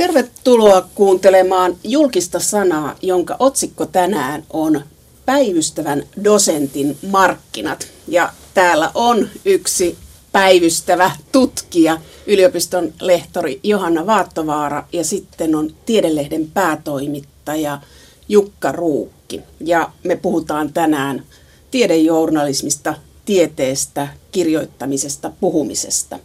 Tervetuloa 0.00 0.88
kuuntelemaan 0.94 1.76
julkista 1.84 2.38
sanaa, 2.38 2.96
jonka 3.02 3.36
otsikko 3.38 3.86
tänään 3.86 4.44
on 4.50 4.80
Päivystävän 5.26 6.02
dosentin 6.24 6.98
markkinat. 7.10 7.88
Ja 8.08 8.32
täällä 8.54 8.90
on 8.94 9.28
yksi 9.44 9.98
päivystävä 10.32 11.10
tutkija, 11.32 11.98
yliopiston 12.26 12.92
lehtori 13.00 13.60
Johanna 13.62 14.06
Vaattovaara 14.06 14.84
ja 14.92 15.04
sitten 15.04 15.54
on 15.54 15.74
Tiedelehden 15.86 16.50
päätoimittaja 16.54 17.80
Jukka 18.28 18.72
Ruukki. 18.72 19.40
Ja 19.64 19.90
me 20.04 20.16
puhutaan 20.16 20.72
tänään 20.72 21.22
tiedejournalismista, 21.70 22.94
tieteestä, 23.24 24.08
kirjoittamisesta, 24.32 25.32
puhumisesta. 25.40 26.18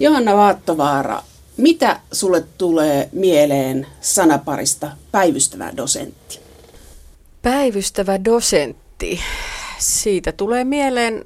Johanna 0.00 0.36
Vaattovaara, 0.36 1.22
mitä 1.56 2.00
sulle 2.12 2.44
tulee 2.58 3.08
mieleen 3.12 3.86
sanaparista 4.00 4.90
päivystävä 5.12 5.72
dosentti? 5.76 6.40
Päivystävä 7.42 8.24
dosentti. 8.24 9.20
Siitä 9.78 10.32
tulee 10.32 10.64
mieleen 10.64 11.22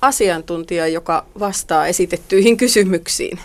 asiantuntija, 0.00 0.86
joka 0.86 1.26
vastaa 1.38 1.86
esitettyihin 1.86 2.56
kysymyksiin. 2.56 3.40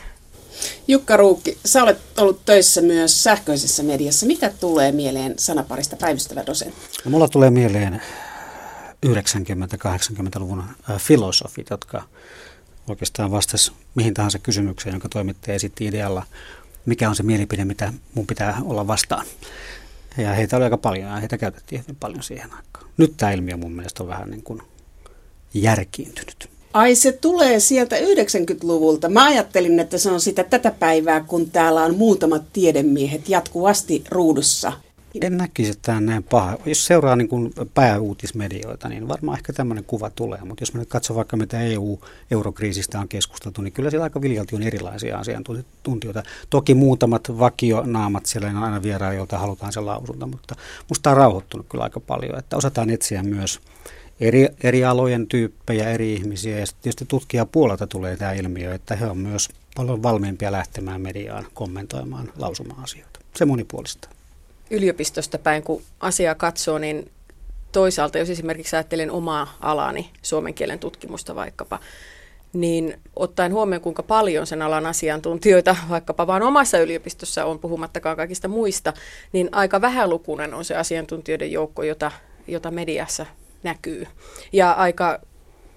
Jukka 0.87 1.17
Ruukki, 1.17 1.57
sä 1.65 1.83
olet 1.83 1.97
ollut 2.17 2.45
töissä 2.45 2.81
myös 2.81 3.23
sähköisessä 3.23 3.83
mediassa. 3.83 4.25
Mitä 4.25 4.49
tulee 4.59 4.91
mieleen 4.91 5.33
sanaparista 5.37 5.95
päivystävä 5.95 6.45
dosentti? 6.45 6.87
No, 7.05 7.11
mulla 7.11 7.27
tulee 7.27 7.49
mieleen 7.49 8.01
90-80-luvun 9.05 10.63
filosofit, 10.97 11.69
jotka 11.69 12.03
oikeastaan 12.87 13.31
vastasi 13.31 13.71
mihin 13.95 14.13
tahansa 14.13 14.39
kysymykseen, 14.39 14.93
jonka 14.93 15.09
toimittaja 15.09 15.55
esitti 15.55 15.85
idealla, 15.85 16.23
mikä 16.85 17.09
on 17.09 17.15
se 17.15 17.23
mielipide, 17.23 17.65
mitä 17.65 17.93
mun 18.13 18.27
pitää 18.27 18.61
olla 18.65 18.87
vastaan. 18.87 19.25
Ja 20.17 20.33
heitä 20.33 20.57
oli 20.57 20.63
aika 20.63 20.77
paljon 20.77 21.09
ja 21.09 21.15
heitä 21.15 21.37
käytettiin 21.37 21.81
hyvin 21.81 21.95
paljon 21.95 22.23
siihen 22.23 22.53
aikaan. 22.53 22.85
Nyt 22.97 23.13
tämä 23.17 23.31
ilmiö 23.31 23.57
mun 23.57 23.71
mielestä 23.71 24.03
on 24.03 24.09
vähän 24.09 24.29
niin 24.29 24.43
kuin 24.43 24.61
järkiintynyt. 25.53 26.49
Ai 26.73 26.95
se 26.95 27.11
tulee 27.11 27.59
sieltä 27.59 27.95
90-luvulta. 27.95 29.09
Mä 29.09 29.25
ajattelin, 29.25 29.79
että 29.79 29.97
se 29.97 30.11
on 30.11 30.21
sitä 30.21 30.43
tätä 30.43 30.71
päivää, 30.71 31.19
kun 31.19 31.51
täällä 31.51 31.83
on 31.83 31.97
muutamat 31.97 32.43
tiedemiehet 32.53 33.29
jatkuvasti 33.29 34.03
ruudussa 34.09 34.73
en 35.21 35.37
näkisi, 35.37 35.71
että 35.71 35.81
tämä 35.81 35.97
on 35.97 36.05
näin 36.05 36.23
paha. 36.23 36.57
Jos 36.65 36.85
seuraa 36.85 37.15
niin 37.15 37.27
kuin 37.27 37.53
pääuutismedioita, 37.73 38.89
niin 38.89 39.07
varmaan 39.07 39.37
ehkä 39.37 39.53
tämmöinen 39.53 39.83
kuva 39.83 40.09
tulee. 40.09 40.39
Mutta 40.39 40.61
jos 40.61 40.73
me 40.73 40.79
nyt 40.79 40.89
katso 40.89 41.15
vaikka 41.15 41.37
mitä 41.37 41.61
EU-eurokriisistä 41.61 42.99
on 42.99 43.07
keskusteltu, 43.07 43.61
niin 43.61 43.73
kyllä 43.73 43.89
siellä 43.89 44.03
aika 44.03 44.21
viljalti 44.21 44.55
on 44.55 44.63
erilaisia 44.63 45.17
asiantuntijoita. 45.17 46.23
Toki 46.49 46.73
muutamat 46.73 47.39
vakionaamat 47.39 48.25
siellä 48.25 48.49
on 48.49 48.57
aina 48.57 48.83
vieraan, 48.83 49.15
joilta 49.15 49.37
halutaan 49.37 49.73
se 49.73 49.79
lausunta, 49.79 50.27
mutta 50.27 50.55
musta 50.89 51.09
on 51.09 51.17
rauhoittunut 51.17 51.65
kyllä 51.69 51.83
aika 51.83 51.99
paljon, 51.99 52.39
että 52.39 52.57
osataan 52.57 52.89
etsiä 52.89 53.23
myös 53.23 53.59
eri, 54.19 54.47
eri 54.63 54.85
alojen 54.85 55.27
tyyppejä, 55.27 55.89
eri 55.89 56.13
ihmisiä 56.13 56.59
ja 56.59 56.65
tietysti 56.81 57.05
tutkijapuolelta 57.07 57.87
tulee 57.87 58.17
tämä 58.17 58.31
ilmiö, 58.31 58.73
että 58.73 58.95
he 58.95 59.05
on 59.05 59.17
myös 59.17 59.49
paljon 59.75 60.03
valmiimpia 60.03 60.51
lähtemään 60.51 61.01
mediaan 61.01 61.45
kommentoimaan 61.53 62.31
lausuma-asioita. 62.37 63.19
Se 63.35 63.45
monipuolista 63.45 64.14
yliopistosta 64.71 65.37
päin, 65.37 65.63
kun 65.63 65.81
asiaa 65.99 66.35
katsoo, 66.35 66.77
niin 66.77 67.11
toisaalta, 67.71 68.17
jos 68.17 68.29
esimerkiksi 68.29 68.75
ajattelen 68.75 69.11
omaa 69.11 69.57
alani, 69.59 70.09
suomen 70.21 70.53
kielen 70.53 70.79
tutkimusta 70.79 71.35
vaikkapa, 71.35 71.79
niin 72.53 72.99
ottaen 73.15 73.53
huomioon, 73.53 73.81
kuinka 73.81 74.03
paljon 74.03 74.47
sen 74.47 74.61
alan 74.61 74.85
asiantuntijoita 74.85 75.75
vaikkapa 75.89 76.27
vaan 76.27 76.43
omassa 76.43 76.77
yliopistossa 76.79 77.45
on, 77.45 77.59
puhumattakaan 77.59 78.17
kaikista 78.17 78.47
muista, 78.47 78.93
niin 79.31 79.49
aika 79.51 79.81
vähälukuinen 79.81 80.53
on 80.53 80.65
se 80.65 80.75
asiantuntijoiden 80.75 81.51
joukko, 81.51 81.83
jota, 81.83 82.11
jota 82.47 82.71
mediassa 82.71 83.25
näkyy. 83.63 84.07
Ja 84.53 84.71
aika 84.71 85.19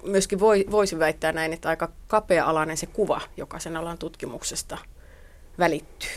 myöskin 0.03 0.41
voi, 0.41 0.65
voisin 0.71 0.99
väittää 0.99 1.33
näin, 1.33 1.53
että 1.53 1.69
aika 1.69 1.93
kapea-alainen 2.07 2.77
se 2.77 2.87
kuva, 2.87 3.21
joka 3.37 3.59
sen 3.59 3.77
alan 3.77 3.99
tutkimuksesta 3.99 4.79
välittyy. 5.59 6.11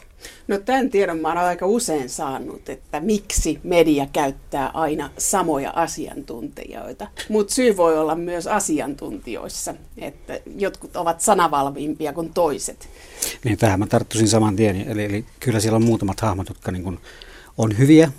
No 0.48 0.58
tämän 0.58 0.90
tiedon 0.90 1.20
mä 1.20 1.32
olen 1.32 1.44
aika 1.44 1.66
usein 1.66 2.10
saanut, 2.10 2.70
että 2.70 3.00
miksi 3.00 3.60
media 3.64 4.08
käyttää 4.14 4.68
aina 4.68 5.10
samoja 5.18 5.72
asiantuntijoita. 5.76 7.08
Mutta 7.30 7.54
syy 7.54 7.78
voi 7.78 8.00
olla 8.00 8.16
myös 8.16 8.48
asiantuntijoissa, 8.48 9.74
että 9.98 10.40
jotkut 10.58 10.96
ovat 10.96 11.22
sanavalviimpia 11.22 12.14
kuin 12.14 12.34
toiset. 12.34 12.90
Niin 13.44 13.58
tähän 13.58 13.80
mä 13.80 13.88
tarttuisin 13.88 14.30
saman 14.30 14.56
tien. 14.56 14.88
Eli, 14.88 15.06
eli 15.06 15.26
kyllä 15.40 15.60
siellä 15.60 15.76
on 15.76 15.86
muutamat 15.86 16.20
hahmot, 16.20 16.50
jotka 16.50 16.72
niin 16.72 16.84
kun 16.84 17.00
on 17.58 17.78
hyviä 17.78 18.12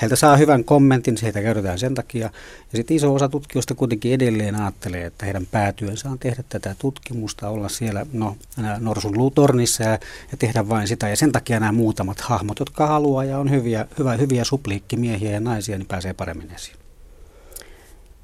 Heiltä 0.00 0.16
saa 0.16 0.36
hyvän 0.36 0.64
kommentin, 0.64 1.16
heitä 1.22 1.42
käytetään 1.42 1.78
sen 1.78 1.94
takia. 1.94 2.30
Ja 2.72 2.76
sitten 2.76 2.96
iso 2.96 3.14
osa 3.14 3.28
tutkijoista 3.28 3.74
kuitenkin 3.74 4.12
edelleen 4.12 4.60
ajattelee, 4.60 5.04
että 5.04 5.24
heidän 5.24 5.46
päätyönsä 5.46 6.10
on 6.10 6.18
tehdä 6.18 6.44
tätä 6.48 6.74
tutkimusta, 6.78 7.48
olla 7.48 7.68
siellä 7.68 8.06
no, 8.12 8.36
norsun 8.78 9.18
luutornissa 9.18 9.82
ja, 9.82 9.90
ja 10.30 10.36
tehdä 10.38 10.68
vain 10.68 10.88
sitä. 10.88 11.08
Ja 11.08 11.16
sen 11.16 11.32
takia 11.32 11.60
nämä 11.60 11.72
muutamat 11.72 12.20
hahmot, 12.20 12.58
jotka 12.58 12.86
haluaa 12.86 13.24
ja 13.24 13.38
on 13.38 13.50
hyviä, 13.50 13.86
hyvä, 13.98 14.16
hyviä 14.16 14.44
supliikkimiehiä 14.44 15.30
ja 15.30 15.40
naisia, 15.40 15.78
niin 15.78 15.88
pääsee 15.88 16.14
paremmin 16.14 16.54
esiin. 16.54 16.76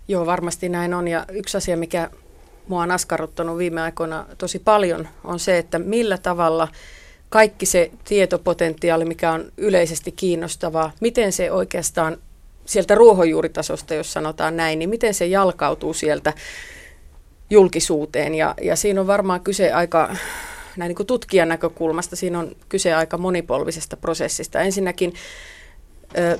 Joo, 0.09 0.27
varmasti 0.27 0.69
näin 0.69 0.95
on. 0.95 1.09
Ja 1.09 1.27
yksi 1.33 1.57
asia, 1.57 1.77
mikä 1.77 2.11
mua 2.69 2.83
on 2.83 2.91
askarruttanut 2.91 3.59
viime 3.59 3.81
aikoina 3.81 4.27
tosi 4.39 4.59
paljon, 4.59 5.09
on 5.25 5.41
se, 5.41 5.59
että 5.59 5.79
millä 5.79 6.19
tavalla– 6.19 6.69
kaikki 7.33 7.67
se 7.67 7.91
tietopotentiaali, 8.05 9.05
mikä 9.05 9.33
on 9.33 9.53
yleisesti 9.57 10.13
kiinnostavaa, 10.13 10.93
miten 11.01 11.33
se 11.33 11.53
oikeastaan 11.53 12.17
sieltä 12.67 12.95
ruohonjuuritasosta, 12.95 13.95
jos 13.95 14.13
sanotaan 14.13 14.57
näin, 14.57 14.79
niin 14.79 14.91
miten 14.91 15.15
se 15.15 15.27
jalkautuu 15.27 15.95
sieltä 15.95 16.33
julkisuuteen. 17.51 18.35
Ja, 18.35 18.55
ja 18.63 18.77
siinä 18.77 19.01
on 19.01 19.07
varmaan 19.07 19.41
kyse 19.41 19.73
aika, 19.73 20.17
näin 20.77 20.89
niin 20.89 20.97
kuin 20.97 21.07
tutkijan 21.07 21.49
näkökulmasta, 21.49 22.17
siinä 22.17 22.39
on 22.39 22.57
kyse 22.69 22.95
aika 22.95 23.19
monipolvisesta 23.19 23.97
prosessista. 23.97 24.61
Ensinnäkin 24.61 25.15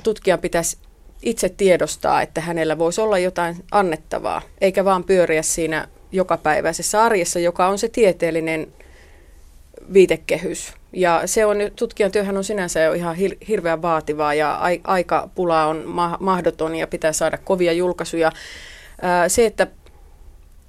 tutkijan 0.03 0.39
pitäisi 0.39 0.77
itse 1.21 1.49
tiedostaa, 1.49 2.21
että 2.21 2.41
hänellä 2.41 2.77
voisi 2.77 3.01
olla 3.01 3.19
jotain 3.19 3.55
annettavaa, 3.71 4.41
eikä 4.61 4.85
vaan 4.85 5.03
pyöriä 5.03 5.41
siinä 5.41 5.87
jokapäiväisessä 6.11 7.03
arjessa, 7.03 7.39
joka 7.39 7.67
on 7.67 7.79
se 7.79 7.89
tieteellinen 7.89 8.67
viitekehys. 9.93 10.73
Ja 10.93 11.21
se 11.25 11.45
on, 11.45 11.57
tutkijan 11.75 12.11
työhän 12.11 12.37
on 12.37 12.43
sinänsä 12.43 12.79
jo 12.79 12.93
ihan 12.93 13.15
hir- 13.15 13.45
hirveän 13.47 13.81
vaativaa 13.81 14.33
ja 14.33 14.55
ai- 14.55 14.81
aikapula 14.83 15.65
on 15.65 15.83
ma- 15.85 16.17
mahdoton 16.19 16.75
ja 16.75 16.87
pitää 16.87 17.13
saada 17.13 17.37
kovia 17.37 17.73
julkaisuja. 17.73 18.31
Se, 19.27 19.45
että 19.45 19.67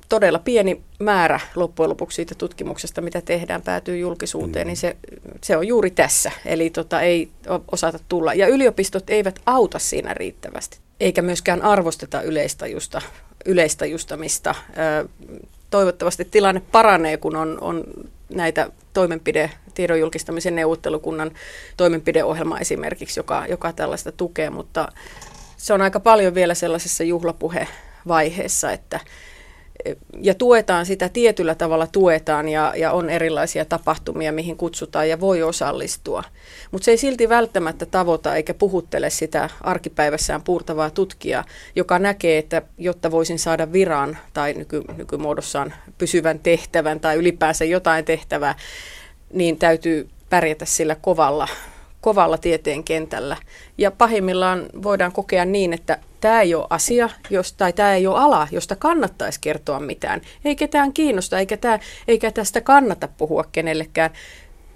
todella 0.09 0.39
pieni 0.39 0.81
määrä 0.99 1.41
loppujen 1.55 1.91
lopuksi 1.91 2.17
siitä 2.17 2.35
tutkimuksesta, 2.35 3.01
mitä 3.01 3.21
tehdään, 3.21 3.63
päätyy 3.63 3.99
julkisuuteen, 3.99 4.67
mm. 4.67 4.69
niin 4.69 4.77
se, 4.77 4.97
se 5.43 5.57
on 5.57 5.67
juuri 5.67 5.91
tässä. 5.91 6.31
Eli 6.47 6.71
tota, 6.71 7.01
ei 7.01 7.29
osata 7.73 7.99
tulla. 8.09 8.35
Ja 8.35 8.47
yliopistot 8.47 9.11
eivät 9.11 9.41
auta 9.47 9.79
siinä 9.79 10.15
riittävästi, 10.15 10.79
eikä 11.01 11.23
myöskään 11.23 11.63
arvosteta 11.63 12.23
yleistajusta, 12.23 13.03
yleistajustamista. 13.47 14.55
Toivottavasti 15.71 16.25
tilanne 16.25 16.63
paranee, 16.73 17.17
kun 17.17 17.37
on, 17.37 17.59
on 17.61 17.85
näitä 18.35 18.71
toimenpide, 18.95 19.51
tiedon 19.75 20.01
julkistamisen 20.01 20.55
neuvottelukunnan 20.55 21.31
toimenpideohjelma 21.77 22.59
esimerkiksi, 22.59 23.21
joka, 23.21 23.47
joka 23.49 23.73
tällaista 23.73 24.13
tukee, 24.13 24.51
mutta 24.51 24.89
se 25.57 25.75
on 25.75 25.83
aika 25.83 26.01
paljon 26.01 26.35
vielä 26.35 26.55
sellaisessa 26.55 27.05
juhlapuhevaiheessa, 27.05 28.73
että 28.73 29.01
ja 30.21 30.35
tuetaan 30.35 30.87
sitä 30.87 31.09
tietyllä 31.09 31.55
tavalla 31.55 31.87
tuetaan 31.87 32.49
ja, 32.49 32.73
ja 32.77 32.93
on 32.93 33.11
erilaisia 33.11 33.65
tapahtumia, 33.65 34.33
mihin 34.33 34.57
kutsutaan 34.57 35.09
ja 35.09 35.21
voi 35.21 35.43
osallistua. 35.43 36.25
Mutta 36.71 36.85
se 36.85 36.91
ei 36.91 36.97
silti 36.97 37.29
välttämättä 37.29 37.87
tavoita 37.87 38.37
eikä 38.37 38.55
puhuttele 38.55 39.11
sitä 39.11 39.51
arkipäivässään 39.61 40.43
puurtavaa 40.43 40.91
tutkijaa, 40.91 41.45
joka 41.77 41.99
näkee, 41.99 42.39
että 42.39 42.63
jotta 42.79 43.11
voisin 43.11 43.39
saada 43.39 43.73
viran 43.73 44.19
tai 44.33 44.53
nyky, 44.53 44.83
nykymuodossaan 44.97 45.75
pysyvän 45.99 46.39
tehtävän 46.39 47.01
tai 47.01 47.17
ylipäänsä 47.17 47.65
jotain 47.65 48.05
tehtävää, 48.05 48.55
niin 49.33 49.59
täytyy 49.59 50.09
pärjätä 50.31 50.65
sillä 50.65 50.95
kovalla 50.95 51.49
kovalla 52.05 52.39
tieteen 52.39 52.85
kentällä. 52.85 53.37
Ja 53.79 53.91
pahimmillaan 53.91 54.67
voidaan 54.83 55.13
kokea 55.13 55.45
niin, 55.45 55.73
että 55.73 55.99
tämä 56.25 56.41
ei 56.41 56.55
ole 56.55 56.67
asia, 56.71 57.11
jos, 57.31 57.53
tai 57.53 57.73
tämä 57.73 57.95
ei 57.95 58.07
ole 58.07 58.19
ala, 58.19 58.49
josta 58.51 58.77
kannattaisi 58.77 59.41
kertoa 59.41 59.81
mitään. 59.81 60.21
Ei 60.45 60.57
ketään 60.57 60.93
kiinnosta, 60.93 61.39
eikä, 61.39 61.57
tämä, 61.57 61.79
eikä 62.09 62.31
tästä 62.31 62.61
kannata 62.61 63.09
puhua 63.09 63.45
kenellekään. 63.53 64.11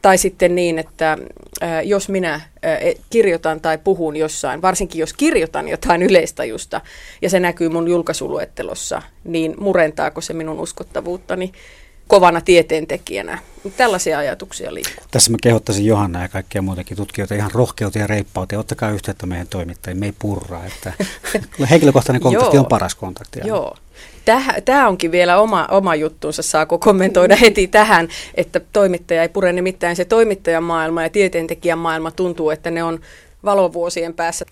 Tai 0.03 0.19
sitten 0.19 0.55
niin, 0.55 0.79
että 0.79 1.19
ää, 1.61 1.83
jos 1.83 2.09
minä 2.09 2.41
ää, 2.63 2.79
kirjoitan 3.11 3.61
tai 3.61 3.79
puhun 3.79 4.17
jossain, 4.17 4.63
varsinkin 4.63 5.01
jos 5.01 5.13
kirjoitan 5.13 5.69
jotain 5.69 6.03
yleistajusta 6.03 6.81
ja 7.23 7.31
se 7.31 7.41
näkyy 7.41 7.69
mun 7.69 7.89
julkaisuluettelossa, 7.89 9.03
niin 9.25 9.55
murentaako 9.59 10.21
se 10.21 10.33
minun 10.33 10.61
uskottavuuttani? 10.61 11.53
Kovana 12.09 12.41
tieteentekijänä. 12.41 13.39
Tällaisia 13.77 14.19
ajatuksia 14.19 14.75
liikkuu. 14.75 15.05
Tässä 15.11 15.31
mä 15.31 15.37
kehottaisin 15.43 15.87
Johanna 15.87 16.23
ja 16.23 16.29
kaikkia 16.29 16.63
muitakin 16.63 16.97
tutkijoita 16.97 17.35
ihan 17.35 17.51
rohkeuteen 17.51 18.01
ja 18.01 18.07
reippauteen. 18.07 18.59
Ottakaa 18.59 18.91
yhteyttä 18.91 19.27
meidän 19.27 19.49
toimittajiin, 19.49 19.99
me 19.99 20.07
ei 20.07 20.15
purraa. 20.19 20.67
Että 20.67 20.93
henkilökohtainen 21.71 22.23
kontakti 22.23 22.59
on 22.59 22.67
paras 22.67 22.95
kontakti. 22.95 23.41
Joo. 23.45 23.77
Tämä 24.65 24.89
onkin 24.89 25.13
vielä 25.13 25.39
oma, 25.39 25.67
oma 25.71 25.95
juttuunsa, 25.95 26.43
saako 26.43 26.79
kommentoida 26.79 27.37
heti 27.37 27.67
tähän, 27.67 28.09
että 28.35 28.61
toimittaja 28.73 29.23
ei 29.23 29.29
pure. 29.29 29.53
Nimittäin 29.53 29.97
se 29.97 30.05
toimittajan 30.05 30.63
maailma 30.63 31.03
ja 31.03 31.11
tieteentekijän 31.11 31.79
maailma 31.79 32.11
tuntuu, 32.11 32.51
että 32.51 32.71
ne 32.71 32.83
on 32.83 33.01
valovuosien 33.45 34.15
päässä. 34.15 34.45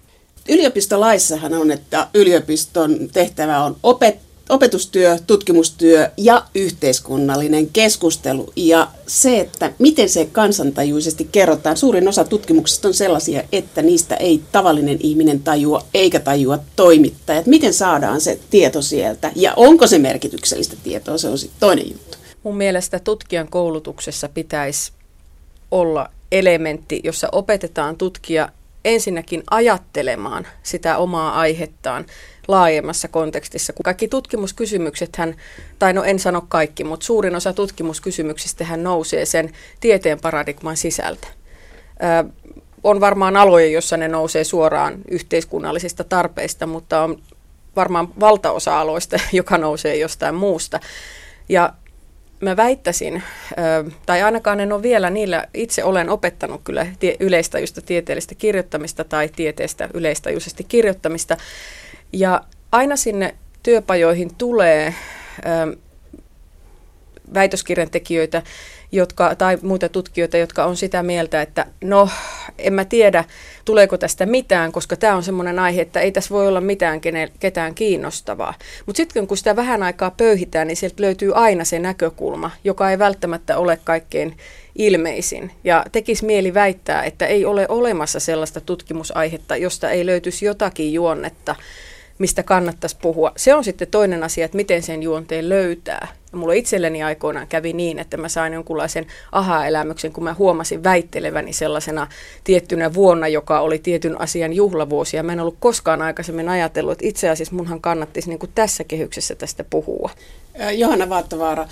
Yliopistolaissahan 0.48 1.54
on, 1.54 1.70
että 1.70 2.06
yliopiston 2.14 2.96
tehtävä 3.12 3.64
on 3.64 3.76
opettaa 3.82 4.25
opetustyö, 4.48 5.19
tutkimustyö 5.26 6.10
ja 6.16 6.43
yhteiskunnallinen 6.54 7.66
keskustelu. 7.70 8.52
Ja 8.56 8.88
se, 9.06 9.40
että 9.40 9.72
miten 9.78 10.08
se 10.08 10.28
kansantajuisesti 10.32 11.28
kerrotaan. 11.32 11.76
Suurin 11.76 12.08
osa 12.08 12.25
tutkimuksista 12.25 12.88
on 12.88 12.94
sellaisia, 12.94 13.43
että 13.52 13.82
niistä 13.82 14.14
ei 14.16 14.43
tavallinen 14.52 14.98
ihminen 15.00 15.40
tajua 15.40 15.82
eikä 15.94 16.20
tajua 16.20 16.58
toimittajat. 16.76 17.46
Miten 17.46 17.75
saadaan 17.75 18.20
se 18.20 18.38
tieto 18.50 18.82
sieltä 18.82 19.32
ja 19.37 19.52
onko 19.56 19.87
se 19.87 19.98
merkityksellistä 19.98 20.76
tietoa, 20.82 21.19
se 21.19 21.28
on 21.28 21.38
sitten 21.38 21.60
toinen 21.60 21.90
juttu. 21.90 22.19
Mun 22.42 22.56
mielestä 22.56 22.99
tutkijan 22.99 23.49
koulutuksessa 23.49 24.28
pitäisi 24.28 24.92
olla 25.70 26.08
elementti, 26.32 27.00
jossa 27.04 27.28
opetetaan 27.32 27.96
tutkija 27.96 28.49
ensinnäkin 28.84 29.42
ajattelemaan 29.50 30.46
sitä 30.62 30.96
omaa 30.96 31.40
aihettaan 31.40 32.06
laajemmassa 32.48 33.08
kontekstissa. 33.08 33.72
Kaikki 33.84 34.08
tutkimuskysymykset, 34.08 35.16
hän, 35.16 35.34
tai 35.78 35.93
no 35.93 36.02
en 36.02 36.19
sano 36.19 36.44
kaikki, 36.48 36.84
mutta 36.84 37.06
suurin 37.06 37.37
osa 37.37 37.52
tutkimuskysymyksistä 37.52 38.64
hän 38.64 38.82
nousee 38.82 39.25
sen 39.25 39.52
tieteen 39.81 40.20
paradigman 40.20 40.76
sisältä. 40.76 41.28
Ö, 42.26 42.31
on 42.82 43.00
varmaan 43.00 43.37
aloja, 43.37 43.66
jossa 43.66 43.96
ne 43.96 44.08
nousee 44.08 44.44
suoraan 44.44 44.94
yhteiskunnallisista 45.10 46.04
tarpeista, 46.04 46.66
mutta 46.66 47.02
on 47.02 47.22
varmaan 47.76 48.08
valtaosa 48.20 48.81
aloista, 48.81 49.20
joka 49.32 49.58
nousee 49.58 49.96
jostain 49.96 50.34
muusta. 50.34 50.81
Ja 51.49 51.72
mä 52.40 52.56
väittäisin, 52.56 53.22
tai 54.06 54.22
ainakaan 54.22 54.60
en 54.60 54.72
ole 54.72 54.82
vielä 54.82 55.10
niillä, 55.10 55.46
itse 55.54 55.84
olen 55.84 56.10
opettanut 56.10 56.60
kyllä 56.64 56.87
tie, 56.99 57.16
yleistajuista 57.20 57.81
tieteellistä 57.81 58.34
kirjoittamista 58.34 59.04
tai 59.04 59.28
tieteestä 59.37 59.88
yleistajuisesti 59.94 60.64
kirjoittamista, 60.64 61.37
ja 62.12 62.40
aina 62.72 62.96
sinne 62.96 63.34
työpajoihin 63.62 64.34
tulee 64.34 64.94
ö, 65.38 65.76
väitöskirjan 67.34 67.90
tekijöitä 67.90 68.42
jotka, 68.92 69.34
tai 69.34 69.58
muita 69.62 69.88
tutkijoita, 69.88 70.36
jotka 70.36 70.64
on 70.64 70.76
sitä 70.76 71.02
mieltä, 71.02 71.42
että 71.42 71.66
no, 71.80 72.08
en 72.58 72.72
mä 72.72 72.84
tiedä, 72.84 73.24
tuleeko 73.64 73.98
tästä 73.98 74.26
mitään, 74.26 74.72
koska 74.72 74.96
tämä 74.96 75.16
on 75.16 75.22
semmoinen 75.22 75.58
aihe, 75.58 75.82
että 75.82 76.00
ei 76.00 76.12
tässä 76.12 76.34
voi 76.34 76.48
olla 76.48 76.60
mitään 76.60 77.00
ketään 77.40 77.74
kiinnostavaa. 77.74 78.54
Mutta 78.86 78.96
sitten 78.96 79.26
kun 79.26 79.36
sitä 79.36 79.56
vähän 79.56 79.82
aikaa 79.82 80.10
pöyhitään, 80.10 80.66
niin 80.66 80.76
sieltä 80.76 81.02
löytyy 81.02 81.32
aina 81.34 81.64
se 81.64 81.78
näkökulma, 81.78 82.50
joka 82.64 82.90
ei 82.90 82.98
välttämättä 82.98 83.58
ole 83.58 83.78
kaikkein 83.84 84.36
ilmeisin. 84.74 85.50
Ja 85.64 85.84
tekisi 85.92 86.26
mieli 86.26 86.54
väittää, 86.54 87.04
että 87.04 87.26
ei 87.26 87.44
ole 87.44 87.66
olemassa 87.68 88.20
sellaista 88.20 88.60
tutkimusaihetta, 88.60 89.56
josta 89.56 89.90
ei 89.90 90.06
löytyisi 90.06 90.46
jotakin 90.46 90.92
juonnetta, 90.92 91.56
mistä 92.18 92.42
kannattaisi 92.42 92.96
puhua. 93.02 93.32
Se 93.36 93.54
on 93.54 93.64
sitten 93.64 93.88
toinen 93.88 94.22
asia, 94.22 94.44
että 94.44 94.56
miten 94.56 94.82
sen 94.82 95.02
juonteen 95.02 95.48
löytää. 95.48 96.08
Ja 96.32 96.38
mulla 96.38 96.52
itselleni 96.52 97.02
aikoinaan 97.02 97.46
kävi 97.46 97.72
niin, 97.72 97.98
että 97.98 98.16
mä 98.16 98.28
sain 98.28 98.52
jonkunlaisen 98.52 99.06
aha-elämyksen, 99.32 100.12
kun 100.12 100.24
mä 100.24 100.34
huomasin 100.34 100.84
väitteleväni 100.84 101.52
sellaisena 101.52 102.06
tiettynä 102.44 102.94
vuonna, 102.94 103.28
joka 103.28 103.60
oli 103.60 103.78
tietyn 103.78 104.20
asian 104.20 104.52
juhlavuosi. 104.52 105.16
Ja 105.16 105.22
mä 105.22 105.32
en 105.32 105.40
ollut 105.40 105.56
koskaan 105.60 106.02
aikaisemmin 106.02 106.48
ajatellut, 106.48 106.92
että 106.92 107.06
itse 107.06 107.28
asiassa 107.28 107.54
munhan 107.54 107.80
kannattisi 107.80 108.28
niin 108.28 108.38
kuin 108.38 108.52
tässä 108.54 108.84
kehyksessä 108.84 109.34
tästä 109.34 109.64
puhua. 109.64 110.10
Johanna 110.76 111.08
Vaattavaara, 111.08 111.68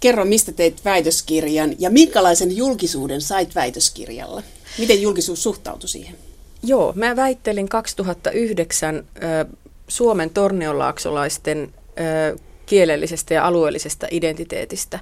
kerro 0.00 0.24
mistä 0.24 0.52
teit 0.52 0.84
väitöskirjan 0.84 1.74
ja 1.78 1.90
minkälaisen 1.90 2.56
julkisuuden 2.56 3.20
sait 3.20 3.54
väitöskirjalla? 3.54 4.42
Miten 4.78 5.02
julkisuus 5.02 5.42
suhtautui 5.42 5.88
siihen? 5.88 6.14
Joo, 6.62 6.92
mä 6.96 7.16
väittelin 7.16 7.68
2009 7.68 8.96
äh, 8.96 9.46
Suomen 9.88 10.30
torneolaaksolaisten 10.30 11.74
äh, 12.00 12.40
kielellisestä 12.66 13.34
ja 13.34 13.46
alueellisesta 13.46 14.06
identiteetistä. 14.10 14.98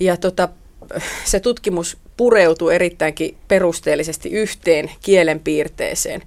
Ja 0.00 0.16
tota, 0.16 0.48
se 1.24 1.40
tutkimus 1.40 1.98
pureutui 2.16 2.74
erittäinkin 2.74 3.36
perusteellisesti 3.48 4.30
yhteen 4.30 4.90
kielenpiirteeseen, 5.00 6.22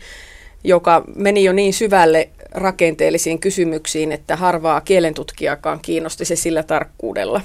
joka 0.64 1.04
meni 1.16 1.44
jo 1.44 1.54
niin 1.54 1.74
syvälle 1.74 2.30
rakenteellisiin 2.52 3.40
kysymyksiin, 3.40 4.12
että 4.12 4.36
harvaa 4.36 4.82
kielentutkijakaan 4.82 5.80
kiinnosti 5.80 6.26
se 6.26 6.36
sillä 6.36 6.64
tarkkuudella. 6.64 7.42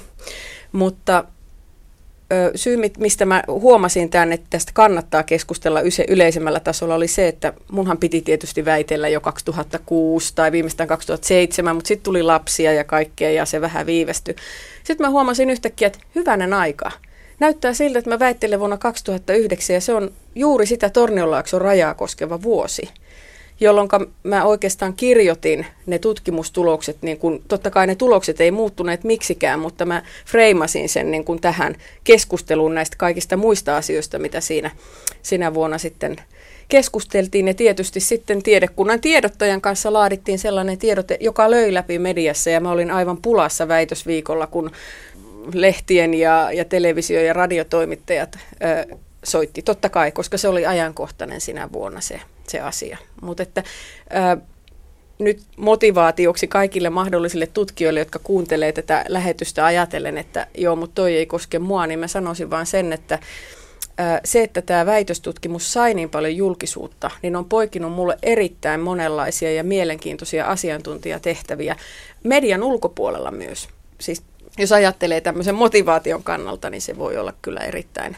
Mutta 0.71 1.23
syy, 2.55 2.77
mistä 2.97 3.25
mä 3.25 3.43
huomasin 3.47 4.09
tämän, 4.09 4.33
että 4.33 4.47
tästä 4.49 4.71
kannattaa 4.73 5.23
keskustella 5.23 5.79
yleisemmällä 6.07 6.59
tasolla, 6.59 6.95
oli 6.95 7.07
se, 7.07 7.27
että 7.27 7.53
munhan 7.71 7.97
piti 7.97 8.21
tietysti 8.21 8.65
väitellä 8.65 9.09
jo 9.09 9.21
2006 9.21 10.35
tai 10.35 10.51
viimeistään 10.51 10.87
2007, 10.87 11.75
mutta 11.75 11.87
sitten 11.87 12.03
tuli 12.03 12.23
lapsia 12.23 12.73
ja 12.73 12.83
kaikkea 12.83 13.31
ja 13.31 13.45
se 13.45 13.61
vähän 13.61 13.85
viivästyi. 13.85 14.35
Sitten 14.83 15.07
mä 15.07 15.11
huomasin 15.11 15.49
yhtäkkiä, 15.49 15.87
että 15.87 15.99
hyvänen 16.15 16.53
aika. 16.53 16.91
Näyttää 17.39 17.73
siltä, 17.73 17.99
että 17.99 18.11
mä 18.11 18.19
väittelen 18.19 18.59
vuonna 18.59 18.77
2009 18.77 19.73
ja 19.73 19.81
se 19.81 19.93
on 19.93 20.11
juuri 20.35 20.65
sitä 20.65 20.89
Tornionlaakson 20.89 21.61
rajaa 21.61 21.93
koskeva 21.93 22.41
vuosi 22.41 22.89
jolloin 23.59 23.89
mä 24.23 24.43
oikeastaan 24.43 24.93
kirjoitin 24.93 25.65
ne 25.85 25.99
tutkimustulokset, 25.99 26.97
niin 27.01 27.17
kun, 27.17 27.41
totta 27.47 27.71
kai 27.71 27.87
ne 27.87 27.95
tulokset 27.95 28.41
ei 28.41 28.51
muuttuneet 28.51 29.03
miksikään, 29.03 29.59
mutta 29.59 29.85
mä 29.85 30.03
freimasin 30.25 30.89
sen 30.89 31.11
niin 31.11 31.25
kun 31.25 31.41
tähän 31.41 31.75
keskusteluun 32.03 32.75
näistä 32.75 32.95
kaikista 32.99 33.37
muista 33.37 33.77
asioista, 33.77 34.19
mitä 34.19 34.41
siinä 34.41 34.71
sinä 35.21 35.53
vuonna 35.53 35.77
sitten 35.77 36.15
keskusteltiin. 36.67 37.47
Ja 37.47 37.53
tietysti 37.53 37.99
sitten 37.99 38.43
tiedekunnan 38.43 39.01
tiedottajan 39.01 39.61
kanssa 39.61 39.93
laadittiin 39.93 40.39
sellainen 40.39 40.77
tiedote, 40.77 41.17
joka 41.19 41.51
löi 41.51 41.73
läpi 41.73 41.99
mediassa 41.99 42.49
ja 42.49 42.59
mä 42.59 42.71
olin 42.71 42.91
aivan 42.91 43.17
pulassa 43.21 43.67
väitösviikolla, 43.67 44.47
kun 44.47 44.71
lehtien 45.53 46.13
ja, 46.13 46.51
ja 46.51 46.65
televisio- 46.65 47.21
ja 47.21 47.33
radiotoimittajat 47.33 48.37
ö, 48.63 48.97
soitti. 49.25 49.61
Totta 49.61 49.89
kai, 49.89 50.11
koska 50.11 50.37
se 50.37 50.47
oli 50.47 50.65
ajankohtainen 50.65 51.41
sinä 51.41 51.71
vuonna 51.71 52.01
se 52.01 52.21
se 52.47 52.59
asia. 52.59 52.97
Mutta 53.21 53.43
että 53.43 53.63
ää, 54.09 54.37
nyt 55.19 55.41
motivaatioksi 55.57 56.47
kaikille 56.47 56.89
mahdollisille 56.89 57.47
tutkijoille, 57.47 57.99
jotka 57.99 58.19
kuuntelee 58.19 58.71
tätä 58.71 59.05
lähetystä 59.07 59.65
ajatellen, 59.65 60.17
että 60.17 60.47
joo, 60.57 60.75
mutta 60.75 60.95
toi 60.95 61.15
ei 61.15 61.25
koske 61.25 61.59
mua, 61.59 61.87
niin 61.87 61.99
mä 61.99 62.07
sanoisin 62.07 62.49
vaan 62.49 62.65
sen, 62.65 62.93
että 62.93 63.19
ää, 63.97 64.21
se, 64.23 64.43
että 64.43 64.61
tämä 64.61 64.85
väitöstutkimus 64.85 65.73
sai 65.73 65.93
niin 65.93 66.09
paljon 66.09 66.35
julkisuutta, 66.35 67.11
niin 67.21 67.35
on 67.35 67.45
poikinut 67.45 67.91
mulle 67.91 68.17
erittäin 68.23 68.79
monenlaisia 68.79 69.51
ja 69.51 69.63
mielenkiintoisia 69.63 70.45
asiantuntijatehtäviä 70.45 71.75
median 72.23 72.63
ulkopuolella 72.63 73.31
myös. 73.31 73.69
Siis 73.99 74.23
jos 74.57 74.71
ajattelee 74.71 75.21
tämmöisen 75.21 75.55
motivaation 75.55 76.23
kannalta, 76.23 76.69
niin 76.69 76.81
se 76.81 76.97
voi 76.97 77.17
olla 77.17 77.33
kyllä 77.41 77.59
erittäin 77.59 78.17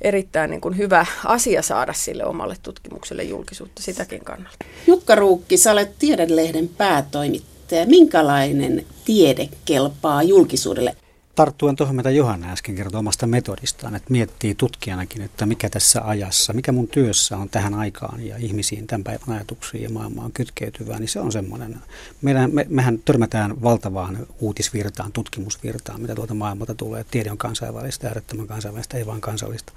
erittäin 0.00 0.50
niin 0.50 0.60
kuin 0.60 0.76
hyvä 0.76 1.06
asia 1.24 1.62
saada 1.62 1.92
sille 1.92 2.24
omalle 2.24 2.56
tutkimukselle 2.62 3.22
julkisuutta 3.22 3.82
sitäkin 3.82 4.24
kannalta. 4.24 4.64
Jukka 4.86 5.14
Ruukki, 5.14 5.56
sä 5.56 5.72
olet 5.72 5.98
Tiedelehden 5.98 6.68
päätoimittaja. 6.68 7.86
Minkälainen 7.86 8.86
tiede 9.04 9.48
kelpaa 9.64 10.22
julkisuudelle? 10.22 10.96
Tarttuen 11.38 11.76
tuohon, 11.76 11.96
mitä 11.96 12.10
Johanna 12.10 12.52
äsken 12.52 12.74
kertoi 12.74 12.98
omasta 12.98 13.26
metodistaan, 13.26 13.94
että 13.94 14.10
miettii 14.10 14.54
tutkijanakin, 14.54 15.22
että 15.22 15.46
mikä 15.46 15.70
tässä 15.70 16.02
ajassa, 16.04 16.52
mikä 16.52 16.72
mun 16.72 16.88
työssä 16.88 17.36
on 17.36 17.48
tähän 17.48 17.74
aikaan 17.74 18.26
ja 18.26 18.36
ihmisiin, 18.36 18.86
tämän 18.86 19.04
päivän 19.04 19.36
ajatuksiin 19.36 19.82
ja 19.82 19.90
maailmaan 19.90 20.32
kytkeytyvää, 20.32 20.98
niin 20.98 21.08
se 21.08 21.20
on 21.20 21.32
semmoinen. 21.32 21.76
Meidän, 22.22 22.54
me, 22.54 22.66
mehän 22.68 22.98
törmätään 23.04 23.62
valtavaan 23.62 24.26
uutisvirtaan, 24.40 25.12
tutkimusvirtaan, 25.12 26.00
mitä 26.00 26.14
tuolta 26.14 26.34
maailmalta 26.34 26.74
tulee. 26.74 27.04
Tiede 27.10 27.30
on 27.30 27.38
kansainvälistä, 27.38 28.08
äärettömän 28.08 28.46
kansainvälistä, 28.46 28.96
ei 28.96 29.06
vain 29.06 29.20
kansallista. 29.20 29.72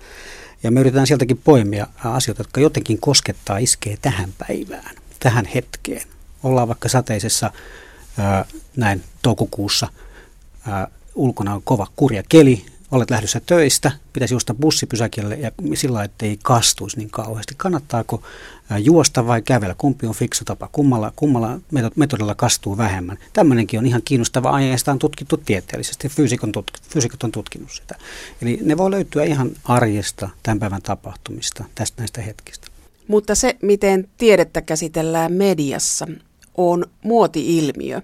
Ja 0.64 0.72
me 0.72 0.80
yritetään 0.80 1.08
sieltäkin 1.08 1.42
poimia 1.44 1.88
asioita, 2.04 2.42
jotka 2.42 2.62
jotenkin 2.62 3.00
koskettaa, 3.00 3.58
iskee 3.58 3.98
tähän 4.02 4.30
päivään, 4.38 4.96
tähän 5.20 5.46
hetkeen. 5.46 6.08
Ollaan 6.44 6.68
vaikka 6.68 6.90
sateisessa 6.90 7.52
ää, 8.18 8.46
näin 8.78 9.04
toukokuussa 9.22 9.88
ää, 10.68 10.88
ulkona 11.22 11.54
on 11.54 11.62
kova 11.64 11.88
kurja 11.96 12.24
keli, 12.30 12.66
olet 12.92 13.10
lähdössä 13.10 13.42
töistä, 13.46 13.92
pitäisi 14.14 14.34
juosta 14.34 14.54
bussipysäkille 14.54 15.36
ja 15.36 15.52
sillä 15.74 16.04
että 16.04 16.26
ei 16.26 16.40
kastuisi 16.44 16.98
niin 16.98 17.10
kauheasti. 17.10 17.54
Kannattaako 17.58 18.24
juosta 18.80 19.28
vai 19.28 19.42
kävellä? 19.42 19.76
Kumpi 19.78 20.08
on 20.08 20.14
fiksu 20.14 20.46
tapa? 20.46 20.70
Kummalla, 20.72 21.14
kummalla 21.16 21.62
metodilla 21.96 22.36
kastuu 22.36 22.78
vähemmän? 22.78 23.18
Tämmöinenkin 23.34 23.80
on 23.80 23.86
ihan 23.86 24.02
kiinnostava 24.06 24.50
aihe 24.50 24.70
ja 24.70 24.78
sitä 24.78 24.92
on 24.92 25.00
tutkittu 25.00 25.38
tieteellisesti. 25.38 26.10
Fyysikon 26.10 26.52
tutk, 26.52 26.74
fyysikot 26.90 27.24
on 27.24 27.32
tutkinut 27.32 27.72
sitä. 27.72 27.96
Eli 28.42 28.60
ne 28.62 28.78
voi 28.78 28.92
löytyä 28.92 29.24
ihan 29.24 29.52
arjesta, 29.64 30.30
tämän 30.44 30.60
päivän 30.60 30.82
tapahtumista, 30.82 31.64
tästä 31.76 32.02
näistä 32.02 32.22
hetkistä. 32.22 32.68
Mutta 33.08 33.36
se, 33.36 33.58
miten 33.62 34.08
tiedettä 34.18 34.62
käsitellään 34.62 35.34
mediassa, 35.34 36.08
on 36.58 36.86
muoti-ilmiö. 37.04 38.02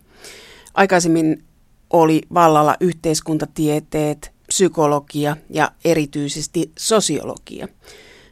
Aikaisemmin 0.74 1.44
oli 1.90 2.22
vallalla 2.34 2.76
yhteiskuntatieteet, 2.80 4.32
psykologia 4.48 5.38
ja 5.50 5.72
erityisesti 5.86 6.72
sosiologia. 6.80 7.68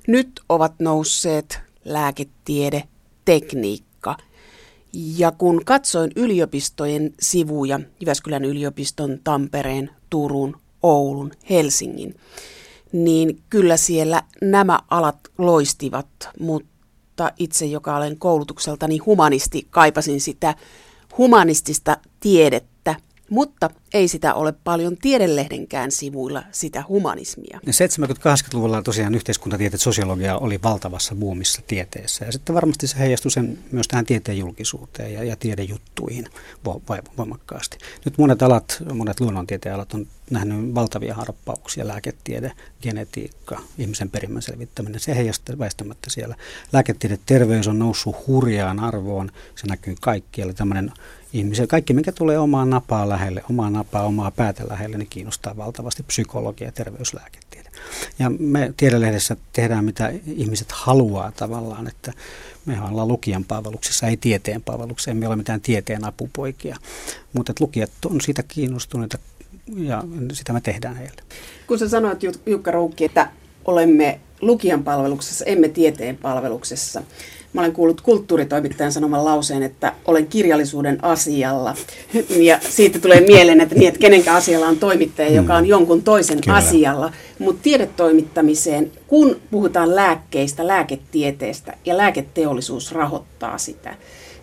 Nyt 0.08 0.42
ovat 0.50 0.74
nousseet 0.80 1.60
lääketiede, 1.86 2.84
tekniikka. 3.26 4.18
Ja 4.94 5.32
kun 5.32 5.66
katsoin 5.66 6.12
yliopistojen 6.16 7.14
sivuja, 7.20 7.80
Jyväskylän 8.00 8.46
yliopiston, 8.46 9.20
Tampereen, 9.24 9.90
Turun, 10.10 10.58
Oulun, 10.84 11.32
Helsingin, 11.50 12.16
niin 12.92 13.42
kyllä 13.50 13.78
siellä 13.78 14.24
nämä 14.42 14.80
alat 14.90 15.20
loistivat, 15.38 16.08
mutta 16.40 17.32
itse, 17.40 17.66
joka 17.66 17.96
olen 17.98 18.18
koulutukseltani 18.18 18.98
humanisti, 18.98 19.68
kaipasin 19.70 20.22
sitä 20.22 20.56
humanistista 21.18 21.98
tiedettä, 22.20 22.75
mutta 23.30 23.70
ei 23.96 24.08
sitä 24.08 24.34
ole 24.34 24.54
paljon 24.64 24.98
tiedelehdenkään 24.98 25.92
sivuilla 25.92 26.44
sitä 26.52 26.84
humanismia. 26.88 27.60
70-80-luvulla 27.66 28.82
tosiaan 28.82 29.16
yhteiskuntatieteet 29.16 29.82
sosiologia 29.82 30.38
oli 30.38 30.60
valtavassa 30.64 31.16
buumissa 31.16 31.62
tieteessä 31.68 32.26
ja 32.26 32.32
sitten 32.32 32.56
varmasti 32.56 32.88
se 32.88 33.00
heijastui 33.00 33.32
sen 33.32 33.58
myös 33.72 33.88
tähän 33.88 34.06
tieteen 34.06 34.38
julkisuuteen 34.38 35.14
ja, 35.14 35.24
ja 35.24 35.36
tiedejuttuihin 35.36 36.26
voimakkaasti. 37.18 37.78
Nyt 38.06 38.18
monet 38.18 38.42
alat, 38.42 38.84
monet 38.94 39.20
luonnontieteen 39.20 39.76
alat 39.76 39.94
on 39.94 40.08
nähnyt 40.30 40.76
valtavia 40.76 41.16
harppauksia, 41.16 41.88
lääketiede, 41.88 42.52
genetiikka, 42.82 43.62
ihmisen 43.78 44.10
perimän 44.10 44.42
selvittäminen, 44.42 45.00
se 45.00 45.16
heijastaa 45.16 45.60
väistämättä 45.60 46.10
siellä. 46.10 46.36
Lääketiede, 46.74 47.20
terveys 47.26 47.68
on 47.68 47.80
noussut 47.80 48.28
hurjaan 48.28 48.80
arvoon, 48.80 49.32
se 49.56 49.68
näkyy 49.68 49.96
kaikkialla, 50.02 50.54
tämmöinen 50.54 50.92
ihmisen, 51.34 51.68
kaikki 51.68 51.94
mikä 51.94 52.12
tulee 52.12 52.40
omaan 52.40 52.70
napaa 52.70 53.10
lähelle, 53.10 53.44
omaa 53.50 53.70
napaa, 53.70 53.85
omaa 53.94 54.32
päätä 54.32 54.64
lähelle, 54.70 54.98
niin 54.98 55.08
kiinnostaa 55.10 55.58
valtavasti 55.58 56.04
psykologia 56.04 56.68
ja 56.68 56.72
terveyslääketiede. 56.72 57.70
Ja 58.20 58.30
me 58.30 58.74
tiedelehdessä 58.78 59.38
tehdään 59.54 59.86
mitä 59.86 60.14
ihmiset 60.26 60.72
haluaa 60.72 61.32
tavallaan, 61.32 61.88
että 61.88 62.14
me 62.66 62.82
ollaan 62.82 63.08
lukijan 63.08 63.44
palveluksessa, 63.44 64.08
ei 64.08 64.18
tieteen 64.18 64.62
palveluksessa, 64.62 65.12
emme 65.12 65.28
ole 65.28 65.36
mitään 65.36 65.62
tieteen 65.62 66.06
apupoikia, 66.06 66.78
mutta 67.34 67.54
lukijat 67.60 67.92
on 68.06 68.22
siitä 68.22 68.44
kiinnostuneita 68.44 69.18
ja 69.78 70.04
sitä 70.34 70.54
me 70.54 70.62
tehdään 70.62 70.96
heille. 70.96 71.22
Kun 71.68 71.80
sä 71.80 71.90
sanoit 71.90 72.20
Jukka 72.46 72.72
Ruukki, 72.72 73.06
että 73.06 73.32
olemme 73.66 74.20
lukijan 74.42 74.84
palveluksessa, 74.84 75.46
emme 75.46 75.70
tieteen 75.70 76.18
palveluksessa, 76.18 77.04
Mä 77.56 77.62
olen 77.62 77.74
kuullut 77.74 78.02
kulttuuritoimittajan 78.02 78.92
sanoman 78.92 79.26
lauseen, 79.26 79.64
että 79.64 79.94
olen 80.06 80.28
kirjallisuuden 80.28 81.04
asialla. 81.04 81.76
Ja 82.30 82.60
siitä 82.70 83.00
tulee 83.00 83.22
mieleen, 83.22 83.62
että, 83.62 83.76
niin, 83.76 83.88
että 83.88 84.00
kenenkä 84.00 84.34
asialla 84.34 84.68
on 84.68 84.78
toimittaja, 84.78 85.30
mm. 85.30 85.36
joka 85.36 85.56
on 85.56 85.66
jonkun 85.66 86.04
toisen 86.04 86.42
Kyllä. 86.42 86.58
asialla. 86.58 87.14
Mutta 87.40 87.64
tiedetoimittamiseen, 87.64 88.92
kun 89.08 89.36
puhutaan 89.52 89.96
lääkkeistä, 89.96 90.68
lääketieteestä 90.68 91.74
ja 91.86 91.98
lääketeollisuus 91.98 92.92
rahoittaa 92.92 93.58
sitä, 93.58 93.96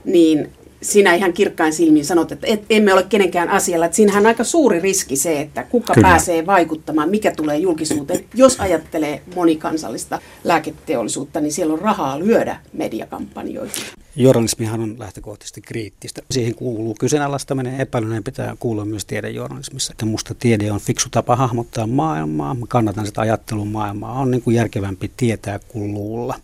niin 0.04 0.50
sinä 0.82 1.14
ihan 1.14 1.32
kirkkain 1.32 1.72
silmin 1.72 2.04
sanot, 2.04 2.32
että 2.32 2.46
et, 2.46 2.64
emme 2.70 2.94
ole 2.94 3.02
kenenkään 3.02 3.48
asialla. 3.48 3.86
Että 3.86 3.96
siinähän 3.96 4.22
on 4.22 4.26
aika 4.26 4.44
suuri 4.44 4.80
riski 4.80 5.16
se, 5.16 5.40
että 5.40 5.62
kuka 5.62 5.94
Kyllä. 5.94 6.08
pääsee 6.08 6.46
vaikuttamaan, 6.46 7.10
mikä 7.10 7.30
tulee 7.30 7.58
julkisuuteen. 7.58 8.24
Jos 8.34 8.60
ajattelee 8.60 9.22
monikansallista 9.34 10.18
lääketeollisuutta, 10.44 11.40
niin 11.40 11.52
siellä 11.52 11.74
on 11.74 11.80
rahaa 11.80 12.18
lyödä 12.18 12.56
mediakampanjoihin. 12.72 13.84
Journalismihan 14.16 14.80
on 14.80 14.98
lähtökohtaisesti 14.98 15.60
kriittistä. 15.60 16.22
Siihen 16.30 16.54
kuuluu 16.54 16.94
kyseenalaistaminen 17.00 17.80
epäilyneen 17.80 18.24
pitää 18.24 18.56
kuulua 18.60 18.84
myös 18.84 19.04
tiedejournalismissa. 19.04 19.92
Että 19.92 20.06
musta 20.06 20.34
tiede 20.34 20.72
on 20.72 20.80
fiksu 20.80 21.08
tapa 21.10 21.36
hahmottaa 21.36 21.86
maailmaa. 21.86 22.54
Mä 22.54 22.66
kannatan 22.68 23.06
sitä 23.06 23.20
ajattelun 23.20 23.68
maailmaa. 23.68 24.20
On 24.20 24.30
niin 24.30 24.42
kuin 24.42 24.56
järkevämpi 24.56 25.10
tietää 25.16 25.58
kuin 25.58 25.94
luulla 25.94 26.34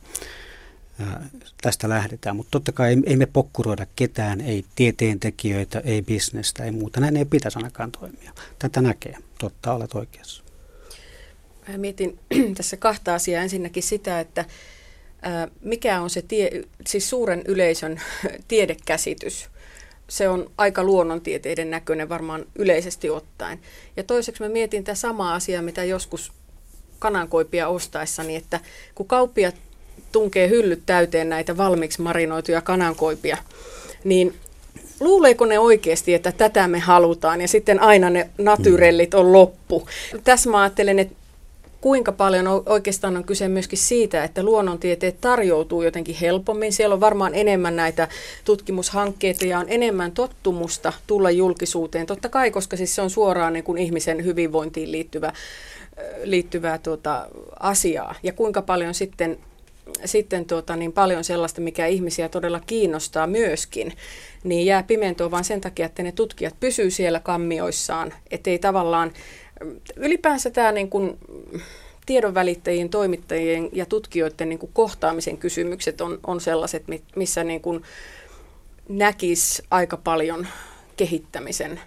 tästä 1.63 1.89
lähdetään. 1.89 2.37
Mutta 2.37 2.51
totta 2.51 2.73
kai 2.73 2.97
ei, 3.07 3.17
me 3.17 3.27
pokkuroida 3.27 3.87
ketään, 3.97 4.41
ei 4.41 4.65
tieteentekijöitä, 4.75 5.81
ei 5.85 6.03
bisnestä, 6.03 6.65
ei 6.65 6.71
muuta. 6.71 7.01
Näin 7.01 7.17
ei 7.17 7.25
pitäisi 7.25 7.59
ainakaan 7.59 7.93
toimia. 7.93 8.33
Tätä 8.59 8.81
näkee. 8.81 9.15
Totta, 9.39 9.73
olet 9.73 9.95
oikeassa. 9.95 10.43
Mä 11.69 11.79
mietin 11.79 12.19
tässä 12.57 12.77
kahta 12.77 13.15
asiaa. 13.15 13.43
Ensinnäkin 13.43 13.83
sitä, 13.83 14.21
että 14.21 14.45
mikä 15.61 16.01
on 16.01 16.11
se 16.11 16.23
tie, 16.23 16.51
siis 16.87 17.11
suuren 17.11 17.43
yleisön 17.47 18.01
tiedekäsitys. 18.49 19.49
Se 20.09 20.29
on 20.29 20.51
aika 20.59 20.85
luonnontieteiden 20.85 21.71
näköinen 21.71 22.09
varmaan 22.09 22.47
yleisesti 22.55 23.11
ottaen. 23.11 23.61
Ja 23.97 24.05
toiseksi 24.05 24.43
mä 24.43 24.49
mietin 24.49 24.85
tätä 24.85 24.95
samaa 24.95 25.35
asiaa, 25.35 25.63
mitä 25.63 25.85
joskus 25.85 26.33
kanankoipia 26.99 27.69
ostaessani, 27.69 28.37
että 28.37 28.61
kun 28.95 29.07
kauppiat 29.07 29.68
tunkee 30.13 30.49
hyllyt 30.49 30.83
täyteen 30.87 31.29
näitä 31.29 31.57
valmiiksi 31.57 32.03
marinoituja 32.03 32.61
kanankoipia, 32.61 33.37
niin 34.05 34.35
luuleeko 35.01 35.47
ne 35.47 35.59
oikeasti, 35.59 36.15
että 36.15 36.33
tätä 36.33 36.69
me 36.69 36.79
halutaan 36.79 37.41
ja 37.41 37.49
sitten 37.49 37.81
aina 37.81 38.11
ne 38.11 38.31
natyrellit 38.39 39.15
on 39.15 39.33
loppu. 39.33 39.89
Tässä 40.25 40.51
mä 40.51 40.61
ajattelen, 40.61 40.99
että 40.99 41.15
kuinka 41.81 42.13
paljon 42.13 42.47
oikeastaan 42.67 43.17
on 43.17 43.25
kyse 43.25 43.49
myöskin 43.49 43.79
siitä, 43.79 44.25
että 44.25 44.43
luonnontieteet 44.43 45.21
tarjoutuu 45.21 45.83
jotenkin 45.83 46.15
helpommin. 46.21 46.73
Siellä 46.73 46.95
on 46.95 47.01
varmaan 47.01 47.35
enemmän 47.35 47.77
näitä 47.77 48.09
tutkimushankkeita 48.45 49.47
ja 49.47 49.59
on 49.59 49.67
enemmän 49.69 50.13
tottumusta 50.13 50.93
tulla 51.07 51.31
julkisuuteen. 51.31 52.07
Totta 52.07 52.29
kai, 52.29 52.51
koska 52.51 52.77
siis 52.77 52.95
se 52.95 53.03
on 53.03 53.11
suoraan 53.11 53.53
niin 53.53 53.65
kuin 53.65 53.79
ihmisen 53.79 54.25
hyvinvointiin 54.25 54.93
liittyvä, 54.93 55.33
liittyvää 56.25 56.79
tuota 56.79 57.27
asiaa. 57.61 58.15
Ja 58.23 58.33
kuinka 58.33 58.63
paljon 58.63 58.95
sitten 58.95 59.39
sitten 60.05 60.45
tuota, 60.45 60.77
niin 60.77 60.93
paljon 60.93 61.25
sellaista, 61.25 61.61
mikä 61.61 61.87
ihmisiä 61.87 62.29
todella 62.29 62.61
kiinnostaa 62.67 63.27
myöskin, 63.27 63.93
niin 64.45 64.67
jää 64.67 64.83
pimentoon 64.83 65.31
vain 65.31 65.45
sen 65.45 65.61
takia, 65.61 65.87
että 65.87 66.03
ne 66.03 66.13
tutkijat 66.13 66.55
pysyvät 66.61 66.93
siellä 66.93 67.21
kammioissaan, 67.21 68.15
ettei 68.31 68.59
tavallaan 68.59 69.13
ylipäänsä 69.97 70.51
tämä 70.51 70.73
niin 70.73 70.91
kuin, 70.91 71.19
tiedonvälittäjien, 72.09 72.89
toimittajien 72.89 73.69
ja 73.73 73.87
tutkijoiden 73.87 74.49
niin 74.49 74.59
kuin 74.59 74.73
kohtaamisen 74.73 75.39
kysymykset 75.39 76.01
on, 76.01 76.21
on 76.27 76.41
sellaiset, 76.41 76.85
missä 77.17 77.45
niin 77.45 77.61
kuin 77.61 77.83
näkisi 78.89 79.63
aika 79.71 79.97
paljon 79.97 80.47
kehittämisen 80.97 81.81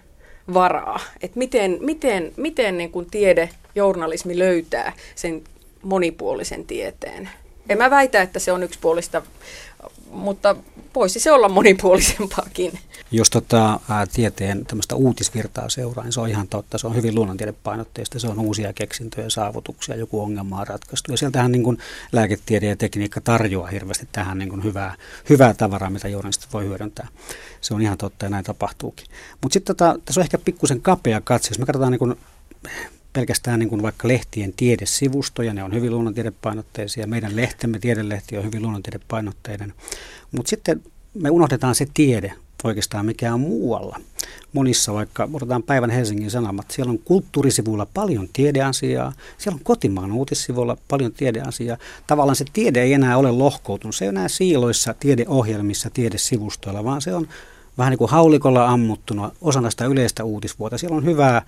varaa. 0.54 1.00
Et 1.22 1.36
miten 1.36 1.78
miten, 1.80 2.32
miten 2.36 2.78
niin 2.78 2.90
kuin 2.90 3.06
tiede, 3.10 3.48
journalismi 3.74 4.38
löytää 4.38 4.92
sen 5.14 5.42
monipuolisen 5.82 6.66
tieteen. 6.66 7.28
En 7.68 7.78
mä 7.78 7.90
väitä, 7.90 8.22
että 8.22 8.38
se 8.38 8.52
on 8.52 8.62
yksipuolista, 8.62 9.22
mutta 10.10 10.56
voisi 10.94 11.20
se 11.20 11.32
olla 11.32 11.48
monipuolisempaakin. 11.48 12.78
Jos 13.10 13.30
tota, 13.30 13.80
ää, 13.88 14.06
tieteen 14.06 14.66
tämmöistä 14.66 14.94
uutisvirtaa 14.94 15.68
seuraa, 15.68 16.04
niin 16.04 16.12
se 16.12 16.20
on 16.20 16.28
ihan 16.28 16.48
totta. 16.48 16.78
Se 16.78 16.86
on 16.86 16.96
hyvin 16.96 17.14
luonnontiedepainotteista. 17.14 18.18
Se 18.18 18.28
on 18.28 18.40
uusia 18.40 18.72
keksintöjä, 18.72 19.30
saavutuksia, 19.30 19.96
joku 19.96 20.20
ongelma 20.20 20.60
on 20.60 20.66
ratkaistu. 20.66 21.10
Ja 21.10 21.16
sieltähän 21.16 21.52
niin 21.52 21.62
kuin 21.62 21.78
lääketiede 22.12 22.66
ja 22.66 22.76
tekniikka 22.76 23.20
tarjoaa 23.20 23.68
hirveästi 23.68 24.08
tähän 24.12 24.38
niin 24.38 24.48
kuin 24.48 24.64
hyvää, 24.64 24.94
hyvää 25.28 25.54
tavaraa, 25.54 25.90
mitä 25.90 26.08
journalistit 26.08 26.52
voi 26.52 26.64
hyödyntää. 26.64 27.08
Se 27.60 27.74
on 27.74 27.82
ihan 27.82 27.98
totta 27.98 28.26
ja 28.26 28.30
näin 28.30 28.44
tapahtuukin. 28.44 29.06
Mutta 29.42 29.52
sitten 29.52 29.76
tota, 29.76 29.98
tässä 30.04 30.20
on 30.20 30.24
ehkä 30.24 30.38
pikkusen 30.38 30.82
kapea 30.82 31.20
katse. 31.20 31.50
Jos 31.50 31.58
me 31.58 31.66
katsotaan 31.66 31.92
niin 31.92 31.98
kuin 31.98 32.16
pelkästään 33.12 33.58
niin 33.58 33.68
kuin 33.68 33.82
vaikka 33.82 34.08
lehtien 34.08 34.52
tiedesivustoja, 34.52 35.54
ne 35.54 35.64
on 35.64 35.74
hyvin 35.74 35.90
luonnontiedepainotteisia. 35.90 37.06
Meidän 37.06 37.36
lehtemme, 37.36 37.78
tiedelehti 37.78 38.38
on 38.38 38.44
hyvin 38.44 38.62
luonnontiedepainotteinen. 38.62 39.74
Mutta 40.32 40.50
sitten 40.50 40.82
me 41.14 41.30
unohdetaan 41.30 41.74
se 41.74 41.86
tiede 41.94 42.34
oikeastaan 42.64 43.06
mikä 43.06 43.34
on 43.34 43.40
muualla. 43.40 44.00
Monissa 44.52 44.94
vaikka, 44.94 45.28
otetaan 45.32 45.62
päivän 45.62 45.90
Helsingin 45.90 46.30
Sanomat, 46.30 46.70
siellä 46.70 46.90
on 46.90 46.98
kulttuurisivuilla 46.98 47.86
paljon 47.94 48.28
tiedeasiaa, 48.32 49.12
siellä 49.38 49.56
on 49.56 49.64
kotimaan 49.64 50.12
uutissivuilla 50.12 50.76
paljon 50.88 51.12
tiedeasiaa. 51.12 51.76
Tavallaan 52.06 52.36
se 52.36 52.44
tiede 52.52 52.82
ei 52.82 52.92
enää 52.92 53.18
ole 53.18 53.30
lohkoutunut, 53.30 53.96
se 53.96 54.04
ei 54.04 54.08
enää 54.08 54.28
siiloissa 54.28 54.94
tiedeohjelmissa, 55.00 55.90
tiedesivustoilla, 55.90 56.84
vaan 56.84 57.02
se 57.02 57.14
on 57.14 57.28
vähän 57.78 57.90
niin 57.90 57.98
kuin 57.98 58.10
haulikolla 58.10 58.66
ammuttuna 58.66 59.30
osana 59.40 59.70
sitä 59.70 59.84
yleistä 59.84 60.24
uutisvuota. 60.24 60.78
Siellä 60.78 60.96
on 60.96 61.04
hyvää 61.04 61.42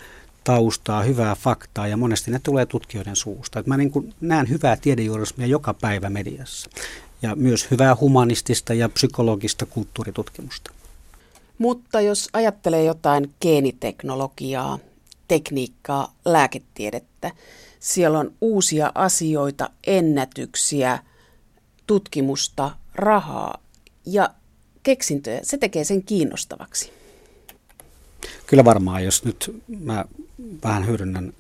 taustaa, 0.45 1.03
hyvää 1.03 1.35
faktaa 1.35 1.89
ja 1.89 1.97
monesti 1.97 2.31
ne 2.31 2.41
tulee 2.43 2.67
tutkijoiden 2.67 3.17
suusta. 3.17 3.61
Et 3.61 3.67
mä 3.67 3.77
niin 3.77 3.91
kuin 3.91 4.15
näen 4.21 4.49
hyvää 4.49 4.77
tiedejournalismia 4.77 5.47
joka 5.47 5.75
päivä 5.75 6.11
mediassa 6.11 6.71
ja 7.23 7.37
myös 7.37 7.71
hyvää 7.71 7.97
humanistista 8.01 8.75
ja 8.75 8.89
psykologista 8.89 9.67
kulttuuritutkimusta. 9.67 10.71
Mutta 11.59 12.01
jos 12.01 12.29
ajattelee 12.33 12.85
jotain 12.85 13.35
geeniteknologiaa, 13.41 14.79
tekniikkaa, 15.29 16.15
lääketiedettä, 16.25 17.31
siellä 17.81 18.19
on 18.19 18.33
uusia 18.41 18.93
asioita, 18.95 19.71
ennätyksiä, 19.87 20.99
tutkimusta, 21.87 22.71
rahaa 22.95 23.59
ja 24.07 24.31
keksintöjä. 24.83 25.41
Se 25.43 25.59
tekee 25.59 25.85
sen 25.85 26.03
kiinnostavaksi. 26.03 26.93
Kyllä 28.47 28.65
varmaan, 28.65 29.05
jos 29.05 29.25
nyt 29.25 29.63
mä 29.81 30.05
vähän 30.65 30.87
hyödynnän 30.87 31.33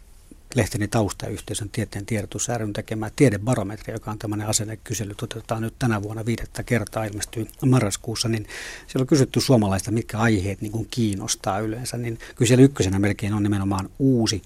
lehteni 0.54 0.88
taustayhteisön 0.88 1.70
tieteen 1.70 2.06
tiedotus 2.06 2.48
ryn 2.56 2.72
tekemään 2.72 3.12
tiedebarometri, 3.16 3.92
joka 3.92 4.10
on 4.10 4.18
tämmöinen 4.18 4.46
asennekysely, 4.46 5.14
toteutetaan 5.14 5.62
nyt 5.62 5.74
tänä 5.78 6.02
vuonna 6.02 6.26
viidettä 6.26 6.62
kertaa, 6.62 7.04
ilmestyy 7.04 7.46
marraskuussa, 7.66 8.28
niin 8.28 8.46
siellä 8.86 9.02
on 9.02 9.06
kysytty 9.06 9.40
suomalaista, 9.40 9.90
mitkä 9.90 10.18
aiheet 10.18 10.60
niin 10.60 10.72
kuin 10.72 10.88
kiinnostaa 10.90 11.58
yleensä, 11.58 11.96
niin 11.96 12.18
kyllä 12.36 12.48
siellä 12.48 12.64
ykkösenä 12.64 12.98
melkein 12.98 13.34
on 13.34 13.42
nimenomaan 13.42 13.90
uusi, 13.98 14.42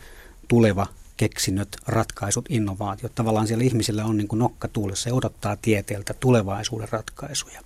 tuleva 0.49 0.87
keksinnöt, 1.17 1.77
ratkaisut, 1.87 2.47
innovaatiot. 2.49 3.15
Tavallaan 3.15 3.47
siellä 3.47 3.65
ihmisillä 3.65 4.05
on 4.05 4.17
niin 4.17 4.29
kuin 4.29 4.39
nokka 4.39 4.69
tuulessa 4.69 5.09
ja 5.09 5.15
odottaa 5.15 5.57
tieteeltä 5.57 6.15
tulevaisuuden 6.15 6.89
ratkaisuja. 6.91 7.61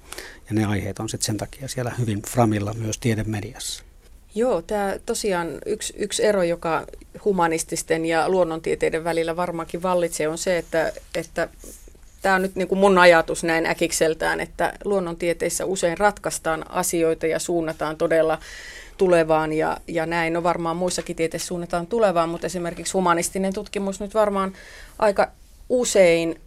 Ja 0.48 0.54
ne 0.54 0.64
aiheet 0.64 0.98
on 0.98 1.08
sitten 1.08 1.26
sen 1.26 1.36
takia 1.36 1.68
siellä 1.68 1.92
hyvin 1.98 2.22
framilla 2.22 2.74
myös 2.74 2.98
tiedemediassa. 2.98 3.84
Joo, 4.34 4.62
tämä 4.62 4.96
tosiaan 5.06 5.58
yksi, 5.66 5.94
yksi 5.96 6.24
ero, 6.24 6.42
joka 6.42 6.86
humanististen 7.24 8.06
ja 8.06 8.28
luonnontieteiden 8.28 9.04
välillä 9.04 9.36
varmaankin 9.36 9.82
vallitsee, 9.82 10.28
on 10.28 10.38
se, 10.38 10.58
että, 10.58 10.92
että 11.14 11.48
tämä 12.22 12.34
on 12.34 12.42
nyt 12.42 12.56
niin 12.56 12.68
kuin 12.68 12.78
mun 12.78 12.98
ajatus 12.98 13.44
näin 13.44 13.66
äkikseltään, 13.66 14.40
että 14.40 14.72
luonnontieteissä 14.84 15.64
usein 15.64 15.98
ratkaistaan 15.98 16.70
asioita 16.70 17.26
ja 17.26 17.38
suunnataan 17.38 17.96
todella 17.96 18.38
tulevaan 18.98 19.52
ja, 19.52 19.76
ja 19.88 20.06
näin. 20.06 20.32
No 20.32 20.42
varmaan 20.42 20.76
muissakin 20.76 21.16
tieteissä 21.16 21.46
suunnataan 21.46 21.86
tulevaan, 21.86 22.28
mutta 22.28 22.46
esimerkiksi 22.46 22.92
humanistinen 22.92 23.52
tutkimus 23.52 24.00
nyt 24.00 24.14
varmaan 24.14 24.52
aika 24.98 25.28
usein 25.68 26.40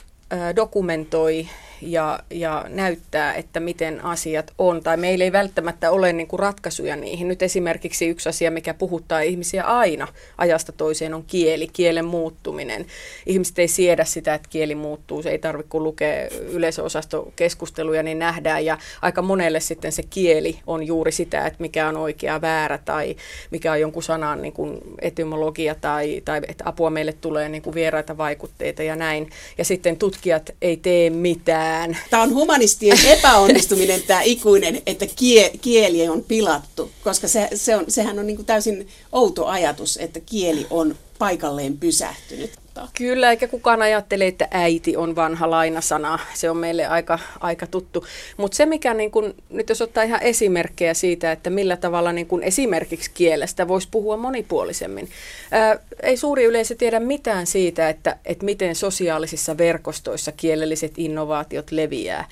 dokumentoi 0.55 1.47
ja, 1.81 2.19
ja 2.29 2.65
näyttää, 2.69 3.33
että 3.33 3.59
miten 3.59 4.05
asiat 4.05 4.53
on. 4.57 4.83
Tai 4.83 4.97
meillä 4.97 5.23
ei 5.23 5.31
välttämättä 5.31 5.91
ole 5.91 6.13
niin 6.13 6.27
kuin 6.27 6.39
ratkaisuja 6.39 6.95
niihin. 6.95 7.27
Nyt 7.27 7.41
esimerkiksi 7.41 8.07
yksi 8.07 8.29
asia, 8.29 8.51
mikä 8.51 8.73
puhuttaa 8.73 9.19
ihmisiä 9.19 9.63
aina 9.63 10.07
ajasta 10.37 10.71
toiseen, 10.71 11.13
on 11.13 11.23
kieli, 11.27 11.67
kielen 11.67 12.05
muuttuminen. 12.05 12.85
Ihmiset 13.25 13.59
ei 13.59 13.67
siedä 13.67 14.05
sitä, 14.05 14.33
että 14.33 14.49
kieli 14.49 14.75
muuttuu. 14.75 15.23
Se 15.23 15.29
ei 15.29 15.39
tarvitse, 15.39 15.69
kun 15.69 15.83
lukee 15.83 16.29
yleisöosastokeskusteluja, 16.49 18.03
niin 18.03 18.19
nähdään. 18.19 18.65
Ja 18.65 18.77
aika 19.01 19.21
monelle 19.21 19.59
sitten 19.59 19.91
se 19.91 20.03
kieli 20.09 20.59
on 20.67 20.83
juuri 20.83 21.11
sitä, 21.11 21.45
että 21.45 21.61
mikä 21.61 21.87
on 21.87 21.97
oikea 21.97 22.41
väärä 22.41 22.77
tai 22.77 23.15
mikä 23.51 23.71
on 23.71 23.79
jonkun 23.79 24.03
sanan 24.03 24.41
niin 24.41 24.53
kuin 24.53 24.77
etymologia 25.01 25.75
tai, 25.75 26.21
tai 26.25 26.41
että 26.47 26.63
apua 26.67 26.89
meille 26.89 27.13
tulee 27.13 27.49
niin 27.49 27.61
kuin 27.61 27.73
vieraita 27.73 28.17
vaikutteita 28.17 28.83
ja 28.83 28.95
näin. 28.95 29.29
Ja 29.57 29.65
sitten 29.65 29.97
tutkijat 29.97 30.49
ei 30.61 30.77
tee 30.77 31.09
mitään 31.09 31.64
mitään. 31.65 31.97
Tämä 32.09 32.23
on 32.23 32.33
humanistien 32.33 32.97
epäonnistuminen 33.05 34.03
tämä 34.03 34.21
ikuinen, 34.21 34.81
että 34.85 35.05
kie, 35.15 35.51
kieli 35.61 36.09
on 36.09 36.23
pilattu, 36.23 36.91
koska 37.03 37.27
se, 37.27 37.49
se 37.55 37.75
on, 37.75 37.85
sehän 37.87 38.19
on 38.19 38.27
niin 38.27 38.45
täysin 38.45 38.87
outo 39.11 39.45
ajatus, 39.45 39.97
että 39.97 40.19
kieli 40.19 40.67
on 40.69 40.95
paikalleen 41.19 41.77
pysähtynyt. 41.77 42.64
Kyllä, 42.97 43.29
eikä 43.29 43.47
kukaan 43.47 43.81
ajattele, 43.81 44.27
että 44.27 44.47
äiti 44.51 44.97
on 44.97 45.15
vanha 45.15 45.49
lainasana. 45.49 46.19
Se 46.33 46.49
on 46.49 46.57
meille 46.57 46.85
aika, 46.85 47.19
aika 47.39 47.67
tuttu. 47.67 48.05
Mutta 48.37 48.55
se, 48.55 48.65
mikä 48.65 48.93
niin 48.93 49.11
kun, 49.11 49.35
nyt 49.49 49.69
jos 49.69 49.81
ottaa 49.81 50.03
ihan 50.03 50.21
esimerkkejä 50.21 50.93
siitä, 50.93 51.31
että 51.31 51.49
millä 51.49 51.77
tavalla 51.77 52.11
niin 52.11 52.27
kun 52.27 52.43
esimerkiksi 52.43 53.11
kielestä 53.13 53.67
voisi 53.67 53.87
puhua 53.91 54.17
monipuolisemmin. 54.17 55.09
Ää, 55.51 55.79
ei 56.03 56.17
suuri 56.17 56.43
yleisö 56.43 56.75
tiedä 56.75 56.99
mitään 56.99 57.47
siitä, 57.47 57.89
että, 57.89 58.17
että 58.25 58.45
miten 58.45 58.75
sosiaalisissa 58.75 59.57
verkostoissa 59.57 60.31
kielelliset 60.31 60.93
innovaatiot 60.97 61.71
leviää. 61.71 62.25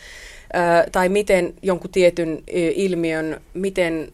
Ää, 0.54 0.86
tai 0.92 1.10
miten 1.10 1.54
jonkun 1.62 1.92
tietyn 1.92 2.44
ilmiön, 2.76 3.42
miten 3.54 4.12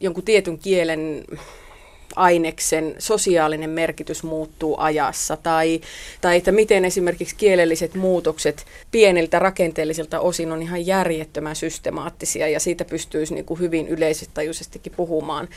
jonkun 0.00 0.24
tietyn 0.24 0.58
kielen 0.58 1.24
aineksen 2.16 2.94
sosiaalinen 2.98 3.70
merkitys 3.70 4.22
muuttuu 4.22 4.76
ajassa 4.78 5.36
tai, 5.36 5.80
tai 6.20 6.36
että 6.36 6.52
miten 6.52 6.84
esimerkiksi 6.84 7.36
kielelliset 7.36 7.94
muutokset 7.94 8.66
pieniltä 8.90 9.38
rakenteellisilta 9.38 10.20
osin 10.20 10.52
on 10.52 10.62
ihan 10.62 10.86
järjettömän 10.86 11.56
systemaattisia 11.56 12.48
ja 12.48 12.60
siitä 12.60 12.84
pystyisi 12.84 13.34
niin 13.34 13.44
kuin 13.44 13.60
hyvin 13.60 13.88
yleisestajuisestikin 13.88 14.92
puhumaan. 14.96 15.48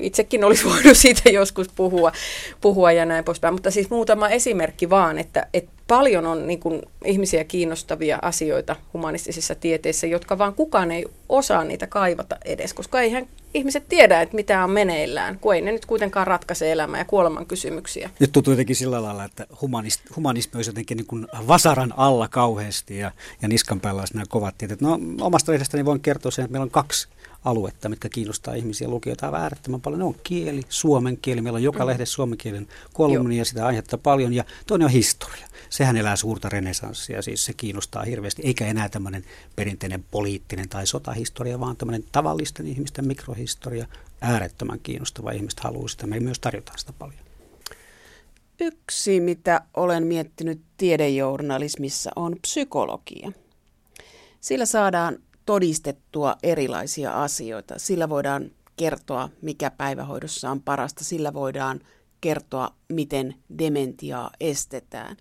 itsekin 0.00 0.44
olisi 0.44 0.64
voinut 0.70 0.96
siitä 0.96 1.30
joskus 1.30 1.68
puhua, 1.76 2.12
puhua 2.60 2.92
ja 2.92 3.04
näin 3.04 3.24
poispäin, 3.24 3.54
mutta 3.54 3.70
siis 3.70 3.90
muutama 3.90 4.28
esimerkki 4.28 4.90
vaan, 4.90 5.18
että, 5.18 5.46
että 5.54 5.79
paljon 5.90 6.26
on 6.26 6.46
niin 6.46 6.60
kuin, 6.60 6.82
ihmisiä 7.04 7.44
kiinnostavia 7.44 8.18
asioita 8.22 8.76
humanistisissa 8.94 9.54
tieteissä, 9.54 10.06
jotka 10.06 10.38
vaan 10.38 10.54
kukaan 10.54 10.90
ei 10.90 11.06
osaa 11.28 11.64
niitä 11.64 11.86
kaivata 11.86 12.36
edes, 12.44 12.74
koska 12.74 13.00
eihän 13.00 13.26
ihmiset 13.54 13.88
tiedä, 13.88 14.20
että 14.20 14.34
mitä 14.34 14.64
on 14.64 14.70
meneillään, 14.70 15.38
kun 15.38 15.54
ei 15.54 15.60
ne 15.60 15.72
nyt 15.72 15.86
kuitenkaan 15.86 16.26
ratkaise 16.26 16.72
elämää 16.72 17.00
ja 17.00 17.04
kuoleman 17.04 17.46
kysymyksiä. 17.46 18.10
Nyt 18.20 18.32
tuntuu 18.32 18.52
jotenkin 18.52 18.76
sillä 18.76 19.02
lailla, 19.02 19.24
että 19.24 19.46
humanist, 19.60 20.00
humanismi 20.16 20.58
olisi 20.58 20.70
jotenkin 20.70 20.96
niin 20.96 21.06
kuin 21.06 21.26
vasaran 21.48 21.94
alla 21.96 22.28
kauheasti 22.28 22.98
ja, 22.98 23.10
ja 23.42 23.48
niskan 23.48 23.80
päällä 23.80 24.00
olisi 24.00 24.14
nämä 24.14 24.24
kovat 24.28 24.58
tieteet. 24.58 24.80
No 24.80 24.98
omasta 25.20 25.52
lehdestäni 25.52 25.84
voin 25.84 26.00
kertoa 26.00 26.30
sen, 26.30 26.44
että 26.44 26.52
meillä 26.52 26.64
on 26.64 26.70
kaksi 26.70 27.08
aluetta, 27.44 27.88
mitkä 27.88 28.08
kiinnostaa 28.08 28.54
ihmisiä 28.54 28.88
lukijoita 28.88 29.26
aivan 29.26 29.40
äärettömän 29.40 29.80
paljon. 29.80 29.98
Ne 29.98 30.04
on 30.04 30.16
kieli, 30.24 30.62
suomen 30.68 31.16
kieli. 31.16 31.40
Meillä 31.40 31.56
on 31.56 31.62
joka 31.62 31.84
mm. 31.84 31.86
lehdessä 31.86 32.14
suomen 32.14 32.38
kielen 32.38 32.68
kolumni 32.92 33.36
ja 33.36 33.44
sitä 33.44 33.66
aihetta 33.66 33.98
paljon. 33.98 34.32
Ja 34.32 34.44
toinen 34.66 34.84
on 34.84 34.90
historia. 34.90 35.48
Sehän 35.70 35.96
elää 35.96 36.16
suurta 36.16 36.48
renesanssia, 36.48 37.22
siis 37.22 37.44
se 37.44 37.52
kiinnostaa 37.52 38.02
hirveästi. 38.02 38.42
Eikä 38.44 38.66
enää 38.66 38.88
tämmöinen 38.88 39.24
perinteinen 39.56 40.04
poliittinen 40.10 40.68
tai 40.68 40.86
sotahistoria, 40.86 41.60
vaan 41.60 41.76
tämmöinen 41.76 42.04
tavallisten 42.12 42.66
ihmisten 42.66 43.06
mikrohistoria. 43.06 43.86
Äärettömän 44.20 44.80
kiinnostava. 44.82 45.30
Ihmiset 45.30 45.60
haluaa 45.60 45.88
sitä. 45.88 46.06
Me 46.06 46.20
myös 46.20 46.38
tarjotaan 46.38 46.78
sitä 46.78 46.92
paljon. 46.92 47.20
Yksi, 48.60 49.20
mitä 49.20 49.60
olen 49.74 50.06
miettinyt 50.06 50.60
tiedejournalismissa, 50.76 52.10
on 52.16 52.36
psykologia. 52.42 53.32
Sillä 54.40 54.66
saadaan 54.66 55.18
todistettua 55.46 56.36
erilaisia 56.42 57.22
asioita. 57.22 57.78
Sillä 57.78 58.08
voidaan 58.08 58.50
kertoa, 58.76 59.28
mikä 59.42 59.70
päivähoidossa 59.70 60.50
on 60.50 60.62
parasta. 60.62 61.04
Sillä 61.04 61.32
voidaan 61.32 61.80
kertoa, 62.20 62.74
miten 62.88 63.34
dementiaa 63.58 64.30
estetään. 64.40 65.16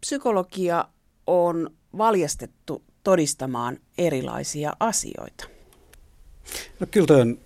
Psykologia 0.00 0.88
on 1.26 1.70
valjastettu 1.98 2.82
todistamaan 3.04 3.78
erilaisia 3.98 4.72
asioita. 4.80 5.44
No 6.80 6.86
kyllä 6.90 7.16
on 7.16 7.38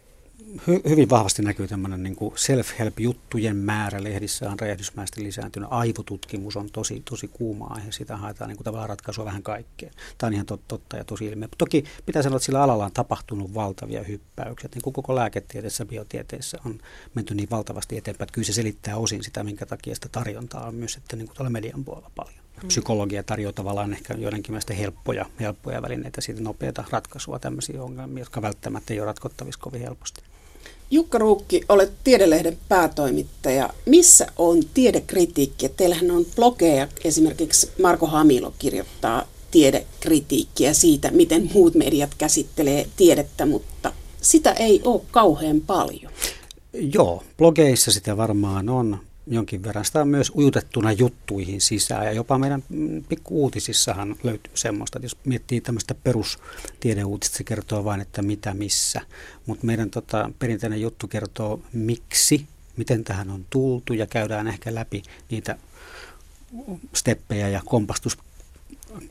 hy, 0.66 0.80
hyvin 0.88 1.10
vahvasti 1.10 1.42
näkyy 1.42 1.68
tämmöinen 1.68 2.02
niin 2.02 2.16
self-help-juttujen 2.34 3.56
määrä 3.56 4.02
lehdissä 4.02 4.50
on 4.50 4.60
räjähdysmäisesti 4.60 5.22
lisääntynyt. 5.22 5.68
Aivotutkimus 5.72 6.56
on 6.56 6.70
tosi, 6.70 7.02
tosi 7.10 7.28
kuuma 7.28 7.66
aihe, 7.66 7.92
sitä 7.92 8.16
haetaan 8.16 8.48
niin 8.48 8.56
kuin 8.56 8.64
tavallaan 8.64 8.88
ratkaisua 8.88 9.24
vähän 9.24 9.42
kaikkeen. 9.42 9.92
Tämä 10.18 10.28
on 10.28 10.34
ihan 10.34 10.46
totta 10.68 10.96
ja 10.96 11.04
tosi 11.04 11.26
ilmiö. 11.26 11.48
Toki 11.58 11.84
pitää 12.06 12.22
sanoa, 12.22 12.36
että 12.36 12.46
sillä 12.46 12.62
alalla 12.62 12.84
on 12.84 12.92
tapahtunut 12.92 13.54
valtavia 13.54 14.02
hyppäyksiä. 14.02 14.70
Niin 14.74 14.82
kuin 14.82 14.94
koko 14.94 15.14
lääketieteessä, 15.14 15.84
biotieteessä 15.84 16.58
on 16.64 16.78
menty 17.14 17.34
niin 17.34 17.50
valtavasti 17.50 17.96
eteenpäin, 17.96 18.24
että 18.26 18.34
kyllä 18.34 18.46
se 18.46 18.52
selittää 18.52 18.96
osin 18.96 19.24
sitä, 19.24 19.44
minkä 19.44 19.66
takia 19.66 19.94
sitä 19.94 20.08
tarjontaa 20.12 20.66
on 20.66 20.74
myös 20.74 20.92
sitten 20.92 21.18
niin 21.18 21.26
kuin 21.26 21.36
tuolla 21.36 21.50
median 21.50 21.84
puolella 21.84 22.10
paljon. 22.16 22.46
Mm. 22.62 22.68
Psykologia 22.68 23.22
tarjoaa 23.22 23.52
tavallaan 23.52 23.92
ehkä 23.92 24.14
joidenkin 24.14 24.52
mielestä 24.52 24.74
helppoja, 24.74 25.26
helppoja 25.40 25.82
välineitä 25.82 26.20
siitä 26.20 26.40
nopeata 26.40 26.84
ratkaisua 26.90 27.38
tämmöisiä 27.38 27.82
ongelmia, 27.82 28.20
jotka 28.20 28.42
välttämättä 28.42 28.94
ei 28.94 29.00
ole 29.00 29.06
ratkottavissa 29.06 29.60
kovin 29.60 29.80
helposti. 29.80 30.22
Jukka 30.90 31.18
Ruukki, 31.18 31.60
olet 31.68 31.92
Tiedelehden 32.04 32.58
päätoimittaja. 32.68 33.70
Missä 33.86 34.26
on 34.36 34.62
tiedekritiikki? 34.74 35.68
Teillähän 35.68 36.10
on 36.10 36.26
blogeja, 36.36 36.88
esimerkiksi 37.04 37.70
Marko 37.82 38.06
Hamilo 38.06 38.54
kirjoittaa 38.58 39.22
tiedekritiikkiä 39.50 40.74
siitä, 40.74 41.10
miten 41.10 41.50
muut 41.54 41.74
mediat 41.74 42.14
käsittelee 42.18 42.88
tiedettä, 42.96 43.46
mutta 43.46 43.92
sitä 44.20 44.52
ei 44.52 44.80
ole 44.84 45.00
kauhean 45.10 45.60
paljon. 45.60 46.12
Joo, 46.72 47.22
blogeissa 47.38 47.90
sitä 47.90 48.16
varmaan 48.16 48.68
on 48.68 48.98
jonkin 49.26 49.62
verran. 49.62 49.84
Sitä 49.84 50.00
on 50.00 50.08
myös 50.08 50.32
ujutettuna 50.36 50.92
juttuihin 50.92 51.60
sisään 51.60 52.06
ja 52.06 52.12
jopa 52.12 52.38
meidän 52.38 52.62
pikkuuutisissahan 53.08 54.16
löytyy 54.22 54.52
semmoista, 54.56 54.98
jos 55.02 55.16
miettii 55.24 55.60
tämmöistä 55.60 55.94
perustiedeuutista, 55.94 57.36
se 57.36 57.44
kertoo 57.44 57.84
vain, 57.84 58.00
että 58.00 58.22
mitä 58.22 58.54
missä. 58.54 59.00
Mutta 59.46 59.66
meidän 59.66 59.90
tota, 59.90 60.30
perinteinen 60.38 60.80
juttu 60.80 61.08
kertoo 61.08 61.60
miksi 61.72 62.46
miten 62.76 63.04
tähän 63.04 63.30
on 63.30 63.46
tultu 63.50 63.92
ja 63.92 64.06
käydään 64.06 64.48
ehkä 64.48 64.74
läpi 64.74 65.02
niitä 65.30 65.58
steppejä 66.94 67.48
ja 67.48 67.62
kompastus, 67.64 68.18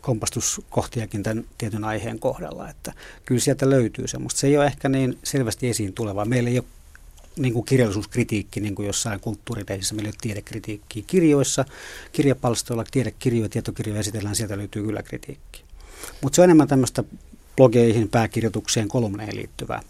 kompastuskohtiakin 0.01 1.23
tämän 1.23 1.45
tietyn 1.57 1.83
aiheen 1.83 2.19
kohdalla. 2.19 2.69
Että 2.69 2.93
kyllä 3.25 3.41
sieltä 3.41 3.69
löytyy 3.69 4.07
semmoista. 4.07 4.39
Se 4.39 4.47
ei 4.47 4.57
ole 4.57 4.65
ehkä 4.65 4.89
niin 4.89 5.17
selvästi 5.23 5.69
esiin 5.69 5.93
tulevaa. 5.93 6.25
Meillä 6.25 6.49
ei 6.49 6.59
ole 6.59 6.67
niin 7.39 7.53
kuin 7.53 7.65
kirjallisuuskritiikki 7.65 8.59
niin 8.59 8.75
kuin 8.75 8.85
jossain 8.85 9.19
kulttuuriteisissä, 9.19 9.95
meillä 9.95 10.07
ei 10.07 10.11
ole 10.11 10.17
tiedekritiikkiä. 10.21 11.03
Kirjoissa, 11.07 11.65
kirjapalstoilla, 12.11 12.83
tiedekirjoja, 12.91 13.49
tietokirjoja 13.49 13.99
esitellään, 13.99 14.35
sieltä 14.35 14.57
löytyy 14.57 14.83
kyllä 14.83 15.03
kritiikki. 15.03 15.63
Mutta 16.21 16.35
se 16.35 16.41
on 16.41 16.45
enemmän 16.45 16.67
tämmöistä 16.67 17.03
blogeihin, 17.57 18.09
pääkirjoitukseen, 18.09 18.87
kolumneihin 18.87 19.35
liittyvää 19.35 19.81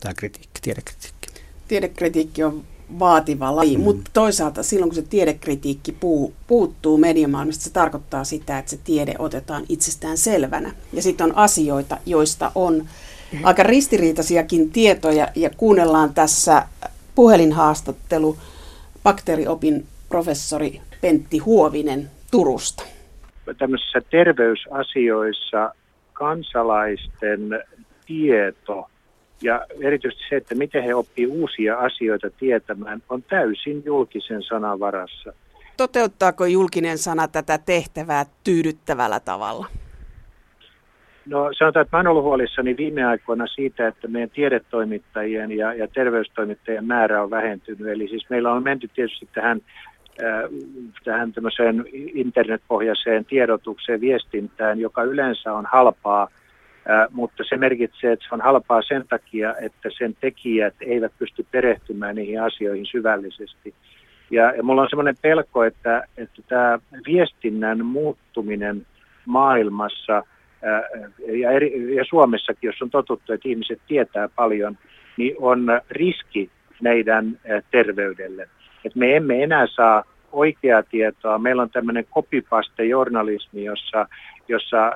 tämä 0.00 0.14
kritiikki, 0.14 0.60
tiedekritiikki. 0.62 1.28
Tiedekritiikki 1.68 2.44
on 2.44 2.64
vaativa 2.98 3.56
laji, 3.56 3.76
mm. 3.76 3.82
mutta 3.82 4.10
toisaalta 4.14 4.62
silloin 4.62 4.90
kun 4.90 4.96
se 4.96 5.02
tiedekritiikki 5.02 5.92
puu, 5.92 6.34
puuttuu 6.46 6.98
mediamaailmasta, 6.98 7.64
se 7.64 7.70
tarkoittaa 7.70 8.24
sitä, 8.24 8.58
että 8.58 8.70
se 8.70 8.78
tiede 8.84 9.14
otetaan 9.18 9.64
itsestään 9.68 10.18
selvänä. 10.18 10.74
Ja 10.92 11.02
sitten 11.02 11.24
on 11.26 11.36
asioita, 11.36 11.98
joista 12.06 12.52
on 12.54 12.88
aika 13.42 13.62
ristiriitaisiakin 13.62 14.70
tietoja 14.70 15.28
ja 15.34 15.50
kuunnellaan 15.56 16.14
tässä 16.14 16.62
puhelinhaastattelu 17.14 18.36
bakteeriopin 19.02 19.86
professori 20.08 20.80
Pentti 21.00 21.38
Huovinen 21.38 22.10
Turusta. 22.30 22.82
Tämmöisissä 23.58 24.00
terveysasioissa 24.10 25.74
kansalaisten 26.12 27.40
tieto 28.06 28.90
ja 29.42 29.66
erityisesti 29.80 30.24
se, 30.28 30.36
että 30.36 30.54
miten 30.54 30.84
he 30.84 30.94
oppii 30.94 31.26
uusia 31.26 31.78
asioita 31.78 32.30
tietämään, 32.30 33.02
on 33.08 33.22
täysin 33.22 33.82
julkisen 33.84 34.42
sanan 34.42 34.80
varassa. 34.80 35.32
Toteuttaako 35.76 36.46
julkinen 36.46 36.98
sana 36.98 37.28
tätä 37.28 37.58
tehtävää 37.58 38.26
tyydyttävällä 38.44 39.20
tavalla? 39.20 39.66
No 41.28 41.50
sanotaan, 41.58 41.82
että 41.82 41.96
mä 41.96 42.00
olen 42.00 42.10
ollut 42.10 42.24
huolissani 42.24 42.76
viime 42.76 43.04
aikoina 43.04 43.46
siitä, 43.46 43.88
että 43.88 44.08
meidän 44.08 44.30
tiedetoimittajien 44.30 45.52
ja, 45.52 45.74
ja 45.74 45.88
terveystoimittajien 45.88 46.84
määrä 46.84 47.22
on 47.22 47.30
vähentynyt. 47.30 47.86
Eli 47.86 48.08
siis 48.08 48.30
meillä 48.30 48.52
on 48.52 48.62
menty 48.62 48.88
tietysti 48.94 49.28
tähän, 49.34 49.60
äh, 50.22 50.50
tähän 51.04 51.32
tämmöiseen 51.32 51.84
internetpohjaiseen 51.92 53.24
tiedotukseen, 53.24 54.00
viestintään, 54.00 54.80
joka 54.80 55.02
yleensä 55.02 55.52
on 55.52 55.66
halpaa, 55.66 56.22
äh, 56.90 57.06
mutta 57.10 57.44
se 57.48 57.56
merkitsee, 57.56 58.12
että 58.12 58.26
se 58.28 58.34
on 58.34 58.40
halpaa 58.40 58.82
sen 58.82 59.04
takia, 59.08 59.54
että 59.60 59.88
sen 59.98 60.16
tekijät 60.20 60.74
eivät 60.80 61.12
pysty 61.18 61.46
perehtymään 61.50 62.16
niihin 62.16 62.42
asioihin 62.42 62.86
syvällisesti. 62.86 63.74
Ja, 64.30 64.52
ja 64.56 64.62
mulla 64.62 64.82
on 64.82 64.88
semmoinen 64.90 65.16
pelko, 65.22 65.64
että, 65.64 66.04
että 66.16 66.42
tämä 66.48 66.78
viestinnän 67.06 67.86
muuttuminen 67.86 68.86
maailmassa– 69.26 70.22
ja, 71.40 71.50
eri, 71.50 71.96
ja 71.96 72.04
Suomessakin, 72.04 72.68
jos 72.68 72.82
on 72.82 72.90
totuttu, 72.90 73.32
että 73.32 73.48
ihmiset 73.48 73.80
tietää 73.88 74.28
paljon, 74.28 74.78
niin 75.16 75.34
on 75.38 75.66
riski 75.90 76.50
meidän 76.82 77.38
terveydelle. 77.70 78.48
Et 78.84 78.94
me 78.94 79.16
emme 79.16 79.42
enää 79.42 79.66
saa 79.66 80.04
oikeaa 80.32 80.82
tietoa. 80.82 81.38
Meillä 81.38 81.62
on 81.62 81.70
tämmöinen 81.70 82.04
copypaste-journalismi, 82.04 83.64
jossa, 83.64 84.06
jossa 84.48 84.92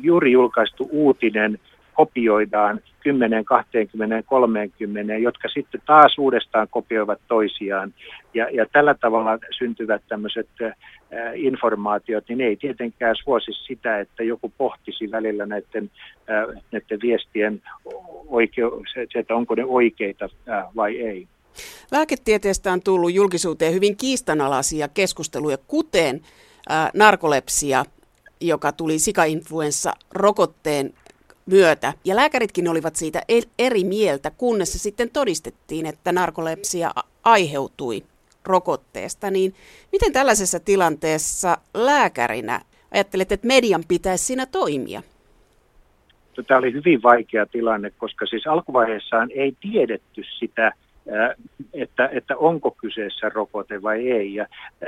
juuri 0.00 0.32
julkaistu 0.32 0.88
uutinen 0.92 1.58
kopioidaan 1.94 2.80
10, 3.00 3.44
20, 3.44 4.22
30, 4.22 5.16
jotka 5.16 5.48
sitten 5.48 5.82
taas 5.86 6.18
uudestaan 6.18 6.68
kopioivat 6.70 7.20
toisiaan. 7.28 7.94
Ja, 8.34 8.48
ja 8.50 8.66
tällä 8.72 8.94
tavalla 8.94 9.38
syntyvät 9.58 10.02
tämmöiset 10.08 10.48
äh, 10.62 10.72
informaatiot, 11.34 12.24
niin 12.28 12.40
ei 12.40 12.56
tietenkään 12.56 13.16
suosi 13.24 13.52
sitä, 13.52 14.00
että 14.00 14.22
joku 14.22 14.52
pohtisi 14.58 15.10
välillä 15.10 15.46
näiden, 15.46 15.90
äh, 16.30 16.62
näiden 16.72 16.98
viestien, 17.02 17.62
oikeu, 18.26 18.84
se, 18.94 19.06
että 19.14 19.34
onko 19.34 19.54
ne 19.54 19.64
oikeita 19.64 20.28
äh, 20.48 20.64
vai 20.76 20.96
ei. 21.00 21.28
Lääketieteestä 21.92 22.72
on 22.72 22.82
tullut 22.82 23.14
julkisuuteen 23.14 23.74
hyvin 23.74 23.96
kiistanalaisia 23.96 24.88
keskusteluja, 24.88 25.58
kuten 25.66 26.20
narkolepsia, 26.94 27.84
joka 28.40 28.72
tuli 28.72 28.98
sikainfluenssa-rokotteen 28.98 30.94
myötä. 31.46 31.92
Ja 32.04 32.16
lääkäritkin 32.16 32.68
olivat 32.68 32.96
siitä 32.96 33.22
eri 33.58 33.84
mieltä, 33.84 34.30
kunnes 34.30 34.72
se 34.72 34.78
sitten 34.78 35.10
todistettiin, 35.10 35.86
että 35.86 36.12
narkolepsia 36.12 36.90
aiheutui 37.22 38.02
rokotteesta. 38.44 39.30
Niin 39.30 39.54
miten 39.92 40.12
tällaisessa 40.12 40.60
tilanteessa 40.60 41.58
lääkärinä 41.74 42.60
ajattelet, 42.90 43.32
että 43.32 43.46
median 43.46 43.84
pitäisi 43.88 44.24
siinä 44.24 44.46
toimia? 44.46 45.02
Tämä 46.46 46.58
oli 46.58 46.72
hyvin 46.72 47.02
vaikea 47.02 47.46
tilanne, 47.46 47.92
koska 47.98 48.26
siis 48.26 48.46
alkuvaiheessaan 48.46 49.30
ei 49.34 49.56
tiedetty 49.60 50.22
sitä, 50.38 50.72
että, 51.74 52.08
että 52.12 52.36
onko 52.36 52.70
kyseessä 52.70 53.28
rokote 53.28 53.82
vai 53.82 54.10
ei. 54.10 54.34
Ja 54.34 54.46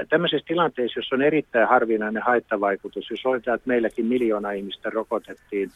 tämmöisessä 0.09 0.47
tilanteessa, 0.49 0.99
jos 0.99 1.12
on 1.12 1.23
erittäin 1.23 1.69
harvinainen 1.69 2.23
haittavaikutus, 2.23 3.11
jos 3.11 3.27
oletetaan, 3.27 3.55
että 3.55 3.69
meilläkin 3.69 4.07
miljoona 4.07 4.51
ihmistä 4.51 4.90
rokotettiin, 4.90 5.71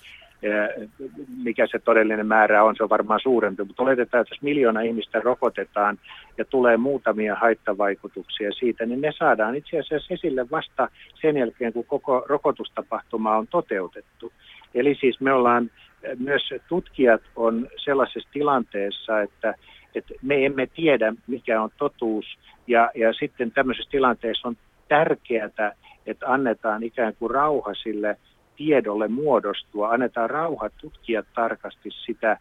mikä 1.43 1.67
se 1.67 1.79
todellinen 1.79 2.27
määrä 2.27 2.65
on, 2.65 2.77
se 2.77 2.83
on 2.83 2.89
varmaan 2.89 3.21
suurempi, 3.23 3.65
mutta 3.65 3.83
oletetaan, 3.83 4.21
että 4.21 4.35
jos 4.35 4.43
miljoona 4.43 4.81
ihmistä 4.81 5.21
rokotetaan 5.21 5.99
ja 6.39 6.45
tulee 6.45 6.77
muutamia 6.77 7.35
haittavaikutuksia 7.35 8.53
siitä, 8.53 8.87
niin 8.87 9.01
ne 9.01 9.13
saadaan 9.19 9.55
itse 9.55 9.79
asiassa 9.79 10.15
esille 10.15 10.51
vasta 10.51 10.89
sen 11.21 11.37
jälkeen, 11.37 11.73
kun 11.73 11.85
koko 11.85 12.25
rokotustapahtuma 12.29 13.37
on 13.37 13.47
toteutettu. 13.47 14.33
Eli 14.75 14.95
siis 15.01 15.21
me 15.21 15.33
ollaan, 15.33 15.71
myös 16.19 16.43
tutkijat 16.69 17.23
on 17.37 17.69
sellaisessa 17.85 18.29
tilanteessa, 18.33 19.21
että, 19.21 19.55
että 19.95 20.15
me 20.23 20.47
emme 20.47 20.67
tiedä, 20.67 21.13
mikä 21.27 21.63
on 21.63 21.71
totuus, 21.79 22.39
ja, 22.67 22.91
ja 22.95 23.13
sitten 23.13 23.53
tämmöisessä 23.53 23.91
tilanteessa 23.91 24.49
on 24.49 24.57
tärkeää, 24.89 25.75
että 26.07 26.27
annetaan 26.27 26.83
ikään 26.83 27.15
kuin 27.19 27.31
rauha 27.31 27.75
sille 27.75 28.17
tiedolle 28.61 29.09
muodostua, 29.09 29.89
annetaan 29.89 30.31
rauha 30.31 30.71
tutkia 30.81 31.23
tarkasti 31.35 31.89
sitä 32.07 32.39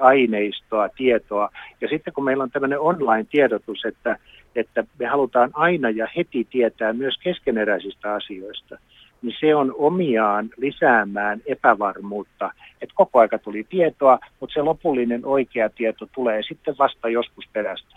aineistoa, 0.00 0.88
tietoa. 0.88 1.50
Ja 1.80 1.88
sitten 1.88 2.14
kun 2.14 2.24
meillä 2.24 2.42
on 2.42 2.50
tämmöinen 2.50 2.80
online-tiedotus, 2.80 3.84
että, 3.84 4.18
että 4.56 4.84
me 4.98 5.06
halutaan 5.06 5.50
aina 5.52 5.90
ja 5.90 6.08
heti 6.16 6.46
tietää 6.50 6.92
myös 6.92 7.14
keskeneräisistä 7.22 8.14
asioista, 8.14 8.78
niin 9.22 9.34
se 9.40 9.54
on 9.54 9.74
omiaan 9.78 10.50
lisäämään 10.56 11.42
epävarmuutta. 11.46 12.50
Että 12.82 12.94
koko 12.94 13.18
aika 13.18 13.38
tuli 13.38 13.66
tietoa, 13.68 14.18
mutta 14.40 14.54
se 14.54 14.62
lopullinen 14.62 15.26
oikea 15.26 15.68
tieto 15.68 16.06
tulee 16.14 16.42
sitten 16.42 16.74
vasta 16.78 17.08
joskus 17.08 17.44
perästä. 17.52 17.96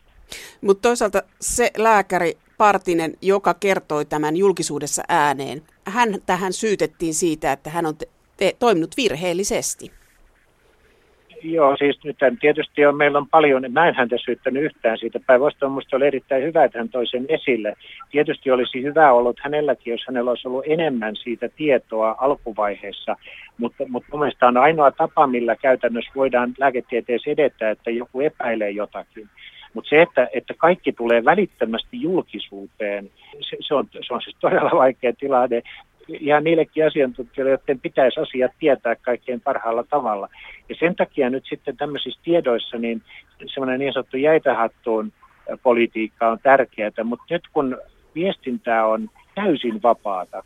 Mutta 0.62 0.81
toisaalta 0.81 1.21
se 1.41 1.71
lääkäri 1.77 2.33
Partinen, 2.60 3.13
joka 3.22 3.54
kertoi 3.54 4.06
tämän 4.06 4.38
julkisuudessa 4.38 5.04
ääneen, 5.10 5.62
hän 5.86 6.10
tähän 6.26 6.54
syytettiin 6.54 7.13
siitä, 7.13 7.52
että 7.52 7.69
hän 7.69 7.86
on 7.86 7.98
te- 7.98 8.08
te- 8.38 8.56
toiminut 8.60 8.98
virheellisesti. 8.98 9.91
Joo, 11.43 11.78
siis 11.78 12.04
nyt 12.04 12.17
tietysti 12.39 12.86
on, 12.86 12.98
meillä 12.98 13.17
on 13.17 13.28
paljon, 13.28 13.65
mä 13.72 13.88
en 13.88 13.95
häntä 13.95 14.15
syyttänyt 14.26 14.63
yhtään 14.63 14.98
siitä. 14.98 15.19
Päinvastoin 15.28 15.72
minusta 15.72 15.95
oli 15.95 16.08
erittäin 16.08 16.43
hyvä, 16.43 16.63
että 16.63 16.78
hän 16.78 16.89
toi 16.89 17.08
sen 17.08 17.26
esille. 17.30 17.74
Tietysti 18.12 18.52
olisi 18.52 18.84
hyvä 18.84 19.12
ollut 19.12 19.39
hänelläkin, 19.43 19.91
jos 19.91 20.06
hänellä 20.08 20.32
olisi 20.32 20.48
ollut 20.48 20.65
enemmän 20.67 21.15
siitä 21.15 21.50
tietoa 21.56 22.15
alkuvaiheessa, 22.17 23.15
mutta, 23.58 23.84
mutta 23.88 24.17
mielestä 24.17 24.48
on 24.48 24.58
ainoa 24.58 24.91
tapa, 24.91 25.28
millä 25.28 25.56
käytännössä 25.56 26.12
voidaan 26.15 26.54
lääketieteessä 26.58 27.32
edetä, 27.32 27.69
että 27.69 27.91
joku 27.91 28.22
epäilee 28.22 28.69
jotakin. 28.69 29.30
Mutta 29.73 29.89
se, 29.89 30.01
että, 30.01 30.27
että 30.34 30.53
kaikki 30.58 30.91
tulee 30.91 31.25
välittömästi 31.25 32.01
julkisuuteen, 32.01 33.10
se, 33.49 33.58
se, 33.60 33.75
on, 33.75 33.88
se 34.08 34.13
on 34.13 34.21
siis 34.21 34.36
todella 34.39 34.71
vaikea 34.73 35.13
tilanne 35.13 35.62
ihan 36.08 36.43
niillekin 36.43 36.88
asiantuntijoille, 36.88 37.51
joiden 37.51 37.79
pitäisi 37.79 38.19
asiat 38.19 38.51
tietää 38.60 38.95
kaikkein 38.95 39.41
parhaalla 39.41 39.84
tavalla. 39.84 40.29
Ja 40.69 40.75
sen 40.79 40.95
takia 40.95 41.29
nyt 41.29 41.43
sitten 41.49 41.77
tämmöisissä 41.77 42.19
tiedoissa 42.23 42.77
niin 42.77 43.01
semmoinen 43.45 43.79
niin 43.79 43.93
sanottu 43.93 44.17
jäitähattuun 44.17 45.13
politiikka 45.63 46.29
on 46.29 46.39
tärkeää, 46.43 47.03
mutta 47.03 47.25
nyt 47.29 47.43
kun 47.53 47.77
viestintää 48.15 48.88
on 48.88 49.10
täysin 49.36 49.84
vapaata, 49.84 50.43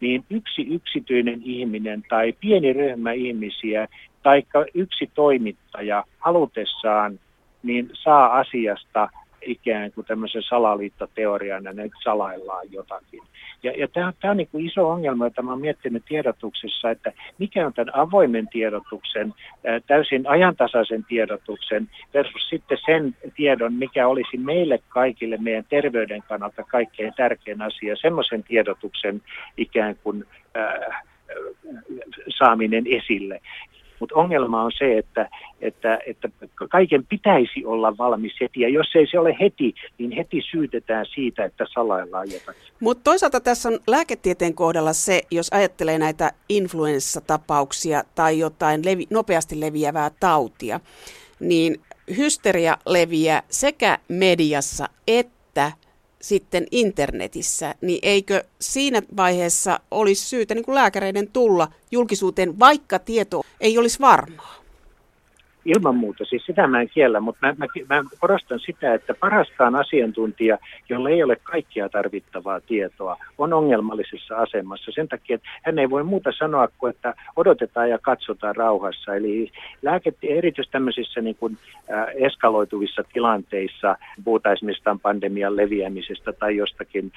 niin 0.00 0.24
yksi 0.30 0.62
yksityinen 0.74 1.40
ihminen 1.44 2.02
tai 2.08 2.32
pieni 2.40 2.72
ryhmä 2.72 3.12
ihmisiä 3.12 3.88
tai 4.22 4.42
yksi 4.74 5.10
toimittaja 5.14 6.04
halutessaan 6.18 7.18
niin 7.64 7.90
saa 7.92 8.38
asiasta 8.38 9.08
ikään 9.46 9.92
kuin 9.92 10.06
tämmöisen 10.06 10.42
salaliittoteorian 10.42 11.64
ja 11.64 11.72
ne 11.72 11.90
salaillaan 12.04 12.72
jotakin. 12.72 13.20
Ja, 13.62 13.72
ja 13.76 13.88
tämä, 13.88 14.12
tämä 14.20 14.30
on 14.30 14.36
niin 14.36 14.48
kuin 14.52 14.66
iso 14.66 14.90
ongelma, 14.90 15.26
jota 15.26 15.42
olen 15.46 15.60
miettinyt 15.60 16.04
tiedotuksessa, 16.08 16.90
että 16.90 17.12
mikä 17.38 17.66
on 17.66 17.72
tämän 17.72 17.96
avoimen 17.96 18.48
tiedotuksen, 18.48 19.34
täysin 19.86 20.26
ajantasaisen 20.26 21.04
tiedotuksen 21.04 21.88
versus 22.14 22.48
sitten 22.48 22.78
sen 22.86 23.16
tiedon, 23.36 23.74
mikä 23.74 24.08
olisi 24.08 24.36
meille 24.36 24.80
kaikille 24.88 25.36
meidän 25.36 25.64
terveyden 25.68 26.22
kannalta 26.22 26.62
kaikkein 26.62 27.12
tärkein 27.16 27.62
asia, 27.62 27.96
semmoisen 27.96 28.42
tiedotuksen 28.42 29.22
ikään 29.56 29.96
kuin 30.02 30.24
äh, 30.56 31.02
saaminen 32.38 32.84
esille. 32.86 33.40
Mutta 34.00 34.14
ongelma 34.14 34.62
on 34.62 34.72
se, 34.78 34.98
että, 34.98 35.28
että, 35.60 35.98
että 36.06 36.28
kaiken 36.70 37.06
pitäisi 37.06 37.66
olla 37.66 37.98
valmis 37.98 38.32
heti, 38.40 38.60
ja 38.60 38.68
jos 38.68 38.86
ei 38.94 39.06
se 39.10 39.18
ole 39.18 39.36
heti, 39.40 39.74
niin 39.98 40.10
heti 40.10 40.42
syytetään 40.50 41.06
siitä, 41.14 41.44
että 41.44 41.66
salaillaan 41.74 42.30
jotakin. 42.32 42.62
Mutta 42.80 43.04
toisaalta 43.04 43.40
tässä 43.40 43.68
on 43.68 43.78
lääketieteen 43.86 44.54
kohdalla 44.54 44.92
se, 44.92 45.22
jos 45.30 45.48
ajattelee 45.52 45.98
näitä 45.98 46.32
influenssatapauksia 46.48 48.04
tai 48.14 48.38
jotain 48.38 48.84
levi, 48.84 49.06
nopeasti 49.10 49.60
leviävää 49.60 50.10
tautia, 50.20 50.80
niin 51.40 51.80
hysteria 52.16 52.78
leviää 52.86 53.42
sekä 53.48 53.98
mediassa 54.08 54.88
että 55.06 55.33
sitten 56.24 56.66
internetissä, 56.70 57.74
niin 57.80 57.98
eikö 58.02 58.44
siinä 58.60 59.02
vaiheessa 59.16 59.80
olisi 59.90 60.24
syytä 60.28 60.54
niin 60.54 60.64
kuin 60.64 60.74
lääkäreiden 60.74 61.28
tulla 61.32 61.68
julkisuuteen, 61.90 62.58
vaikka 62.58 62.98
tieto 62.98 63.42
ei 63.60 63.78
olisi 63.78 64.00
varmaa? 64.00 64.63
Ilman 65.64 65.96
muuta, 65.96 66.24
siis 66.24 66.46
sitä 66.46 66.66
mä 66.66 66.80
en 66.80 66.88
kiellä, 66.88 67.20
mutta 67.20 67.46
mä, 67.46 67.54
mä, 67.58 67.66
mä 67.88 68.10
korostan 68.20 68.60
sitä, 68.60 68.94
että 68.94 69.14
parastaan 69.14 69.74
asiantuntija, 69.74 70.58
jolla 70.88 71.10
ei 71.10 71.22
ole 71.22 71.36
kaikkia 71.36 71.88
tarvittavaa 71.88 72.60
tietoa, 72.60 73.16
on 73.38 73.52
ongelmallisessa 73.52 74.36
asemassa. 74.36 74.90
Sen 74.94 75.08
takia, 75.08 75.34
että 75.34 75.48
hän 75.62 75.78
ei 75.78 75.90
voi 75.90 76.04
muuta 76.04 76.32
sanoa 76.38 76.68
kuin, 76.78 76.90
että 76.90 77.14
odotetaan 77.36 77.90
ja 77.90 77.98
katsotaan 77.98 78.56
rauhassa. 78.56 79.14
Eli 79.14 79.50
lääke, 79.82 80.12
erityisesti 80.22 80.72
tämmöisissä 80.72 81.20
niin 81.20 81.36
kuin, 81.36 81.58
äh, 81.92 82.06
eskaloituvissa 82.14 83.04
tilanteissa, 83.12 83.96
puhutaan 84.24 84.52
esimerkiksi 84.52 84.84
pandemian 85.02 85.56
leviämisestä 85.56 86.32
tai 86.32 86.56
jostakin, 86.56 87.12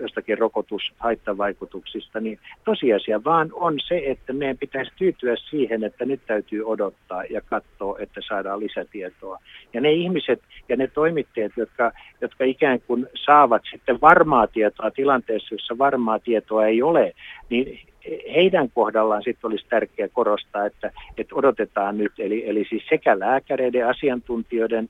jostakin 0.00 0.38
rokotushaittavaikutuksista, 0.38 2.20
niin 2.20 2.38
tosiasia 2.64 3.24
vaan 3.24 3.48
on 3.52 3.74
se, 3.88 4.02
että 4.06 4.32
meidän 4.32 4.58
pitäisi 4.58 4.92
tyytyä 4.96 5.36
siihen, 5.50 5.84
että 5.84 6.04
nyt 6.04 6.20
täytyy 6.26 6.62
odottaa 6.62 7.24
ja 7.24 7.40
katsoa 7.40 7.85
kertoo, 7.86 7.96
että 8.02 8.20
saadaan 8.28 8.60
lisätietoa. 8.60 9.38
Ja 9.72 9.80
ne 9.80 9.92
ihmiset 9.92 10.42
ja 10.68 10.76
ne 10.76 10.86
toimittajat, 10.86 11.52
jotka, 11.56 11.92
jotka 12.20 12.44
ikään 12.44 12.80
kuin 12.80 13.06
saavat 13.24 13.62
sitten 13.70 14.00
varmaa 14.00 14.46
tietoa 14.46 14.90
tilanteessa, 14.90 15.54
jossa 15.54 15.78
varmaa 15.78 16.18
tietoa 16.18 16.66
ei 16.66 16.82
ole, 16.82 17.12
niin 17.50 17.80
heidän 18.34 18.70
kohdallaan 18.74 19.22
sitten 19.22 19.48
olisi 19.48 19.66
tärkeää 19.68 20.08
korostaa, 20.08 20.66
että, 20.66 20.90
että 21.18 21.34
odotetaan 21.34 21.98
nyt, 21.98 22.12
eli, 22.18 22.48
eli 22.48 22.66
siis 22.68 22.82
sekä 22.88 23.18
lääkäreiden, 23.18 23.88
asiantuntijoiden 23.88 24.88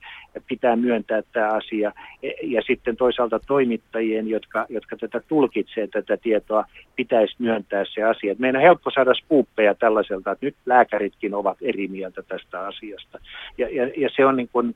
pitää 0.48 0.76
myöntää 0.76 1.22
tämä 1.32 1.48
asia, 1.48 1.92
e, 2.22 2.30
ja 2.42 2.62
sitten 2.66 2.96
toisaalta 2.96 3.38
toimittajien, 3.38 4.28
jotka, 4.28 4.66
jotka 4.68 4.96
tätä 4.96 5.20
tulkitsee 5.28 5.86
tätä 5.86 6.16
tietoa, 6.16 6.64
pitäisi 6.96 7.34
myöntää 7.38 7.84
se 7.94 8.02
asia. 8.02 8.34
meidän 8.38 8.56
on 8.56 8.62
helppo 8.62 8.90
saada 8.90 9.14
skuuppeja 9.14 9.74
tällaiselta, 9.74 10.32
että 10.32 10.46
nyt 10.46 10.56
lääkäritkin 10.66 11.34
ovat 11.34 11.58
eri 11.62 11.88
mieltä 11.88 12.22
tästä 12.22 12.66
asiasta. 12.66 13.18
Ja, 13.58 13.68
ja, 13.68 13.90
ja 13.96 14.08
se 14.16 14.26
on 14.26 14.36
niin 14.36 14.48
kuin, 14.52 14.74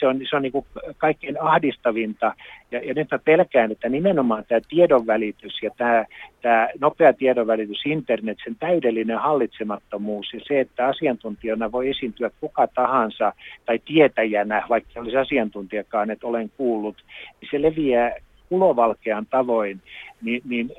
se 0.00 0.06
on, 0.06 0.20
se 0.30 0.36
on 0.36 0.42
niin 0.42 0.52
kuin 0.52 0.66
kaikkein 0.96 1.42
ahdistavinta. 1.42 2.34
Ja, 2.70 2.78
ja 2.84 2.94
nyt 2.94 3.10
mä 3.10 3.18
pelkään, 3.18 3.72
että 3.72 3.88
nimenomaan 3.88 4.44
tämä 4.48 4.60
tiedonvälitys 4.68 5.62
ja 5.62 5.70
tämä, 5.76 6.04
tämä 6.42 6.68
nopea 6.80 7.12
tiedonvälitys, 7.12 7.86
internet, 7.86 8.38
sen 8.44 8.56
täydellinen 8.60 9.18
hallitsemattomuus 9.18 10.32
ja 10.34 10.40
se, 10.48 10.60
että 10.60 10.86
asiantuntijana 10.86 11.72
voi 11.72 11.90
esiintyä 11.90 12.30
kuka 12.40 12.66
tahansa 12.66 13.32
tai 13.66 13.78
tietäjänä, 13.78 14.62
vaikka 14.68 15.00
olisi 15.00 15.16
asiantuntijakaan, 15.16 16.10
että 16.10 16.26
olen 16.26 16.50
kuullut, 16.56 16.96
niin 17.40 17.48
se 17.50 17.62
leviää 17.62 18.12
kulovalkean 18.48 19.26
tavoin, 19.30 19.80
niin, 20.22 20.42
niin 20.44 20.72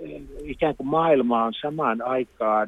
ikään 0.43 0.75
kuin 0.75 0.87
maailma 0.87 1.43
on 1.43 1.53
samaan 1.61 2.01
aikaan, 2.01 2.67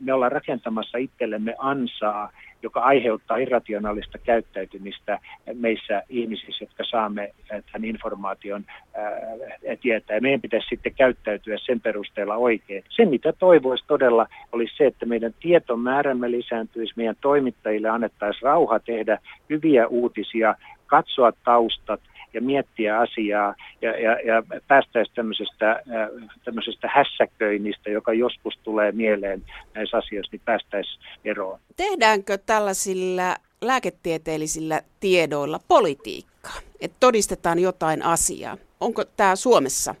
me 0.00 0.12
ollaan 0.12 0.32
rakentamassa 0.32 0.98
itsellemme 0.98 1.54
ansaa, 1.58 2.32
joka 2.62 2.80
aiheuttaa 2.80 3.36
irrationaalista 3.36 4.18
käyttäytymistä 4.18 5.18
meissä 5.54 6.02
ihmisissä, 6.08 6.64
jotka 6.64 6.84
saamme 6.90 7.34
tämän 7.48 7.84
informaation 7.84 8.64
ää, 8.94 9.76
tietää. 9.80 10.20
Meidän 10.20 10.40
pitäisi 10.40 10.68
sitten 10.68 10.94
käyttäytyä 10.94 11.56
sen 11.58 11.80
perusteella 11.80 12.36
oikein. 12.36 12.84
Se, 12.88 13.04
mitä 13.04 13.32
toivoisi 13.32 13.84
todella, 13.86 14.26
olisi 14.52 14.76
se, 14.76 14.86
että 14.86 15.06
meidän 15.06 15.34
tietomäärämme 15.40 16.30
lisääntyisi, 16.30 16.92
meidän 16.96 17.16
toimittajille 17.20 17.88
annettaisiin 17.88 18.42
rauha 18.42 18.78
tehdä 18.78 19.18
hyviä 19.50 19.86
uutisia, 19.86 20.54
katsoa 20.86 21.32
taustat, 21.44 22.00
ja 22.34 22.40
miettiä 22.40 22.98
asiaa 22.98 23.54
ja, 23.82 23.90
ja, 24.00 24.12
ja 24.12 24.42
päästäisiin 24.68 25.14
tämmöisestä, 25.14 25.70
äh, 25.70 26.28
tämmöisestä 26.44 26.88
hässäköinnistä, 26.94 27.90
joka 27.90 28.12
joskus 28.12 28.58
tulee 28.62 28.92
mieleen 28.92 29.42
näissä 29.74 29.96
asioissa, 29.96 30.30
niin 30.32 30.42
päästäisiin 30.44 31.02
eroon. 31.24 31.60
Tehdäänkö 31.76 32.38
tällaisilla 32.38 33.36
lääketieteellisillä 33.60 34.80
tiedoilla 35.00 35.60
politiikkaa, 35.68 36.56
että 36.80 36.96
todistetaan 37.00 37.58
jotain 37.58 38.02
asiaa? 38.02 38.56
Onko 38.80 39.04
tämä 39.04 39.36
Suomessa 39.36 39.94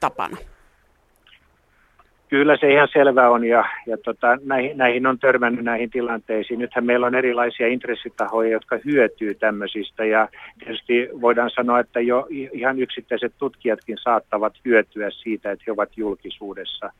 tapana? 0.00 0.36
Kyllä 2.32 2.56
se 2.56 2.72
ihan 2.72 2.88
selvä 2.92 3.30
on 3.30 3.44
ja, 3.44 3.64
ja 3.86 3.96
tota, 3.98 4.38
näihin, 4.44 4.78
näihin 4.78 5.06
on 5.06 5.18
törmännyt 5.18 5.64
näihin 5.64 5.90
tilanteisiin. 5.90 6.60
Nythän 6.60 6.84
meillä 6.84 7.06
on 7.06 7.14
erilaisia 7.14 7.68
intressitahoja, 7.68 8.50
jotka 8.50 8.78
hyötyy 8.84 9.34
tämmöisistä 9.34 10.04
ja 10.04 10.28
tietysti 10.58 11.08
voidaan 11.20 11.50
sanoa, 11.50 11.80
että 11.80 12.00
jo 12.00 12.26
ihan 12.30 12.78
yksittäiset 12.78 13.32
tutkijatkin 13.38 13.98
saattavat 14.02 14.54
hyötyä 14.64 15.10
siitä, 15.10 15.52
että 15.52 15.64
he 15.66 15.72
ovat 15.72 15.96
julkisuudessa. 15.96 16.92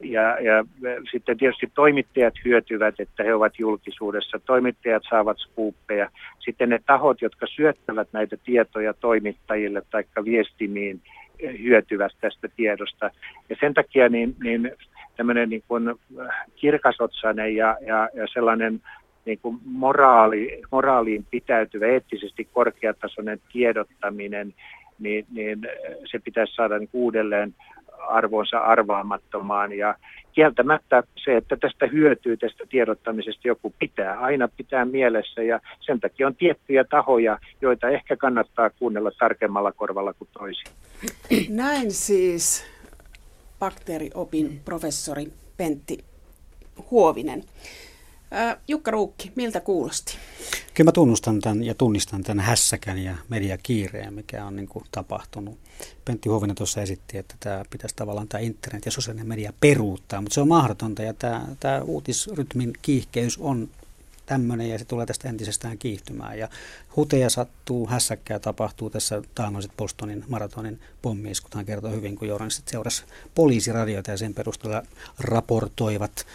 Ja, 0.00 0.22
ja 0.22 0.64
sitten 1.12 1.38
tietysti 1.38 1.70
toimittajat 1.74 2.34
hyötyvät, 2.44 2.94
että 3.00 3.22
he 3.24 3.34
ovat 3.34 3.58
julkisuudessa. 3.58 4.40
Toimittajat 4.46 5.02
saavat 5.10 5.38
skuuppeja. 5.38 6.10
Sitten 6.38 6.68
ne 6.68 6.78
tahot, 6.86 7.22
jotka 7.22 7.46
syöttävät 7.46 8.08
näitä 8.12 8.36
tietoja 8.44 8.94
toimittajille 8.94 9.82
tai 9.90 10.04
viestimiin, 10.24 11.00
hyötyvät 11.42 12.12
tästä 12.20 12.48
tiedosta. 12.56 13.10
Ja 13.48 13.56
sen 13.60 13.74
takia 13.74 14.08
niin, 14.08 14.36
niin 14.42 14.72
tämmöinen 15.16 15.48
niin 15.48 15.62
kuin 15.68 15.94
kirkasotsainen 16.56 17.56
ja, 17.56 17.76
ja, 17.86 18.08
ja 18.14 18.26
sellainen 18.34 18.80
niin 19.24 19.38
kuin 19.38 19.58
moraali, 19.64 20.62
moraaliin 20.72 21.26
pitäytyvä, 21.30 21.86
eettisesti 21.86 22.48
korkeatasoinen 22.52 23.40
tiedottaminen, 23.52 24.54
niin, 24.98 25.26
niin 25.32 25.58
se 26.10 26.18
pitäisi 26.18 26.54
saada 26.54 26.78
niin 26.78 26.88
uudelleen 26.92 27.54
arvonsa 28.08 28.58
arvaamattomaan. 28.58 29.72
Ja 29.72 29.94
kieltämättä 30.32 31.02
se, 31.24 31.36
että 31.36 31.56
tästä 31.56 31.86
hyötyy 31.86 32.36
tästä 32.36 32.64
tiedottamisesta 32.68 33.48
joku 33.48 33.74
pitää 33.78 34.20
aina 34.20 34.48
pitää 34.56 34.84
mielessä 34.84 35.42
ja 35.42 35.60
sen 35.80 36.00
takia 36.00 36.26
on 36.26 36.34
tiettyjä 36.34 36.84
tahoja, 36.84 37.38
joita 37.60 37.88
ehkä 37.88 38.16
kannattaa 38.16 38.70
kuunnella 38.70 39.10
tarkemmalla 39.18 39.72
korvalla 39.72 40.12
kuin 40.12 40.28
toisia. 40.32 40.72
Näin 41.48 41.92
siis 41.92 42.66
bakteeriopin 43.58 44.60
professori 44.64 45.26
Pentti 45.56 45.98
Huovinen. 46.90 47.42
Jukka 48.68 48.90
Ruukki, 48.90 49.32
miltä 49.36 49.60
kuulosti? 49.60 50.16
Kyllä 50.74 50.88
mä 50.88 50.92
tunnustan 50.92 51.40
tämän 51.40 51.64
ja 51.64 51.74
tunnistan 51.74 52.22
tämän 52.22 52.44
hässäkän 52.44 52.98
ja 52.98 53.16
mediakiireen, 53.28 54.14
mikä 54.14 54.46
on 54.46 54.56
niin 54.56 54.68
kuin 54.68 54.84
tapahtunut. 54.92 55.58
Pentti 56.04 56.28
Huovinen 56.28 56.56
tuossa 56.56 56.82
esitti, 56.82 57.18
että 57.18 57.34
tämä 57.40 57.64
pitäisi 57.70 57.96
tavallaan 57.96 58.28
tämä 58.28 58.40
internet 58.40 58.84
ja 58.84 58.90
sosiaalinen 58.90 59.28
media 59.28 59.52
peruuttaa, 59.60 60.20
mutta 60.20 60.34
se 60.34 60.40
on 60.40 60.48
mahdotonta 60.48 61.02
ja 61.02 61.14
tämä, 61.14 61.46
tämä 61.60 61.80
uutisrytmin 61.82 62.72
kiihkeys 62.82 63.38
on 63.38 63.68
tämmöinen 64.30 64.68
ja 64.68 64.78
se 64.78 64.84
tulee 64.84 65.06
tästä 65.06 65.28
entisestään 65.28 65.78
kiihtymään. 65.78 66.38
Ja 66.38 66.48
huteja 66.96 67.30
sattuu, 67.30 67.86
hässäkkää 67.86 68.38
tapahtuu 68.38 68.90
tässä 68.90 69.22
taannoiset 69.34 69.72
Bostonin 69.76 70.24
maratonin 70.28 70.80
hän 71.54 71.66
kertoo 71.66 71.90
hyvin, 71.90 72.16
kun 72.16 72.28
journalistit 72.28 72.68
seurasi 72.68 73.04
poliisiradioita 73.34 74.10
ja 74.10 74.16
sen 74.16 74.34
perusteella 74.34 74.82
raportoivat 75.18 76.26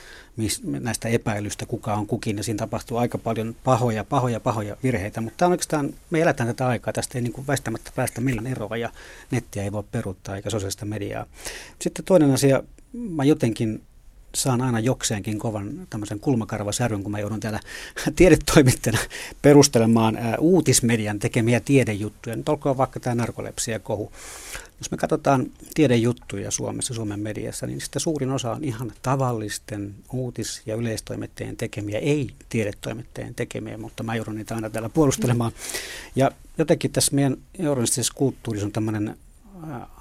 näistä 0.64 1.10
epäilystä, 1.10 1.66
kuka 1.66 1.94
on 1.94 2.08
kukin, 2.08 2.38
ja 2.38 2.44
siinä 2.44 2.58
tapahtuu 2.58 2.98
aika 2.98 3.18
paljon 3.18 3.56
pahoja, 3.64 4.04
pahoja, 4.04 4.40
pahoja 4.40 4.78
virheitä, 4.84 5.22
mutta 5.22 5.48
oikeastaan 5.48 5.94
me 6.10 6.22
eletään 6.22 6.48
tätä 6.48 6.68
aikaa, 6.68 6.94
tästä 6.94 7.18
ei 7.18 7.22
niin 7.22 7.34
kuin 7.34 7.48
väistämättä 7.48 7.92
päästä 7.96 8.22
millään 8.22 8.48
eroa, 8.48 8.78
ja 8.78 8.90
nettiä 9.32 9.64
ei 9.64 9.72
voi 9.72 9.84
peruuttaa 9.92 10.36
eikä 10.36 10.50
sosiaalista 10.50 10.86
mediaa. 10.86 11.26
Sitten 11.82 12.06
toinen 12.06 12.32
asia, 12.32 12.64
mä 12.94 13.24
jotenkin 13.24 13.82
saan 14.36 14.62
aina 14.62 14.80
jokseenkin 14.80 15.40
kovan 15.40 15.88
tämmöisen 15.90 16.20
kulmakarvasäryn, 16.20 17.04
kun 17.04 17.12
mä 17.12 17.20
joudun 17.20 17.40
täällä 17.40 17.60
tiedetoimittajana 18.16 19.00
perustelemaan 19.42 20.18
uutismedian 20.40 21.20
tekemiä 21.20 21.60
tiedejuttuja. 21.60 22.36
Nyt 22.36 22.50
olkoon 22.50 22.78
vaikka 22.78 23.00
tämä 23.00 23.16
narkolepsia 23.16 23.80
kohu. 23.80 24.12
Jos 24.80 24.92
me 24.92 24.98
katsotaan 24.98 25.46
tiedejuttuja 25.74 26.52
Suomessa, 26.52 26.94
Suomen 26.94 27.20
mediassa, 27.20 27.68
niin 27.68 27.82
sitä 27.82 28.00
suurin 28.00 28.32
osa 28.32 28.52
on 28.52 28.64
ihan 28.64 28.92
tavallisten 29.02 29.96
uutis- 30.14 30.62
ja 30.66 30.76
yleistoimittajien 30.76 31.58
tekemiä, 31.58 32.00
ei 32.00 32.30
tiedetoimittajien 32.50 33.36
tekemiä, 33.36 33.78
mutta 33.78 34.04
mä 34.04 34.16
joudun 34.16 34.36
niitä 34.36 34.56
aina 34.56 34.70
täällä 34.70 34.90
puolustelemaan. 34.90 35.52
Ja 36.16 36.32
jotenkin 36.58 36.92
tässä 36.92 37.16
meidän 37.16 37.38
journalistisessa 37.60 38.14
kulttuurissa 38.16 38.66
on 38.66 38.72
tämmöinen 38.72 39.18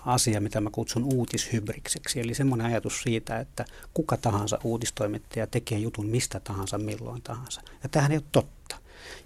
asia, 0.06 0.40
mitä 0.40 0.60
mä 0.60 0.70
kutsun 0.70 1.04
uutishybrikseksi. 1.14 2.20
Eli 2.20 2.34
semmoinen 2.34 2.66
ajatus 2.66 3.02
siitä, 3.02 3.38
että 3.38 3.64
kuka 3.94 4.16
tahansa 4.16 4.58
uutistoimittaja 4.64 5.46
tekee 5.46 5.78
jutun 5.78 6.06
mistä 6.06 6.40
tahansa, 6.40 6.78
milloin 6.78 7.22
tahansa. 7.22 7.60
Ja 7.82 7.88
tähän 7.88 8.12
ei 8.12 8.18
ole 8.18 8.24
totta. 8.32 8.76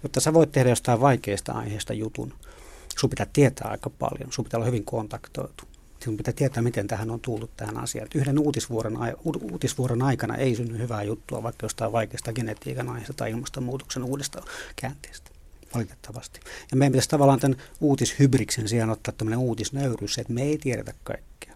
Jotta 0.03 0.19
sä 0.19 0.33
voit 0.33 0.51
tehdä 0.51 0.69
jostain 0.69 1.01
vaikeasta 1.01 1.51
aiheesta 1.51 1.93
jutun, 1.93 2.33
sun 2.99 3.09
pitää 3.09 3.27
tietää 3.33 3.71
aika 3.71 3.89
paljon, 3.89 4.31
sun 4.31 4.45
pitää 4.45 4.57
olla 4.57 4.65
hyvin 4.65 4.85
kontaktoitu. 4.85 5.63
Sinun 5.99 6.17
pitää 6.17 6.33
tietää, 6.33 6.63
miten 6.63 6.87
tähän 6.87 7.11
on 7.11 7.19
tullut 7.19 7.57
tähän 7.57 7.77
asiaan. 7.77 8.05
Että 8.05 8.19
yhden 8.19 8.39
uutisvuoron, 8.39 8.97
uutisvuoron 9.51 10.01
aikana 10.01 10.35
ei 10.35 10.55
synny 10.55 10.77
hyvää 10.77 11.03
juttua 11.03 11.43
vaikka 11.43 11.65
jostain 11.65 11.91
vaikeasta 11.91 12.33
genetiikan 12.33 12.89
aiheesta 12.89 13.13
tai 13.13 13.31
ilmastonmuutoksen 13.31 14.03
uudesta 14.03 14.41
käänteestä 14.75 15.28
valitettavasti. 15.75 16.39
Ja 16.71 16.77
meidän 16.77 16.91
pitäisi 16.91 17.09
tavallaan 17.09 17.39
tämän 17.39 17.57
uutishybriksen 17.81 18.67
sijaan 18.67 18.89
ottaa 18.89 19.13
tämmöinen 19.17 19.39
uutisnöyryys, 19.39 20.17
että 20.17 20.33
me 20.33 20.43
ei 20.43 20.57
tiedetä 20.57 20.93
kaikkea. 21.03 21.53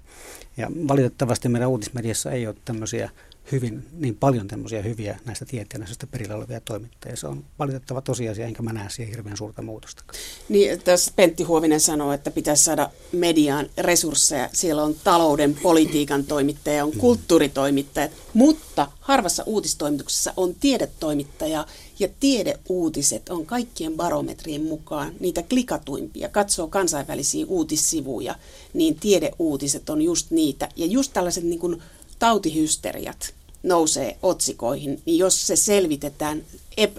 Ja 0.57 0.69
valitettavasti 0.87 1.49
meidän 1.49 1.69
uutismediassa 1.69 2.31
ei 2.31 2.47
ole 2.47 2.55
tämmöisiä 2.65 3.09
hyvin, 3.51 3.83
niin 3.91 4.15
paljon 4.15 4.47
tämmöisiä 4.47 4.81
hyviä 4.81 5.19
näistä 5.25 5.45
tieteenäisistä 5.45 6.07
perillä 6.07 6.35
olevia 6.35 6.61
toimittajia. 6.61 7.15
Se 7.15 7.27
on 7.27 7.45
valitettava 7.59 8.01
tosiasia, 8.01 8.45
enkä 8.45 8.61
mä 8.61 8.73
näe 8.73 8.89
siihen 8.89 9.15
hirveän 9.15 9.37
suurta 9.37 9.61
muutosta. 9.61 10.03
Niin, 10.49 10.81
tässä 10.81 11.11
Pentti 11.15 11.43
Huovinen 11.43 11.79
sanoo, 11.79 12.11
että 12.13 12.31
pitäisi 12.31 12.63
saada 12.63 12.89
mediaan 13.11 13.69
resursseja. 13.77 14.49
Siellä 14.53 14.83
on 14.83 14.95
talouden, 15.03 15.55
politiikan 15.63 16.23
toimittaja, 16.23 16.85
on 16.85 16.91
mm. 16.91 16.99
kulttuuritoimittaja, 16.99 18.09
mutta 18.33 18.87
harvassa 18.99 19.43
uutistoimituksessa 19.43 20.33
on 20.37 20.55
tiedetoimittaja 20.55 21.65
ja 21.99 22.07
tiedeuutiset 22.19 23.29
on 23.29 23.45
kaikkien 23.45 23.93
barometrien 23.93 24.63
mukaan 24.63 25.13
niitä 25.19 25.43
klikatuimpia. 25.43 26.29
Katsoo 26.29 26.67
kansainvälisiä 26.67 27.45
uutissivuja, 27.45 28.35
niin 28.73 28.95
tiedeuutiset 28.95 29.89
on 29.89 30.01
just 30.01 30.31
niitä. 30.31 30.69
Ja 30.75 30.85
just 30.85 31.13
tällaiset 31.13 31.43
niin 31.43 31.59
kuin 31.59 31.81
tautihysteriat 32.23 33.33
nousee 33.63 34.17
otsikoihin, 34.21 35.01
niin 35.05 35.17
jos 35.17 35.47
se 35.47 35.55
selvitetään 35.55 36.43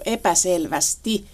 epäselvästi, 0.05 1.25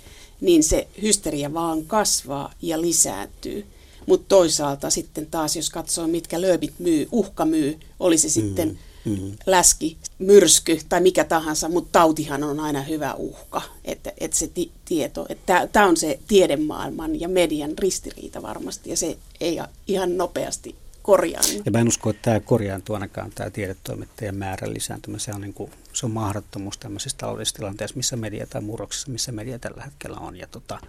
niin 0.41 0.63
se 0.63 0.87
hysteria 1.01 1.53
vaan 1.53 1.85
kasvaa 1.85 2.53
ja 2.61 2.81
lisääntyy. 2.81 3.65
Mutta 4.07 4.25
toisaalta 4.29 4.89
sitten 4.89 5.25
taas, 5.25 5.55
jos 5.55 5.69
katsoo, 5.69 6.07
mitkä 6.07 6.41
lööbit 6.41 6.73
myy, 6.79 7.07
uhka 7.11 7.45
myy, 7.45 7.79
oli 7.99 8.17
se 8.17 8.29
sitten 8.29 8.67
mm 8.67 8.77
mm-hmm. 9.05 9.31
läski, 9.45 9.97
myrsky 10.19 10.79
tai 10.89 11.01
mikä 11.01 11.23
tahansa, 11.23 11.69
mutta 11.69 11.99
tautihan 11.99 12.43
on 12.43 12.59
aina 12.59 12.81
hyvä 12.81 13.13
uhka, 13.13 13.61
että, 13.85 14.13
että 14.17 14.37
se 14.37 14.47
ti- 14.47 14.71
tieto, 14.85 15.25
että 15.29 15.67
tämä 15.71 15.87
on 15.87 15.97
se 15.97 16.19
tiedemaailman 16.27 17.19
ja 17.19 17.29
median 17.29 17.77
ristiriita 17.77 18.41
varmasti 18.41 18.89
ja 18.89 18.97
se 18.97 19.17
ei 19.39 19.59
ihan 19.87 20.17
nopeasti 20.17 20.75
korjaannu. 21.01 21.61
Ja 21.65 21.71
mä 21.71 21.79
en 21.79 21.87
usko, 21.87 22.09
että 22.09 22.21
tämä 22.21 22.39
korjaantuu 22.39 22.93
ainakaan 22.93 23.31
tämä 23.35 23.49
tiedetoimittajien 23.49 24.35
määrän 24.35 24.73
lisääntymä. 24.73 25.19
Se 25.19 25.31
on, 25.35 25.41
niin 25.41 25.53
kuin, 25.53 25.71
se 25.93 26.05
on 26.05 26.11
mahdottomuus 26.11 26.77
tämmöisessä 26.77 27.17
taloudellisessa 27.17 27.57
tilanteessa, 27.57 27.97
missä 27.97 28.15
media 28.15 28.47
tai 28.47 28.61
murroksessa, 28.61 29.11
missä 29.11 29.31
media 29.31 29.59
tällä 29.59 29.83
hetkellä 29.83 30.17
on. 30.17 30.37
Ja 30.37 30.47
tota, 30.47 30.79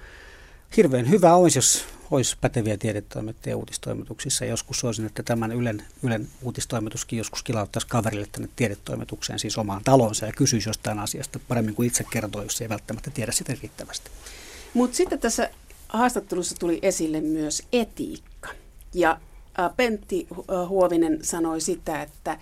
hirveän 0.76 1.10
hyvä 1.10 1.34
olisi, 1.34 1.58
jos 1.58 1.84
olisi 2.10 2.36
päteviä 2.40 2.76
tiedetoimittajia 2.76 3.56
uutistoimituksissa. 3.56 4.44
Joskus 4.44 4.84
olisin, 4.84 5.06
että 5.06 5.22
tämän 5.22 5.52
Ylen, 5.52 5.84
Ylen 6.02 6.28
uutistoimituskin 6.42 7.16
joskus 7.16 7.42
kilauttaisi 7.42 7.86
kaverille 7.86 8.26
tänne 8.32 8.48
tiedetoimitukseen, 8.56 9.38
siis 9.38 9.58
omaan 9.58 9.84
talonsa 9.84 10.26
ja 10.26 10.32
kysyisi 10.32 10.68
jostain 10.68 10.98
asiasta 10.98 11.40
paremmin 11.48 11.74
kuin 11.74 11.86
itse 11.86 12.04
kertoo, 12.10 12.42
jos 12.42 12.60
ei 12.60 12.68
välttämättä 12.68 13.10
tiedä 13.10 13.32
sitä 13.32 13.54
riittävästi. 13.62 14.10
Mutta 14.74 14.96
sitten 14.96 15.18
tässä 15.18 15.50
haastattelussa 15.88 16.56
tuli 16.58 16.78
esille 16.82 17.20
myös 17.20 17.62
etiikka. 17.72 18.48
Ja 18.94 19.20
Pentti 19.76 20.26
Huovinen 20.68 21.18
sanoi 21.22 21.60
sitä, 21.60 22.02
että, 22.02 22.38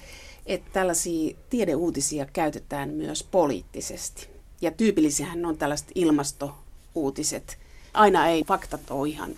että 0.47 0.71
tällaisia 0.73 1.37
tiedeuutisia 1.51 2.27
käytetään 2.33 2.91
myös 2.91 3.23
poliittisesti. 3.23 4.29
Ja 4.61 4.71
tyypillisihän 4.71 5.47
on 5.47 5.57
tällaiset 5.57 5.89
ilmastouutiset. 5.95 7.59
Aina 7.95 8.27
ei 8.27 8.45
faktat 8.45 8.91
ole 8.91 9.09
ihan 9.09 9.31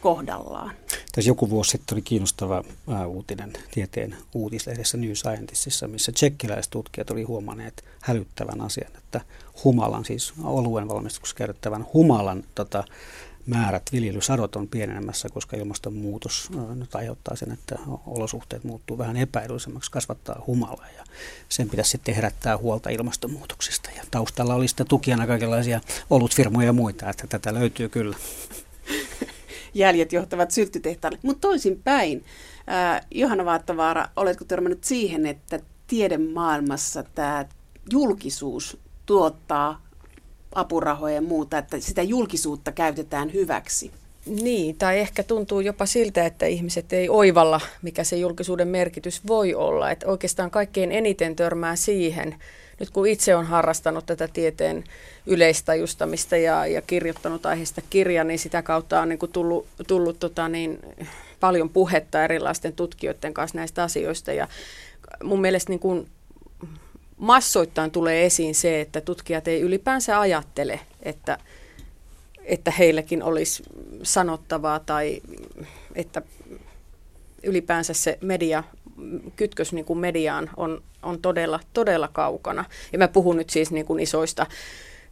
kohdallaan. 0.00 0.72
Tässä 1.14 1.30
joku 1.30 1.50
vuosi 1.50 1.70
sitten 1.70 1.94
oli 1.94 2.02
kiinnostava 2.02 2.64
uutinen 3.06 3.52
tieteen 3.70 4.16
uutislehdessä 4.34 4.96
New 4.96 5.12
Scientistsissa, 5.12 5.88
missä 5.88 6.12
tsekkiläiset 6.12 6.70
tutkijat 6.70 7.10
oli 7.10 7.22
huomanneet 7.22 7.84
hälyttävän 8.00 8.60
asian, 8.60 8.96
että 8.98 9.20
humalan, 9.64 10.04
siis 10.04 10.32
oluen 10.42 10.88
valmistuksessa 10.88 11.36
käytettävän 11.36 11.86
humalan 11.94 12.44
tota, 12.54 12.84
määrät, 13.46 13.82
viljelysadot 13.92 14.56
on 14.56 14.68
pienenemässä, 14.68 15.28
koska 15.28 15.56
ilmastonmuutos 15.56 16.50
nyt 16.74 16.94
aiheuttaa 16.94 17.36
sen, 17.36 17.52
että 17.52 17.78
olosuhteet 18.06 18.64
muuttuu 18.64 18.98
vähän 18.98 19.16
epäedullisemmaksi, 19.16 19.90
kasvattaa 19.90 20.42
humalaa 20.46 20.88
ja 20.96 21.04
sen 21.48 21.70
pitäisi 21.70 21.90
sitten 21.90 22.14
herättää 22.14 22.58
huolta 22.58 22.90
ilmastonmuutoksesta. 22.90 23.90
Ja 23.96 24.02
taustalla 24.10 24.54
oli 24.54 24.68
sitten 24.68 24.88
tukijana 24.88 25.26
kaikenlaisia 25.26 25.80
olutfirmoja 26.10 26.66
ja 26.66 26.72
muita, 26.72 27.10
että 27.10 27.26
tätä 27.26 27.54
löytyy 27.54 27.88
kyllä. 27.88 28.16
Jäljet 29.74 30.12
johtavat 30.12 30.50
syltytehtaalle. 30.50 31.18
Mutta 31.22 31.40
toisin 31.40 31.82
päin, 31.84 32.24
äh, 32.68 33.06
Johanna 33.10 33.44
Vaattavaara, 33.44 34.08
oletko 34.16 34.44
törmännyt 34.44 34.84
siihen, 34.84 35.26
että 35.26 35.60
tiedemaailmassa 35.86 37.02
tämä 37.02 37.44
julkisuus 37.92 38.78
tuottaa 39.06 39.85
apurahoja 40.56 41.14
ja 41.14 41.22
muuta, 41.22 41.58
että 41.58 41.80
sitä 41.80 42.02
julkisuutta 42.02 42.72
käytetään 42.72 43.32
hyväksi. 43.32 43.90
Niin, 44.26 44.76
tai 44.76 44.98
ehkä 44.98 45.22
tuntuu 45.22 45.60
jopa 45.60 45.86
siltä, 45.86 46.26
että 46.26 46.46
ihmiset 46.46 46.92
ei 46.92 47.08
oivalla, 47.08 47.60
mikä 47.82 48.04
se 48.04 48.16
julkisuuden 48.16 48.68
merkitys 48.68 49.26
voi 49.26 49.54
olla. 49.54 49.90
Että 49.90 50.06
oikeastaan 50.06 50.50
kaikkein 50.50 50.92
eniten 50.92 51.36
törmää 51.36 51.76
siihen, 51.76 52.34
nyt 52.80 52.90
kun 52.90 53.06
itse 53.06 53.36
on 53.36 53.46
harrastanut 53.46 54.06
tätä 54.06 54.28
tieteen 54.28 54.84
yleistajustamista 55.26 56.36
ja, 56.36 56.66
ja 56.66 56.82
kirjoittanut 56.82 57.46
aiheesta 57.46 57.82
kirjan, 57.90 58.28
niin 58.28 58.38
sitä 58.38 58.62
kautta 58.62 59.00
on 59.00 59.08
niin 59.08 59.18
kuin 59.18 59.32
tullut, 59.32 59.66
tullut 59.86 60.18
tota 60.18 60.48
niin, 60.48 60.78
paljon 61.40 61.68
puhetta 61.68 62.24
erilaisten 62.24 62.72
tutkijoiden 62.72 63.34
kanssa 63.34 63.58
näistä 63.58 63.82
asioista. 63.82 64.32
Ja 64.32 64.48
mun 65.22 65.40
mielestä 65.40 65.72
niin 65.72 65.80
kuin 65.80 66.08
massoittain 67.16 67.90
tulee 67.90 68.26
esiin 68.26 68.54
se, 68.54 68.80
että 68.80 69.00
tutkijat 69.00 69.48
ei 69.48 69.60
ylipäänsä 69.60 70.20
ajattele, 70.20 70.80
että, 71.02 71.38
että 72.44 72.70
heilläkin 72.70 73.22
olisi 73.22 73.62
sanottavaa 74.02 74.80
tai 74.80 75.20
että 75.94 76.22
ylipäänsä 77.42 77.94
se 77.94 78.18
media, 78.20 78.64
kytkös 79.36 79.72
niin 79.72 79.84
kuin 79.84 79.98
mediaan 79.98 80.50
on, 80.56 80.82
on 81.02 81.20
todella, 81.22 81.60
todella 81.72 82.08
kaukana. 82.08 82.64
Ja 82.92 82.98
mä 82.98 83.08
puhun 83.08 83.36
nyt 83.36 83.50
siis 83.50 83.70
niin 83.70 83.86
kuin 83.86 84.00
isoista, 84.00 84.46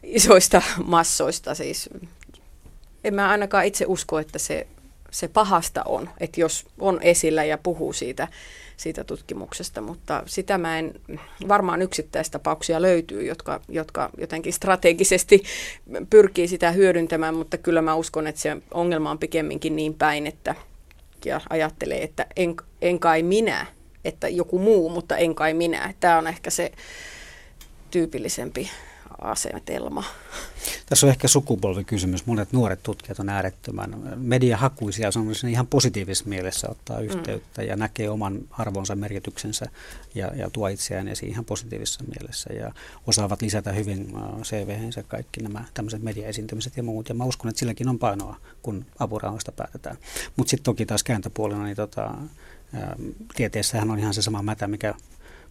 isoista 0.03 0.63
massoista. 0.85 1.55
Siis. 1.55 1.91
En 3.05 3.15
mä 3.15 3.29
ainakaan 3.29 3.65
itse 3.65 3.85
usko, 3.89 4.19
että 4.19 4.39
se, 4.39 4.67
se 5.15 5.29
pahasta 5.29 5.83
on, 5.85 6.11
että 6.21 6.41
jos 6.41 6.67
on 6.79 7.03
esillä 7.03 7.45
ja 7.45 7.59
puhuu 7.59 7.93
siitä 7.93 8.29
siitä 8.77 9.05
tutkimuksesta, 9.05 9.81
mutta 9.81 10.23
sitä 10.27 10.59
mä 10.59 10.79
en, 10.79 10.95
varmaan 11.49 11.83
yksittäistapauksia 11.83 12.83
löytyy, 12.83 13.25
jotka, 13.25 13.61
jotka 13.69 14.11
jotenkin 14.19 14.53
strategisesti 14.53 15.43
pyrkii 16.11 16.49
sitä 16.49 16.71
hyödyntämään, 16.71 17.35
mutta 17.35 17.59
kyllä 17.59 17.83
mä 17.83 17.95
uskon, 17.95 18.27
että 18.27 18.41
se 18.41 18.57
ongelma 18.71 19.11
on 19.11 19.19
pikemminkin 19.19 19.77
niin 19.77 19.95
päin, 19.95 20.27
että 20.27 20.55
ja 21.25 21.41
ajattelee, 21.51 22.03
että 22.03 22.27
en, 22.37 22.55
en 22.83 22.99
kai 22.99 23.23
minä, 23.23 23.67
että 24.05 24.29
joku 24.29 24.59
muu, 24.59 24.89
mutta 24.89 25.17
en 25.17 25.35
kai 25.35 25.55
minä. 25.55 25.95
Tämä 26.01 26.19
on 26.19 26.27
ehkä 26.27 26.51
se 26.51 26.73
tyypillisempi 27.91 28.71
asetelma. 29.25 30.05
Tässä 30.87 31.07
on 31.07 31.11
ehkä 31.11 31.29
sukupolvikysymys. 31.29 32.27
Monet 32.27 32.53
nuoret 32.53 32.83
tutkijat 32.83 33.19
on 33.19 33.29
äärettömän 33.29 33.95
mediahakuisia, 34.17 35.13
se 35.13 35.19
on 35.19 35.51
ihan 35.51 35.67
positiivisessa 35.67 36.29
mielessä 36.29 36.69
ottaa 36.71 36.99
mm. 36.99 37.05
yhteyttä 37.05 37.63
mm. 37.63 37.69
ja 37.69 37.77
näkee 37.77 38.11
oman 38.11 38.41
arvonsa, 38.51 38.95
merkityksensä 38.95 39.67
ja, 40.15 40.33
ja 40.37 40.51
tuo 40.51 40.69
itseään 40.69 41.09
esiin 41.09 41.33
ihan 41.33 41.45
positiivisessa 41.45 42.05
mielessä 42.05 42.53
ja 42.53 42.73
osaavat 43.07 43.43
lisätä 43.43 43.73
hyvin 43.73 44.13
äh, 44.17 44.43
CV-hensä 44.43 45.03
kaikki 45.03 45.43
nämä 45.43 45.65
tämmöiset 45.75 46.03
mediaesiintymiset 46.03 46.77
ja 46.77 46.83
muut. 46.83 47.09
Ja 47.09 47.15
mä 47.15 47.25
uskon, 47.25 47.49
että 47.49 47.59
silläkin 47.59 47.89
on 47.89 47.99
painoa, 47.99 48.37
kun 48.63 48.87
apurahoista 48.99 49.53
päätetään. 49.53 49.97
Mutta 50.37 50.51
sitten 50.51 50.65
toki 50.65 50.87
taas 50.87 51.03
kääntöpuolena, 51.03 51.65
niin 51.65 51.77
tota, 51.77 52.15
ää, 52.75 52.97
tieteessähän 53.35 53.91
on 53.91 53.99
ihan 53.99 54.15
se 54.15 54.23
sama 54.23 54.43
mätä, 54.43 54.69
mikä 54.69 54.95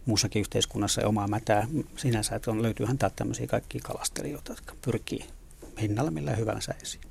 muussakin 0.06 0.40
yhteiskunnassa 0.40 1.00
ja 1.00 1.08
omaa 1.08 1.28
mätää 1.28 1.66
sinänsä, 1.96 2.36
että 2.36 2.50
on, 2.50 2.62
löytyyhän 2.62 2.98
täältä 2.98 3.16
tämmöisiä 3.16 3.46
kaikkia 3.46 3.80
kalastelijoita, 3.84 4.52
jotka 4.52 4.74
pyrkii 4.84 5.26
hinnalla 5.80 6.10
millä 6.10 6.36
hyvänsä 6.36 6.74
esiin. 6.82 7.04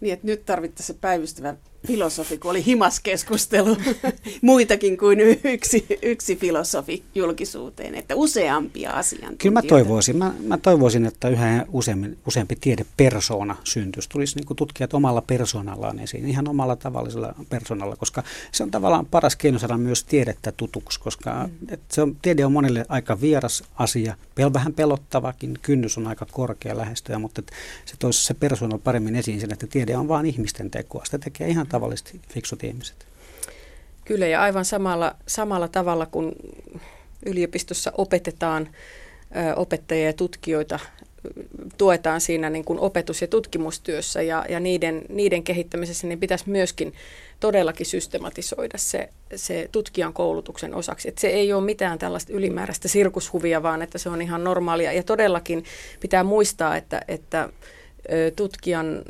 Niin, 0.00 0.12
että 0.12 0.26
nyt 0.26 0.46
tarvittaisiin 0.46 0.98
päivystävä 0.98 1.56
filosofi, 1.86 2.38
kun 2.38 2.50
oli 2.50 2.64
himaskeskustelu 2.66 3.76
muitakin 4.42 4.98
kuin 4.98 5.20
yksi, 5.44 5.86
yksi 6.02 6.36
filosofi 6.36 7.02
julkisuuteen, 7.14 7.94
että 7.94 8.14
useampia 8.14 8.90
asiantuntijoita. 8.90 9.42
Kyllä 9.42 9.52
mä 9.52 9.62
toivoisin, 9.62 10.16
mä, 10.16 10.34
mä 10.42 10.58
toivoisin 10.58 11.06
että 11.06 11.28
yhä 11.28 11.66
useampi, 11.72 12.18
useampi 12.26 12.56
tiedepersona 12.60 13.56
syntyisi. 13.64 14.08
Tulisi 14.08 14.36
niin 14.36 14.56
tutkijat 14.56 14.94
omalla 14.94 15.22
persoonallaan 15.22 15.98
esiin, 15.98 16.28
ihan 16.28 16.48
omalla 16.48 16.76
tavallisella 16.76 17.34
persoonalla, 17.48 17.96
koska 17.96 18.22
se 18.52 18.62
on 18.62 18.70
tavallaan 18.70 19.06
paras 19.06 19.36
keino 19.36 19.58
saada 19.58 19.78
myös 19.78 20.04
tiedettä 20.04 20.52
tutuksi, 20.52 21.00
koska 21.00 21.46
mm. 21.46 21.66
et 21.70 21.80
se 21.88 22.02
on, 22.02 22.16
tiede 22.22 22.44
on 22.44 22.52
monelle 22.52 22.84
aika 22.88 23.20
vieras 23.20 23.64
asia, 23.76 24.14
pel, 24.34 24.52
vähän 24.52 24.74
pelottavakin, 24.74 25.58
kynnys 25.62 25.98
on 25.98 26.06
aika 26.06 26.26
korkea 26.32 26.76
lähestyä, 26.76 27.18
mutta 27.18 27.42
se 27.84 27.94
toisi 27.98 28.24
se 28.24 28.34
persoona 28.34 28.78
paremmin 28.78 29.16
esiin 29.16 29.40
sen, 29.40 29.52
että 29.52 29.66
tiede 29.66 29.96
on 29.96 30.08
vain 30.08 30.26
ihmisten 30.26 30.70
tekoa. 30.70 31.04
Sitä 31.04 31.18
tekee 31.18 31.48
ihan 31.48 31.67
tavallisesti 31.68 32.20
fiksut 32.28 32.64
ihmiset. 32.64 33.06
Kyllä 34.04 34.26
ja 34.26 34.42
aivan 34.42 34.64
samalla, 34.64 35.14
samalla 35.26 35.68
tavalla 35.68 36.06
kuin 36.06 36.32
yliopistossa 37.26 37.92
opetetaan 37.98 38.68
opettajia 39.56 40.06
ja 40.06 40.12
tutkijoita, 40.12 40.78
tuetaan 41.78 42.20
siinä 42.20 42.50
niin 42.50 42.64
kuin 42.64 42.78
opetus- 42.78 43.20
ja 43.20 43.28
tutkimustyössä 43.28 44.22
ja, 44.22 44.44
ja 44.48 44.60
niiden, 44.60 45.02
niiden 45.08 45.42
kehittämisessä, 45.42 46.06
niin 46.06 46.20
pitäisi 46.20 46.50
myöskin 46.50 46.94
todellakin 47.40 47.86
systematisoida 47.86 48.78
se, 48.78 49.08
se 49.36 49.68
tutkijan 49.72 50.12
koulutuksen 50.12 50.74
osaksi. 50.74 51.08
Että 51.08 51.20
se 51.20 51.28
ei 51.28 51.52
ole 51.52 51.64
mitään 51.64 51.98
tällaista 51.98 52.32
ylimääräistä 52.32 52.88
sirkushuvia, 52.88 53.62
vaan 53.62 53.82
että 53.82 53.98
se 53.98 54.08
on 54.08 54.22
ihan 54.22 54.44
normaalia. 54.44 54.92
Ja 54.92 55.02
todellakin 55.02 55.64
pitää 56.00 56.24
muistaa, 56.24 56.76
että, 56.76 57.02
että 57.08 57.48
tutkijan, 58.36 59.02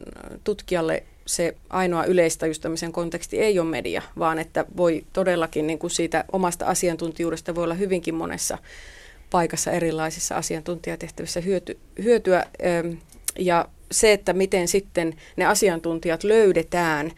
tutkijalle 0.44 1.02
se 1.28 1.54
ainoa 1.70 2.04
yleistajustamisen 2.04 2.92
konteksti 2.92 3.40
ei 3.40 3.58
ole 3.58 3.68
media, 3.68 4.02
vaan 4.18 4.38
että 4.38 4.64
voi 4.76 5.04
todellakin 5.12 5.66
niin 5.66 5.78
kuin 5.78 5.90
siitä 5.90 6.24
omasta 6.32 6.66
asiantuntijuudesta 6.66 7.54
voi 7.54 7.64
olla 7.64 7.74
hyvinkin 7.74 8.14
monessa 8.14 8.58
paikassa 9.30 9.70
erilaisissa 9.70 10.36
asiantuntijatehtävissä 10.36 11.40
hyöty, 11.40 11.78
hyötyä. 12.02 12.44
Ja 13.38 13.68
se, 13.90 14.12
että 14.12 14.32
miten 14.32 14.68
sitten 14.68 15.14
ne 15.36 15.46
asiantuntijat 15.46 16.24
löydetään, 16.24 17.12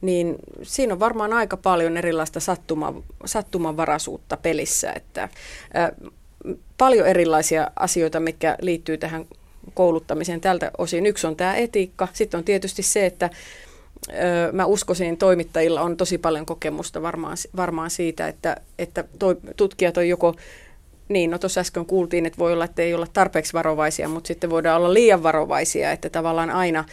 niin 0.00 0.36
siinä 0.62 0.92
on 0.92 1.00
varmaan 1.00 1.32
aika 1.32 1.56
paljon 1.56 1.96
erilaista 1.96 2.40
sattuma, 2.40 3.02
sattumanvaraisuutta 3.24 4.36
pelissä. 4.36 4.92
Että, 4.92 5.28
ää, 5.74 5.92
paljon 6.78 7.06
erilaisia 7.06 7.70
asioita, 7.76 8.20
mitkä 8.20 8.56
liittyy 8.60 8.98
tähän 8.98 9.26
kouluttamiseen 9.76 10.40
tältä 10.40 10.70
osin. 10.78 11.06
Yksi 11.06 11.26
on 11.26 11.36
tämä 11.36 11.54
etiikka. 11.54 12.08
Sitten 12.12 12.38
on 12.38 12.44
tietysti 12.44 12.82
se, 12.82 13.06
että 13.06 13.30
ö, 14.08 14.12
mä 14.52 14.66
uskoisin 14.66 15.16
toimittajilla 15.16 15.80
on 15.80 15.96
tosi 15.96 16.18
paljon 16.18 16.46
kokemusta 16.46 17.02
varmaan, 17.02 17.36
varmaan 17.56 17.90
siitä, 17.90 18.28
että, 18.28 18.56
että 18.78 19.04
toi, 19.18 19.36
tutkijat 19.56 19.96
on 19.96 20.08
joko 20.08 20.34
niin, 21.08 21.30
no 21.30 21.38
tuossa 21.38 21.60
äsken 21.60 21.86
kuultiin, 21.86 22.26
että 22.26 22.38
voi 22.38 22.52
olla, 22.52 22.64
että 22.64 22.82
ei 22.82 22.94
olla 22.94 23.06
tarpeeksi 23.12 23.52
varovaisia, 23.52 24.08
mutta 24.08 24.28
sitten 24.28 24.50
voidaan 24.50 24.76
olla 24.76 24.94
liian 24.94 25.22
varovaisia, 25.22 25.92
että 25.92 26.10
tavallaan 26.10 26.50
aina 26.50 26.84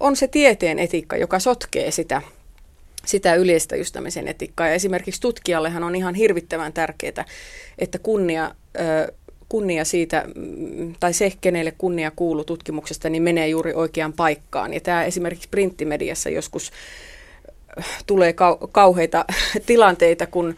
on 0.00 0.16
se 0.16 0.28
tieteen 0.28 0.78
etiikka, 0.78 1.16
joka 1.16 1.38
sotkee 1.38 1.90
sitä, 1.90 2.22
sitä 3.06 3.34
yleistäjystämisen 3.34 4.28
etiikkaa. 4.28 4.68
Ja 4.68 4.74
esimerkiksi 4.74 5.20
tutkijallehan 5.20 5.84
on 5.84 5.96
ihan 5.96 6.14
hirvittävän 6.14 6.72
tärkeää, 6.72 7.24
että 7.78 7.98
kunnia 7.98 8.54
kunnia 9.54 9.84
siitä, 9.84 10.24
mm, 10.34 10.94
tai 11.00 11.12
se, 11.12 11.32
kenelle 11.40 11.72
kunnia 11.78 12.10
kuuluu 12.16 12.44
tutkimuksesta, 12.44 13.08
niin 13.08 13.22
menee 13.22 13.48
juuri 13.48 13.74
oikeaan 13.74 14.12
paikkaan. 14.12 14.74
Ja 14.74 14.80
tämä 14.80 15.04
esimerkiksi 15.04 15.48
printtimediassa 15.48 16.30
joskus 16.30 16.72
äh, 17.78 17.86
tulee 18.06 18.32
kau- 18.32 18.68
kauheita 18.72 19.24
tilanteita, 19.66 20.26
kun 20.26 20.48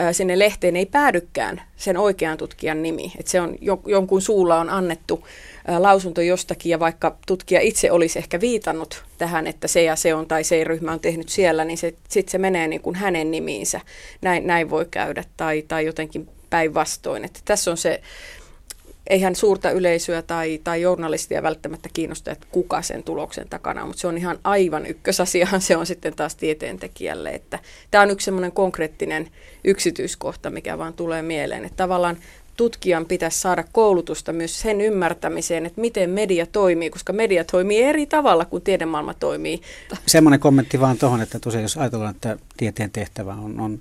äh, 0.00 0.08
sinne 0.12 0.38
lehteen 0.38 0.76
ei 0.76 0.86
päädykään 0.86 1.62
sen 1.76 1.96
oikean 1.96 2.38
tutkijan 2.38 2.82
nimi. 2.82 3.12
Et 3.18 3.26
se 3.26 3.40
on 3.40 3.56
jonkun 3.86 4.22
suulla 4.22 4.60
on 4.60 4.70
annettu 4.70 5.26
äh, 5.68 5.80
lausunto 5.80 6.20
jostakin 6.20 6.70
ja 6.70 6.80
vaikka 6.80 7.16
tutkija 7.26 7.60
itse 7.60 7.90
olisi 7.90 8.18
ehkä 8.18 8.40
viitannut 8.40 9.04
tähän, 9.18 9.46
että 9.46 9.68
se 9.68 9.82
ja 9.82 9.96
se 9.96 10.14
on 10.14 10.26
tai 10.26 10.44
se 10.44 10.64
ryhmä 10.64 10.92
on 10.92 11.00
tehnyt 11.00 11.28
siellä, 11.28 11.64
niin 11.64 11.78
sitten 11.78 12.28
se 12.28 12.38
menee 12.38 12.68
niin 12.68 12.82
kuin 12.82 12.96
hänen 12.96 13.30
nimiinsä. 13.30 13.80
Näin, 14.22 14.46
näin 14.46 14.70
voi 14.70 14.86
käydä 14.90 15.24
tai, 15.36 15.64
tai 15.68 15.86
jotenkin 15.86 16.28
päinvastoin. 16.52 17.24
Että 17.24 17.40
tässä 17.44 17.70
on 17.70 17.76
se 17.76 18.00
eihän 19.06 19.34
suurta 19.34 19.70
yleisöä 19.70 20.22
tai, 20.22 20.60
tai 20.64 20.82
journalistia 20.82 21.42
välttämättä 21.42 21.88
kiinnosta, 21.92 22.30
että 22.30 22.46
kuka 22.50 22.82
sen 22.82 23.02
tuloksen 23.02 23.48
takana 23.48 23.82
on, 23.82 23.88
mutta 23.88 24.00
se 24.00 24.06
on 24.06 24.18
ihan 24.18 24.38
aivan 24.44 24.86
ykkösasiahan 24.86 25.60
se 25.72 25.76
on 25.76 25.86
sitten 25.86 26.14
taas 26.16 26.34
tieteentekijälle. 26.34 27.30
Että 27.30 27.58
tämä 27.90 28.02
on 28.02 28.10
yksi 28.10 28.24
semmoinen 28.24 28.52
konkreettinen 28.52 29.28
yksityiskohta, 29.64 30.50
mikä 30.50 30.78
vaan 30.78 30.94
tulee 30.94 31.22
mieleen, 31.22 31.64
että 31.64 31.76
tavallaan 31.76 32.16
tutkijan 32.56 33.06
pitäisi 33.06 33.40
saada 33.40 33.64
koulutusta 33.72 34.32
myös 34.32 34.60
sen 34.60 34.80
ymmärtämiseen, 34.80 35.66
että 35.66 35.80
miten 35.80 36.10
media 36.10 36.46
toimii, 36.46 36.90
koska 36.90 37.12
media 37.12 37.44
toimii 37.44 37.82
eri 37.82 38.06
tavalla 38.06 38.44
kuin 38.44 38.62
tiedemaailma 38.62 39.14
toimii. 39.14 39.60
Semmoinen 40.06 40.40
kommentti 40.40 40.80
vaan 40.80 40.98
tuohon, 40.98 41.20
että 41.20 41.40
tosiaan 41.40 41.62
jos 41.62 41.76
ajatellaan, 41.76 42.14
että 42.14 42.36
tieteen 42.56 42.90
tehtävä 42.90 43.32
on, 43.32 43.60
on 43.60 43.78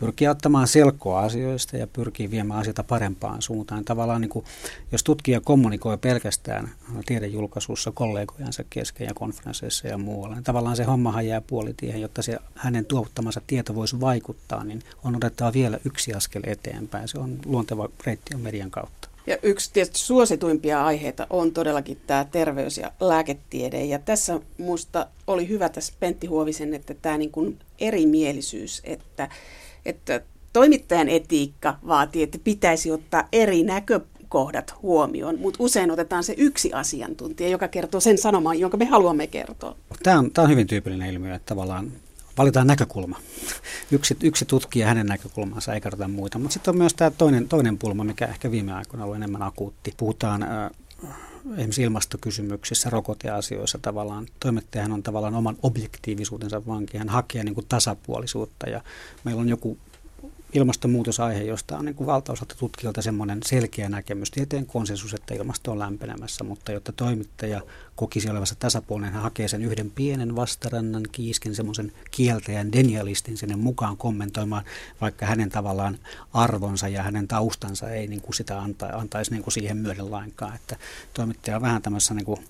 pyrkii 0.00 0.28
ottamaan 0.28 0.68
selkoa 0.68 1.20
asioista 1.20 1.76
ja 1.76 1.86
pyrkii 1.86 2.30
viemään 2.30 2.60
asioita 2.60 2.82
parempaan 2.82 3.42
suuntaan. 3.42 3.84
Tavallaan 3.84 4.20
niin 4.20 4.28
kuin, 4.28 4.44
jos 4.92 5.04
tutkija 5.04 5.40
kommunikoi 5.40 5.98
pelkästään 5.98 6.70
tiedejulkaisussa 7.06 7.92
kollegojansa 7.92 8.64
kesken 8.70 9.06
ja 9.06 9.14
konferensseissa 9.14 9.88
ja 9.88 9.98
muualla, 9.98 10.34
niin 10.34 10.44
tavallaan 10.44 10.76
se 10.76 10.84
hommahan 10.84 11.26
jää 11.26 11.40
puolitiehen, 11.40 12.00
jotta 12.00 12.22
se 12.22 12.38
hänen 12.54 12.84
tuottamansa 12.84 13.40
tieto 13.46 13.74
voisi 13.74 14.00
vaikuttaa, 14.00 14.64
niin 14.64 14.82
on 15.04 15.16
otettava 15.16 15.52
vielä 15.52 15.78
yksi 15.84 16.14
askel 16.14 16.42
eteenpäin. 16.46 17.08
Se 17.08 17.18
on 17.18 17.38
luonteva 17.46 17.88
reitti 18.06 18.34
on 18.34 18.40
median 18.40 18.70
kautta. 18.70 19.08
Ja 19.26 19.38
yksi 19.42 19.72
tietysti 19.72 19.98
suosituimpia 19.98 20.84
aiheita 20.84 21.26
on 21.30 21.52
todellakin 21.52 22.00
tämä 22.06 22.24
terveys- 22.24 22.78
ja 22.78 22.92
lääketiede. 23.00 23.84
Ja 23.84 23.98
tässä 23.98 24.40
minusta 24.58 25.06
oli 25.26 25.48
hyvä 25.48 25.68
tässä 25.68 25.92
Pentti 26.00 26.26
Huovisen, 26.26 26.74
että 26.74 26.94
tämä 26.94 27.18
niin 27.18 27.30
kuin 27.30 27.58
erimielisyys, 27.78 28.80
että 28.84 29.28
että 29.88 30.20
toimittajan 30.52 31.08
etiikka 31.08 31.78
vaatii, 31.86 32.22
että 32.22 32.38
pitäisi 32.44 32.90
ottaa 32.90 33.28
eri 33.32 33.62
näkökohdat 33.62 34.74
huomioon, 34.82 35.38
mutta 35.38 35.62
usein 35.62 35.90
otetaan 35.90 36.24
se 36.24 36.34
yksi 36.36 36.72
asiantuntija, 36.72 37.48
joka 37.48 37.68
kertoo 37.68 38.00
sen 38.00 38.18
sanoman, 38.18 38.58
jonka 38.58 38.76
me 38.76 38.84
haluamme 38.84 39.26
kertoa. 39.26 39.76
Tämä 40.02 40.18
on, 40.18 40.30
tämä 40.30 40.44
on 40.44 40.50
hyvin 40.50 40.66
tyypillinen 40.66 41.10
ilmiö, 41.10 41.34
että 41.34 41.46
tavallaan 41.46 41.92
valitaan 42.38 42.66
näkökulma. 42.66 43.18
Yksi, 43.92 44.16
yksi 44.22 44.44
tutkija 44.44 44.86
hänen 44.86 45.06
näkökulmansa, 45.06 45.74
ei 45.74 45.80
katsota 45.80 46.08
muita. 46.08 46.38
Mutta 46.38 46.52
sitten 46.52 46.72
on 46.72 46.78
myös 46.78 46.94
tämä 46.94 47.10
toinen, 47.10 47.48
toinen 47.48 47.78
pulma, 47.78 48.04
mikä 48.04 48.26
ehkä 48.26 48.50
viime 48.50 48.72
aikoina 48.72 49.02
on 49.02 49.04
ollut 49.04 49.16
enemmän 49.16 49.42
akuutti. 49.42 49.94
Puhutaan 49.96 50.42
äh, 50.42 50.70
esimerkiksi 51.52 51.82
ilmastokysymyksissä, 51.82 52.90
rokoteasioissa 52.90 53.78
tavallaan. 53.82 54.26
Toimittajahan 54.40 54.92
on 54.92 55.02
tavallaan 55.02 55.34
oman 55.34 55.56
objektiivisuutensa 55.62 56.66
vanki. 56.66 56.98
Hän 56.98 57.08
hakee 57.08 57.44
niin 57.44 57.54
kuin 57.54 57.66
tasapuolisuutta 57.68 58.70
ja 58.70 58.80
meillä 59.24 59.40
on 59.40 59.48
joku 59.48 59.78
ilmastonmuutosaihe, 60.52 61.42
josta 61.42 61.78
on 61.78 61.84
niin 61.84 61.94
kuin 61.94 62.06
valtaosalta 62.06 62.54
tutkijoilta 62.58 63.02
semmoinen 63.02 63.40
selkeä 63.44 63.88
näkemys, 63.88 64.30
tieteen 64.30 64.66
konsensus, 64.66 65.14
että 65.14 65.34
ilmasto 65.34 65.72
on 65.72 65.78
lämpenemässä, 65.78 66.44
mutta 66.44 66.72
jotta 66.72 66.92
toimittaja 66.92 67.60
kokisi 67.96 68.30
olevassa 68.30 68.54
tasapuolinen, 68.58 69.12
hän 69.12 69.22
hakee 69.22 69.48
sen 69.48 69.64
yhden 69.64 69.90
pienen 69.90 70.36
vastarannan 70.36 71.02
kiisken, 71.12 71.54
semmoisen 71.54 71.92
kieltäjän, 72.10 72.72
denialistin 72.72 73.36
sinne 73.36 73.56
mukaan 73.56 73.96
kommentoimaan, 73.96 74.64
vaikka 75.00 75.26
hänen 75.26 75.50
tavallaan 75.50 75.98
arvonsa 76.32 76.88
ja 76.88 77.02
hänen 77.02 77.28
taustansa 77.28 77.90
ei 77.90 78.06
niin 78.06 78.20
kuin 78.20 78.34
sitä 78.34 78.60
anta, 78.60 78.86
antaisi 78.86 79.30
niin 79.30 79.42
kuin 79.42 79.52
siihen 79.52 79.76
myöden 79.76 80.10
lainkaan, 80.10 80.54
että 80.54 80.76
toimittaja 81.14 81.56
on 81.56 81.62
vähän 81.62 81.82
tämmöisessä 81.82 82.14
niin 82.14 82.26
kuin 82.26 82.44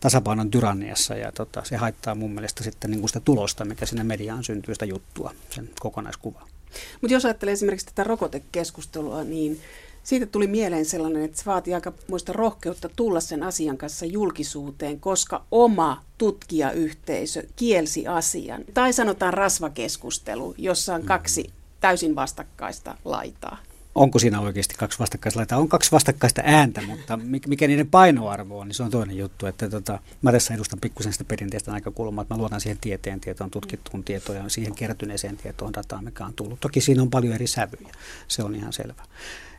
tasapainon 0.00 0.50
tyranniassa 0.50 1.14
ja 1.14 1.32
tota, 1.32 1.62
se 1.64 1.76
haittaa 1.76 2.14
mun 2.14 2.30
mielestä 2.30 2.64
sitten 2.64 2.90
niin 2.90 3.00
kuin 3.00 3.08
sitä 3.08 3.20
tulosta, 3.20 3.64
mikä 3.64 3.86
sinne 3.86 4.04
mediaan 4.04 4.44
syntyy, 4.44 4.74
sitä 4.74 4.84
juttua, 4.84 5.34
sen 5.50 5.70
kokonaiskuvaa. 5.80 6.51
Mutta 7.00 7.14
jos 7.14 7.24
ajattelee 7.24 7.52
esimerkiksi 7.52 7.86
tätä 7.86 8.04
rokotekeskustelua, 8.04 9.24
niin 9.24 9.60
siitä 10.02 10.26
tuli 10.26 10.46
mieleen 10.46 10.84
sellainen, 10.84 11.22
että 11.22 11.38
se 11.38 11.44
vaatii 11.46 11.74
aika 11.74 11.92
muista 12.08 12.32
rohkeutta 12.32 12.88
tulla 12.96 13.20
sen 13.20 13.42
asian 13.42 13.78
kanssa 13.78 14.06
julkisuuteen, 14.06 15.00
koska 15.00 15.44
oma 15.50 16.04
tutkijayhteisö 16.18 17.42
kielsi 17.56 18.06
asian. 18.06 18.64
Tai 18.74 18.92
sanotaan 18.92 19.34
rasvakeskustelu, 19.34 20.54
jossa 20.58 20.94
on 20.94 21.02
kaksi 21.02 21.50
täysin 21.80 22.14
vastakkaista 22.14 22.96
laitaa. 23.04 23.58
Onko 23.94 24.18
siinä 24.18 24.40
oikeasti 24.40 24.74
kaksi 24.78 24.98
vastakkaista. 24.98 25.56
On 25.56 25.68
kaksi 25.68 25.92
vastakkaista 25.92 26.42
ääntä, 26.44 26.82
mutta 26.82 27.18
mikä 27.46 27.66
niiden 27.66 27.88
painoarvo 27.90 28.58
on, 28.58 28.68
niin 28.68 28.74
se 28.74 28.82
on 28.82 28.90
toinen 28.90 29.16
juttu. 29.16 29.46
Että 29.46 29.70
tota, 29.70 29.98
mä 30.22 30.32
tässä 30.32 30.54
edustan 30.54 30.80
pikkusen 30.80 31.12
sitä 31.12 31.24
perinteistä 31.24 31.72
näkökulmaa, 31.72 32.22
että 32.22 32.34
mä 32.34 32.38
luotan 32.38 32.60
siihen 32.60 32.78
tieteen 32.80 33.20
tietoon, 33.20 33.50
tutkittuun 33.50 34.04
tietoon 34.04 34.38
ja 34.38 34.48
siihen 34.48 34.74
kertyneeseen 34.74 35.36
tietoon 35.36 35.72
dataan, 35.72 36.04
mikä 36.04 36.24
on 36.24 36.34
tullut. 36.34 36.60
Toki 36.60 36.80
siinä 36.80 37.02
on 37.02 37.10
paljon 37.10 37.34
eri 37.34 37.46
sävyjä, 37.46 37.92
se 38.28 38.42
on 38.42 38.54
ihan 38.54 38.72
selvä. 38.72 39.02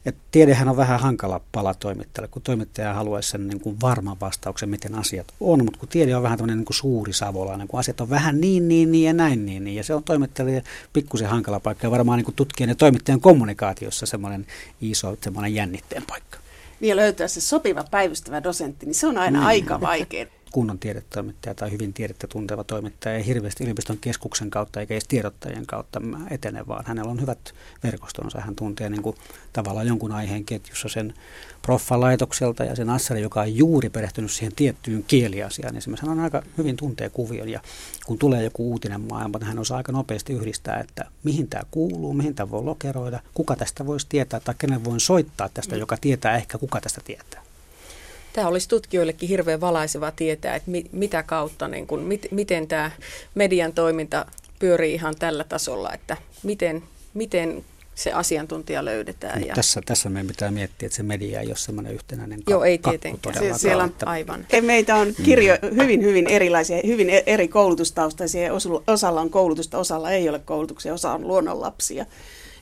Et 0.05 0.15
tiedehän 0.31 0.69
on 0.69 0.77
vähän 0.77 0.99
hankala 0.99 1.41
pala 1.51 1.73
toimittajalle, 1.73 2.27
kun 2.27 2.41
toimittaja 2.41 2.93
haluaisi 2.93 3.29
sen 3.29 3.47
niin 3.47 3.59
kuin 3.59 3.81
varman 3.81 4.19
vastauksen, 4.21 4.69
miten 4.69 4.95
asiat 4.95 5.27
on, 5.39 5.65
mutta 5.65 5.79
kun 5.79 5.89
tiede 5.89 6.15
on 6.15 6.23
vähän 6.23 6.37
tämmöinen 6.37 6.57
niin 6.57 6.65
kuin 6.65 6.75
suuri 6.75 7.13
savolainen, 7.13 7.67
kun 7.67 7.79
asiat 7.79 8.01
on 8.01 8.09
vähän 8.09 8.41
niin, 8.41 8.67
niin, 8.67 8.91
niin 8.91 9.05
ja 9.05 9.13
näin, 9.13 9.45
niin, 9.45 9.63
niin 9.63 9.75
ja 9.75 9.83
se 9.83 9.93
on 9.93 10.03
toimittajalle 10.03 10.63
pikkusen 10.93 11.29
hankala 11.29 11.59
paikka 11.59 11.87
ja 11.87 11.91
varmaan 11.91 12.17
niin 12.17 12.25
kuin 12.25 12.35
tutkijan 12.35 12.69
ja 12.69 12.75
toimittajan 12.75 13.21
kommunikaatiossa 13.21 14.05
semmoinen 14.05 14.47
iso 14.81 15.17
semmoinen 15.21 15.55
jännitteen 15.55 16.03
paikka. 16.07 16.37
Niin 16.79 16.95
löytää 16.95 17.27
se 17.27 17.41
sopiva 17.41 17.83
päivystävä 17.91 18.43
dosentti, 18.43 18.85
niin 18.85 18.95
se 18.95 19.07
on 19.07 19.17
aina 19.17 19.39
mm. 19.39 19.45
aika 19.45 19.81
vaikea 19.81 20.25
kunnon 20.53 20.79
tiedetoimittaja 20.79 21.55
tai 21.55 21.71
hyvin 21.71 21.93
tiedettä 21.93 22.27
tunteva 22.27 22.63
toimittaja 22.63 23.15
ei 23.15 23.25
hirveästi 23.25 23.63
yliopiston 23.63 23.97
keskuksen 23.97 24.49
kautta 24.49 24.79
eikä 24.79 24.93
edes 24.93 25.07
tiedottajien 25.07 25.65
kautta 25.65 26.01
etene, 26.29 26.67
vaan 26.67 26.85
hänellä 26.87 27.11
on 27.11 27.21
hyvät 27.21 27.53
verkostonsa. 27.83 28.41
Hän 28.41 28.55
tuntee 28.55 28.89
niin 28.89 29.01
kuin 29.01 29.15
tavallaan 29.53 29.87
jonkun 29.87 30.11
aiheen 30.11 30.45
ketjussa 30.45 30.89
sen 30.89 31.13
proffalaitokselta 31.61 32.63
ja 32.63 32.75
sen 32.75 32.89
assari, 32.89 33.21
joka 33.21 33.41
on 33.41 33.55
juuri 33.55 33.89
perehtynyt 33.89 34.31
siihen 34.31 34.55
tiettyyn 34.55 35.03
kieliasiaan. 35.03 35.77
Esimerkiksi 35.77 36.05
hän 36.05 36.17
on 36.17 36.23
aika 36.23 36.43
hyvin 36.57 36.75
tuntee 36.75 37.09
kuvion 37.09 37.49
ja 37.49 37.61
kun 38.05 38.17
tulee 38.17 38.43
joku 38.43 38.71
uutinen 38.71 39.01
maailma, 39.01 39.37
niin 39.37 39.47
hän 39.47 39.59
osaa 39.59 39.77
aika 39.77 39.91
nopeasti 39.91 40.33
yhdistää, 40.33 40.79
että 40.79 41.05
mihin 41.23 41.47
tämä 41.47 41.63
kuuluu, 41.71 42.13
mihin 42.13 42.35
tämä 42.35 42.51
voi 42.51 42.63
lokeroida, 42.63 43.19
kuka 43.33 43.55
tästä 43.55 43.85
voisi 43.85 44.05
tietää 44.09 44.39
tai 44.39 44.55
kenen 44.57 44.83
voin 44.83 44.99
soittaa 44.99 45.49
tästä, 45.53 45.75
joka 45.75 45.97
tietää 45.97 46.35
ehkä 46.35 46.57
kuka 46.57 46.81
tästä 46.81 47.01
tietää. 47.05 47.52
Tämä 48.33 48.47
olisi 48.47 48.69
tutkijoillekin 48.69 49.29
hirveän 49.29 49.61
valaiseva 49.61 50.11
tietää, 50.11 50.55
että 50.55 50.71
mi, 50.71 50.85
mitä 50.91 51.23
kautta, 51.23 51.67
niin 51.67 51.87
kuin, 51.87 52.01
mit, 52.01 52.27
miten 52.31 52.67
tämä 52.67 52.91
median 53.35 53.73
toiminta 53.73 54.25
pyörii 54.59 54.93
ihan 54.93 55.15
tällä 55.19 55.43
tasolla, 55.43 55.93
että 55.93 56.17
miten, 56.43 56.83
miten 57.13 57.63
se 57.95 58.11
asiantuntija 58.11 58.85
löydetään. 58.85 59.47
ja... 59.47 59.55
tässä, 59.55 59.81
tässä 59.85 60.09
meidän 60.09 60.27
pitää 60.27 60.51
miettiä, 60.51 60.85
että 60.85 60.95
se 60.95 61.03
media 61.03 61.39
ei 61.39 61.47
ole 61.47 61.55
semmoinen 61.55 61.93
yhtenäinen 61.93 62.43
ka- 62.43 62.51
Joo, 62.51 62.63
ei 62.63 62.77
tietenkään. 62.77 63.35
Se, 63.35 63.53
siellä 63.57 63.83
on 63.83 63.89
että... 63.89 64.05
aivan. 64.05 64.47
Meitä 64.61 64.95
on 64.95 65.13
kirjo 65.23 65.57
hyvin, 65.81 66.03
hyvin 66.03 66.27
erilaisia, 66.27 66.77
hyvin 66.87 67.09
e- 67.09 67.23
eri 67.25 67.47
koulutustaustaisia. 67.47 68.53
Osalla 68.87 69.21
on 69.21 69.29
koulutusta, 69.29 69.77
osalla 69.77 70.11
ei 70.11 70.29
ole 70.29 70.39
koulutuksia, 70.39 70.93
osa 70.93 71.11
on 71.11 71.27
luonnonlapsia 71.27 72.05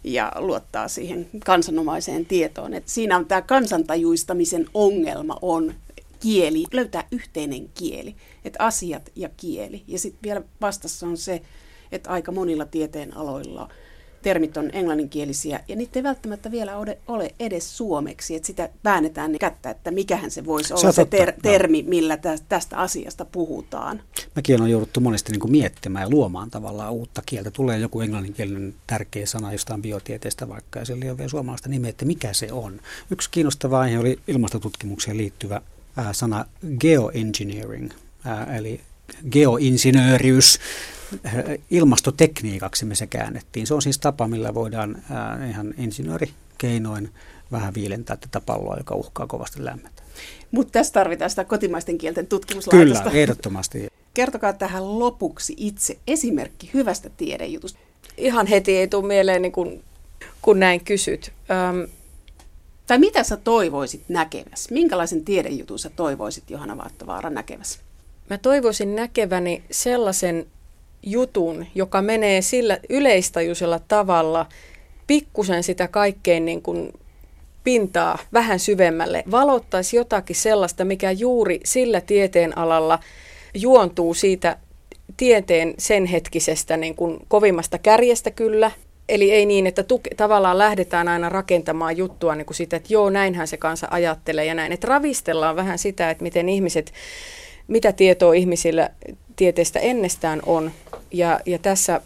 ja 0.03 0.31
luottaa 0.35 0.87
siihen 0.87 1.29
kansanomaiseen 1.45 2.25
tietoon. 2.25 2.73
Et 2.73 2.87
siinä 2.87 3.17
on 3.17 3.25
tämä 3.25 3.41
kansantajuistamisen 3.41 4.65
ongelma 4.73 5.37
on 5.41 5.73
kieli, 6.19 6.63
löytää 6.73 7.07
yhteinen 7.11 7.69
kieli, 7.69 8.15
että 8.45 8.65
asiat 8.65 9.11
ja 9.15 9.29
kieli. 9.37 9.83
Ja 9.87 9.99
sitten 9.99 10.23
vielä 10.23 10.41
vastassa 10.61 11.07
on 11.07 11.17
se, 11.17 11.41
että 11.91 12.09
aika 12.09 12.31
monilla 12.31 12.65
tieteen 12.65 13.17
aloilla– 13.17 13.69
termit 14.21 14.57
on 14.57 14.69
englanninkielisiä 14.73 15.59
ja 15.67 15.75
niitä 15.75 15.99
ei 15.99 16.03
välttämättä 16.03 16.51
vielä 16.51 16.77
ole, 16.77 16.97
ole 17.07 17.33
edes 17.39 17.77
suomeksi, 17.77 18.35
että 18.35 18.47
sitä 18.47 18.69
väännetään 18.83 19.31
niin 19.31 19.39
kättä, 19.39 19.69
että 19.69 19.91
mikähän 19.91 20.31
se 20.31 20.45
voisi 20.45 20.73
olla 20.73 20.91
se, 20.91 20.95
se 20.95 21.05
ter- 21.05 21.33
termi, 21.41 21.83
millä 21.87 22.17
tästä 22.49 22.77
asiasta 22.77 23.25
puhutaan. 23.25 24.01
Mäkin 24.35 24.61
on 24.61 24.71
jouduttu 24.71 24.99
monesti 24.99 25.31
niin 25.31 25.39
kuin 25.39 25.51
miettimään 25.51 26.03
ja 26.03 26.09
luomaan 26.09 26.49
tavallaan 26.49 26.93
uutta 26.93 27.21
kieltä. 27.25 27.51
Tulee 27.51 27.77
joku 27.77 28.01
englanninkielinen 28.01 28.73
tärkeä 28.87 29.25
sana 29.25 29.51
jostain 29.51 29.81
biotieteestä 29.81 30.49
vaikka 30.49 30.79
ja 30.79 30.85
sillä 30.85 31.05
ei 31.05 31.11
ole 31.11 31.17
vielä 31.17 31.29
suomalaista 31.29 31.69
nimeä, 31.69 31.89
että 31.89 32.05
mikä 32.05 32.33
se 32.33 32.51
on. 32.51 32.79
Yksi 33.11 33.29
kiinnostava 33.31 33.79
aihe 33.79 33.99
oli 33.99 34.19
ilmastotutkimukseen 34.27 35.17
liittyvä 35.17 35.61
ää, 35.97 36.13
sana 36.13 36.45
geoengineering, 36.79 37.91
ää, 38.25 38.57
eli 38.57 38.81
geoinsinööriys, 39.31 40.59
ilmastotekniikaksi 41.71 42.85
me 42.85 42.95
se 42.95 43.07
käännettiin. 43.07 43.67
Se 43.67 43.73
on 43.73 43.81
siis 43.81 43.99
tapa, 43.99 44.27
millä 44.27 44.53
voidaan 44.53 45.03
ää, 45.11 45.47
ihan 45.49 45.73
insinöörikeinoin 45.77 47.09
vähän 47.51 47.73
viilentää 47.73 48.17
tätä 48.17 48.41
palloa, 48.41 48.77
joka 48.77 48.95
uhkaa 48.95 49.27
kovasti 49.27 49.65
lämmetä. 49.65 50.03
Mutta 50.51 50.71
tässä 50.71 50.93
tarvitaan 50.93 51.29
sitä 51.29 51.43
kotimaisten 51.43 51.97
kielten 51.97 52.27
tutkimuslaitosta. 52.27 53.03
Kyllä, 53.03 53.21
ehdottomasti. 53.21 53.87
Kertokaa 54.13 54.53
tähän 54.53 54.99
lopuksi 54.99 55.53
itse 55.57 55.97
esimerkki 56.07 56.69
hyvästä 56.73 57.09
tiedejutusta. 57.09 57.79
Ihan 58.17 58.47
heti 58.47 58.77
ei 58.77 58.87
tule 58.87 59.07
mieleen, 59.07 59.41
niin 59.41 59.51
kun, 59.51 59.83
kun 60.41 60.59
näin 60.59 60.83
kysyt. 60.83 61.33
Öm, 61.51 61.87
tai 62.87 62.99
mitä 62.99 63.23
sä 63.23 63.37
toivoisit 63.37 64.03
näkeväsi? 64.09 64.73
Minkälaisen 64.73 65.25
tiedejutun 65.25 65.79
sä 65.79 65.89
toivoisit 65.89 66.49
Johanna 66.49 66.77
Vaattovaara 66.77 67.29
näkeväsi? 67.29 67.79
Mä 68.29 68.37
toivoisin 68.37 68.95
näkeväni 68.95 69.63
sellaisen 69.71 70.45
jutun, 71.03 71.65
joka 71.75 72.01
menee 72.01 72.41
sillä 72.41 72.79
yleistajuisella 72.89 73.79
tavalla 73.87 74.45
pikkusen 75.07 75.63
sitä 75.63 75.87
kaikkein 75.87 76.45
niin 76.45 76.61
kuin 76.61 76.93
pintaa 77.63 78.17
vähän 78.33 78.59
syvemmälle, 78.59 79.23
valottaisi 79.31 79.95
jotakin 79.95 80.35
sellaista, 80.35 80.85
mikä 80.85 81.11
juuri 81.11 81.59
sillä 81.65 82.01
tieteen 82.01 82.57
alalla 82.57 82.99
juontuu 83.53 84.13
siitä 84.13 84.57
tieteen 85.17 85.73
sen 85.77 86.05
hetkisestä 86.05 86.77
niin 86.77 86.95
kuin 86.95 87.19
kovimmasta 87.27 87.77
kärjestä 87.77 88.31
kyllä. 88.31 88.71
Eli 89.09 89.31
ei 89.31 89.45
niin, 89.45 89.67
että 89.67 89.83
tuke, 89.83 90.09
tavallaan 90.15 90.57
lähdetään 90.57 91.07
aina 91.07 91.29
rakentamaan 91.29 91.97
juttua 91.97 92.35
niin 92.35 92.45
kuin 92.45 92.55
sitä, 92.55 92.77
että 92.77 92.93
joo, 92.93 93.09
näinhän 93.09 93.47
se 93.47 93.57
kansa 93.57 93.87
ajattelee 93.91 94.45
ja 94.45 94.53
näin. 94.53 94.71
Että 94.71 94.87
ravistellaan 94.87 95.55
vähän 95.55 95.77
sitä, 95.77 96.09
että 96.09 96.23
miten 96.23 96.49
ihmiset, 96.49 96.93
mitä 97.67 97.91
tietoa 97.91 98.33
ihmisillä 98.33 98.89
tieteestä 99.41 99.79
ennestään 99.79 100.41
on. 100.45 100.71
Ja, 101.11 101.39
ja 101.45 101.59
tässä 101.59 102.01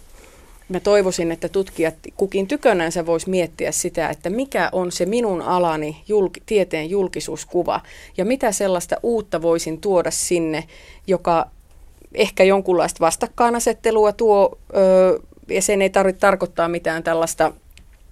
mä 0.69 0.79
toivoisin, 0.79 1.31
että 1.31 1.49
tutkijat 1.49 1.95
kukin 2.17 2.47
tykönänsä 2.47 3.05
voisi 3.05 3.29
miettiä 3.29 3.71
sitä, 3.71 4.09
että 4.09 4.29
mikä 4.29 4.69
on 4.71 4.91
se 4.91 5.05
minun 5.05 5.41
alani 5.41 6.03
julk, 6.07 6.33
tieteen 6.45 6.89
julkisuuskuva 6.89 7.81
ja 8.17 8.25
mitä 8.25 8.51
sellaista 8.51 8.95
uutta 9.03 9.41
voisin 9.41 9.81
tuoda 9.81 10.11
sinne, 10.11 10.63
joka 11.07 11.47
ehkä 12.13 12.43
jonkunlaista 12.43 12.99
vastakkainasettelua 12.99 14.13
tuo, 14.13 14.57
öö, 14.75 15.19
ja 15.49 15.61
sen 15.61 15.81
ei 15.81 15.89
tarvitse 15.89 16.19
tarkoittaa 16.19 16.67
mitään 16.67 17.03
tällaista 17.03 17.53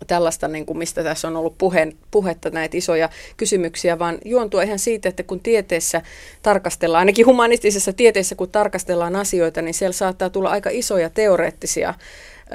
tällaista, 0.05 0.47
niin 0.47 0.65
kuin 0.65 0.77
mistä 0.77 1.03
tässä 1.03 1.27
on 1.27 1.35
ollut 1.35 1.57
puhe, 1.57 1.87
puhetta, 2.11 2.49
näitä 2.49 2.77
isoja 2.77 3.09
kysymyksiä, 3.37 3.99
vaan 3.99 4.17
juontua 4.25 4.63
ihan 4.63 4.79
siitä, 4.79 5.09
että 5.09 5.23
kun 5.23 5.39
tieteessä 5.39 6.01
tarkastellaan, 6.41 6.99
ainakin 6.99 7.25
humanistisessa 7.25 7.93
tieteessä, 7.93 8.35
kun 8.35 8.49
tarkastellaan 8.49 9.15
asioita, 9.15 9.61
niin 9.61 9.73
siellä 9.73 9.93
saattaa 9.93 10.29
tulla 10.29 10.49
aika 10.49 10.69
isoja 10.73 11.09
teoreettisia 11.09 11.93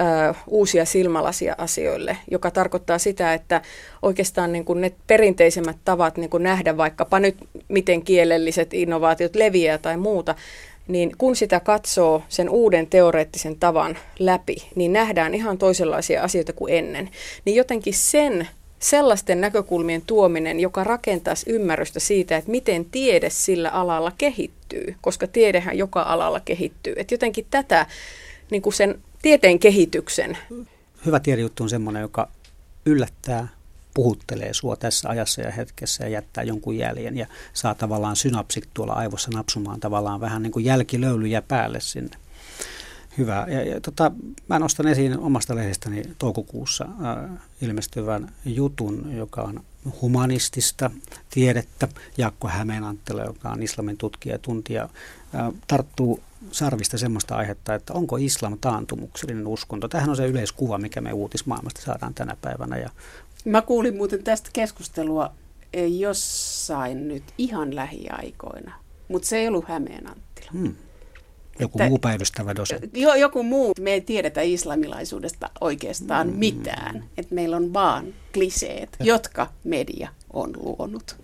ö, 0.00 0.34
uusia 0.46 0.84
silmälasia 0.84 1.54
asioille, 1.58 2.16
joka 2.30 2.50
tarkoittaa 2.50 2.98
sitä, 2.98 3.34
että 3.34 3.62
oikeastaan 4.02 4.52
niin 4.52 4.64
kuin 4.64 4.80
ne 4.80 4.92
perinteisemmät 5.06 5.76
tavat 5.84 6.16
niin 6.16 6.30
kuin 6.30 6.42
nähdä 6.42 6.76
vaikkapa 6.76 7.20
nyt, 7.20 7.36
miten 7.68 8.02
kielelliset 8.02 8.74
innovaatiot 8.74 9.36
leviää 9.36 9.78
tai 9.78 9.96
muuta, 9.96 10.34
niin 10.88 11.12
kun 11.18 11.36
sitä 11.36 11.60
katsoo 11.60 12.22
sen 12.28 12.50
uuden 12.50 12.86
teoreettisen 12.86 13.56
tavan 13.56 13.98
läpi, 14.18 14.56
niin 14.74 14.92
nähdään 14.92 15.34
ihan 15.34 15.58
toisenlaisia 15.58 16.22
asioita 16.22 16.52
kuin 16.52 16.74
ennen. 16.74 17.10
Niin 17.44 17.56
jotenkin 17.56 17.94
sen 17.94 18.48
sellaisten 18.78 19.40
näkökulmien 19.40 20.02
tuominen, 20.06 20.60
joka 20.60 20.84
rakentaisi 20.84 21.50
ymmärrystä 21.50 22.00
siitä, 22.00 22.36
että 22.36 22.50
miten 22.50 22.84
tiede 22.84 23.30
sillä 23.30 23.70
alalla 23.70 24.12
kehittyy, 24.18 24.94
koska 25.00 25.26
tiedehän 25.26 25.78
joka 25.78 26.02
alalla 26.02 26.40
kehittyy. 26.40 26.94
Että 26.96 27.14
jotenkin 27.14 27.46
tätä 27.50 27.86
niin 28.50 28.62
kuin 28.62 28.72
sen 28.72 29.00
tieteen 29.22 29.58
kehityksen. 29.58 30.38
Hyvä 31.06 31.20
tiedejuttu 31.20 31.62
on 31.62 31.68
sellainen, 31.68 32.02
joka 32.02 32.28
yllättää, 32.86 33.48
puhuttelee 33.98 34.54
sua 34.54 34.76
tässä 34.76 35.08
ajassa 35.08 35.40
ja 35.40 35.50
hetkessä 35.50 36.04
ja 36.04 36.10
jättää 36.10 36.44
jonkun 36.44 36.78
jäljen 36.78 37.16
ja 37.16 37.26
saa 37.52 37.74
tavallaan 37.74 38.16
synapsit 38.16 38.68
tuolla 38.74 38.92
aivossa 38.92 39.30
napsumaan 39.30 39.80
tavallaan 39.80 40.20
vähän 40.20 40.42
niin 40.42 40.52
kuin 40.52 40.64
jälkilöylyjä 40.64 41.42
päälle 41.42 41.80
sinne. 41.80 42.16
Hyvä. 43.18 43.46
Ja, 43.48 43.64
ja 43.64 43.80
tota, 43.80 44.12
mä 44.48 44.58
nostan 44.58 44.88
esiin 44.88 45.18
omasta 45.18 45.54
lehdestäni 45.54 46.02
toukokuussa 46.18 46.84
äh, 46.84 47.40
ilmestyvän 47.60 48.32
jutun, 48.44 49.16
joka 49.16 49.42
on 49.42 49.60
humanistista 50.02 50.90
tiedettä. 51.30 51.88
Jaakko 52.18 52.48
Hämeenanttila, 52.48 53.22
joka 53.22 53.48
on 53.48 53.62
islamin 53.62 53.96
tutkija 53.96 54.34
ja 54.34 54.38
tuntija, 54.38 54.82
äh, 54.82 55.52
tarttuu 55.66 56.20
sarvista 56.50 56.98
semmoista 56.98 57.36
aihetta, 57.36 57.74
että 57.74 57.92
onko 57.92 58.16
islam 58.16 58.58
taantumuksellinen 58.60 59.46
uskonto. 59.46 59.88
Tähän 59.88 60.10
on 60.10 60.16
se 60.16 60.26
yleiskuva, 60.26 60.78
mikä 60.78 61.00
me 61.00 61.12
uutismaailmasta 61.12 61.82
saadaan 61.82 62.14
tänä 62.14 62.36
päivänä 62.40 62.76
ja 62.76 62.90
Mä 63.48 63.62
kuulin 63.62 63.96
muuten 63.96 64.24
tästä 64.24 64.50
keskustelua 64.52 65.32
eh, 65.72 65.92
jossain 65.98 67.08
nyt 67.08 67.22
ihan 67.38 67.74
lähiaikoina, 67.74 68.74
mutta 69.08 69.28
se 69.28 69.38
ei 69.38 69.48
ollut 69.48 69.68
Hämeen 69.68 70.06
Anttila. 70.06 70.50
Hmm. 70.52 70.74
Joku 71.60 71.78
että, 71.78 71.88
muu 71.88 71.98
päivystävä 71.98 72.56
dosentti. 72.56 73.00
Jo, 73.00 73.14
joku 73.14 73.42
muu. 73.42 73.72
Me 73.80 73.92
ei 73.92 74.00
tiedetä 74.00 74.40
islamilaisuudesta 74.40 75.50
oikeastaan 75.60 76.26
mm. 76.30 76.36
mitään. 76.36 77.04
Että 77.16 77.34
meillä 77.34 77.56
on 77.56 77.72
vaan 77.72 78.14
kliseet, 78.32 78.96
jotka 79.00 79.46
media 79.64 80.08
on 80.32 80.52
luonut. 80.56 81.16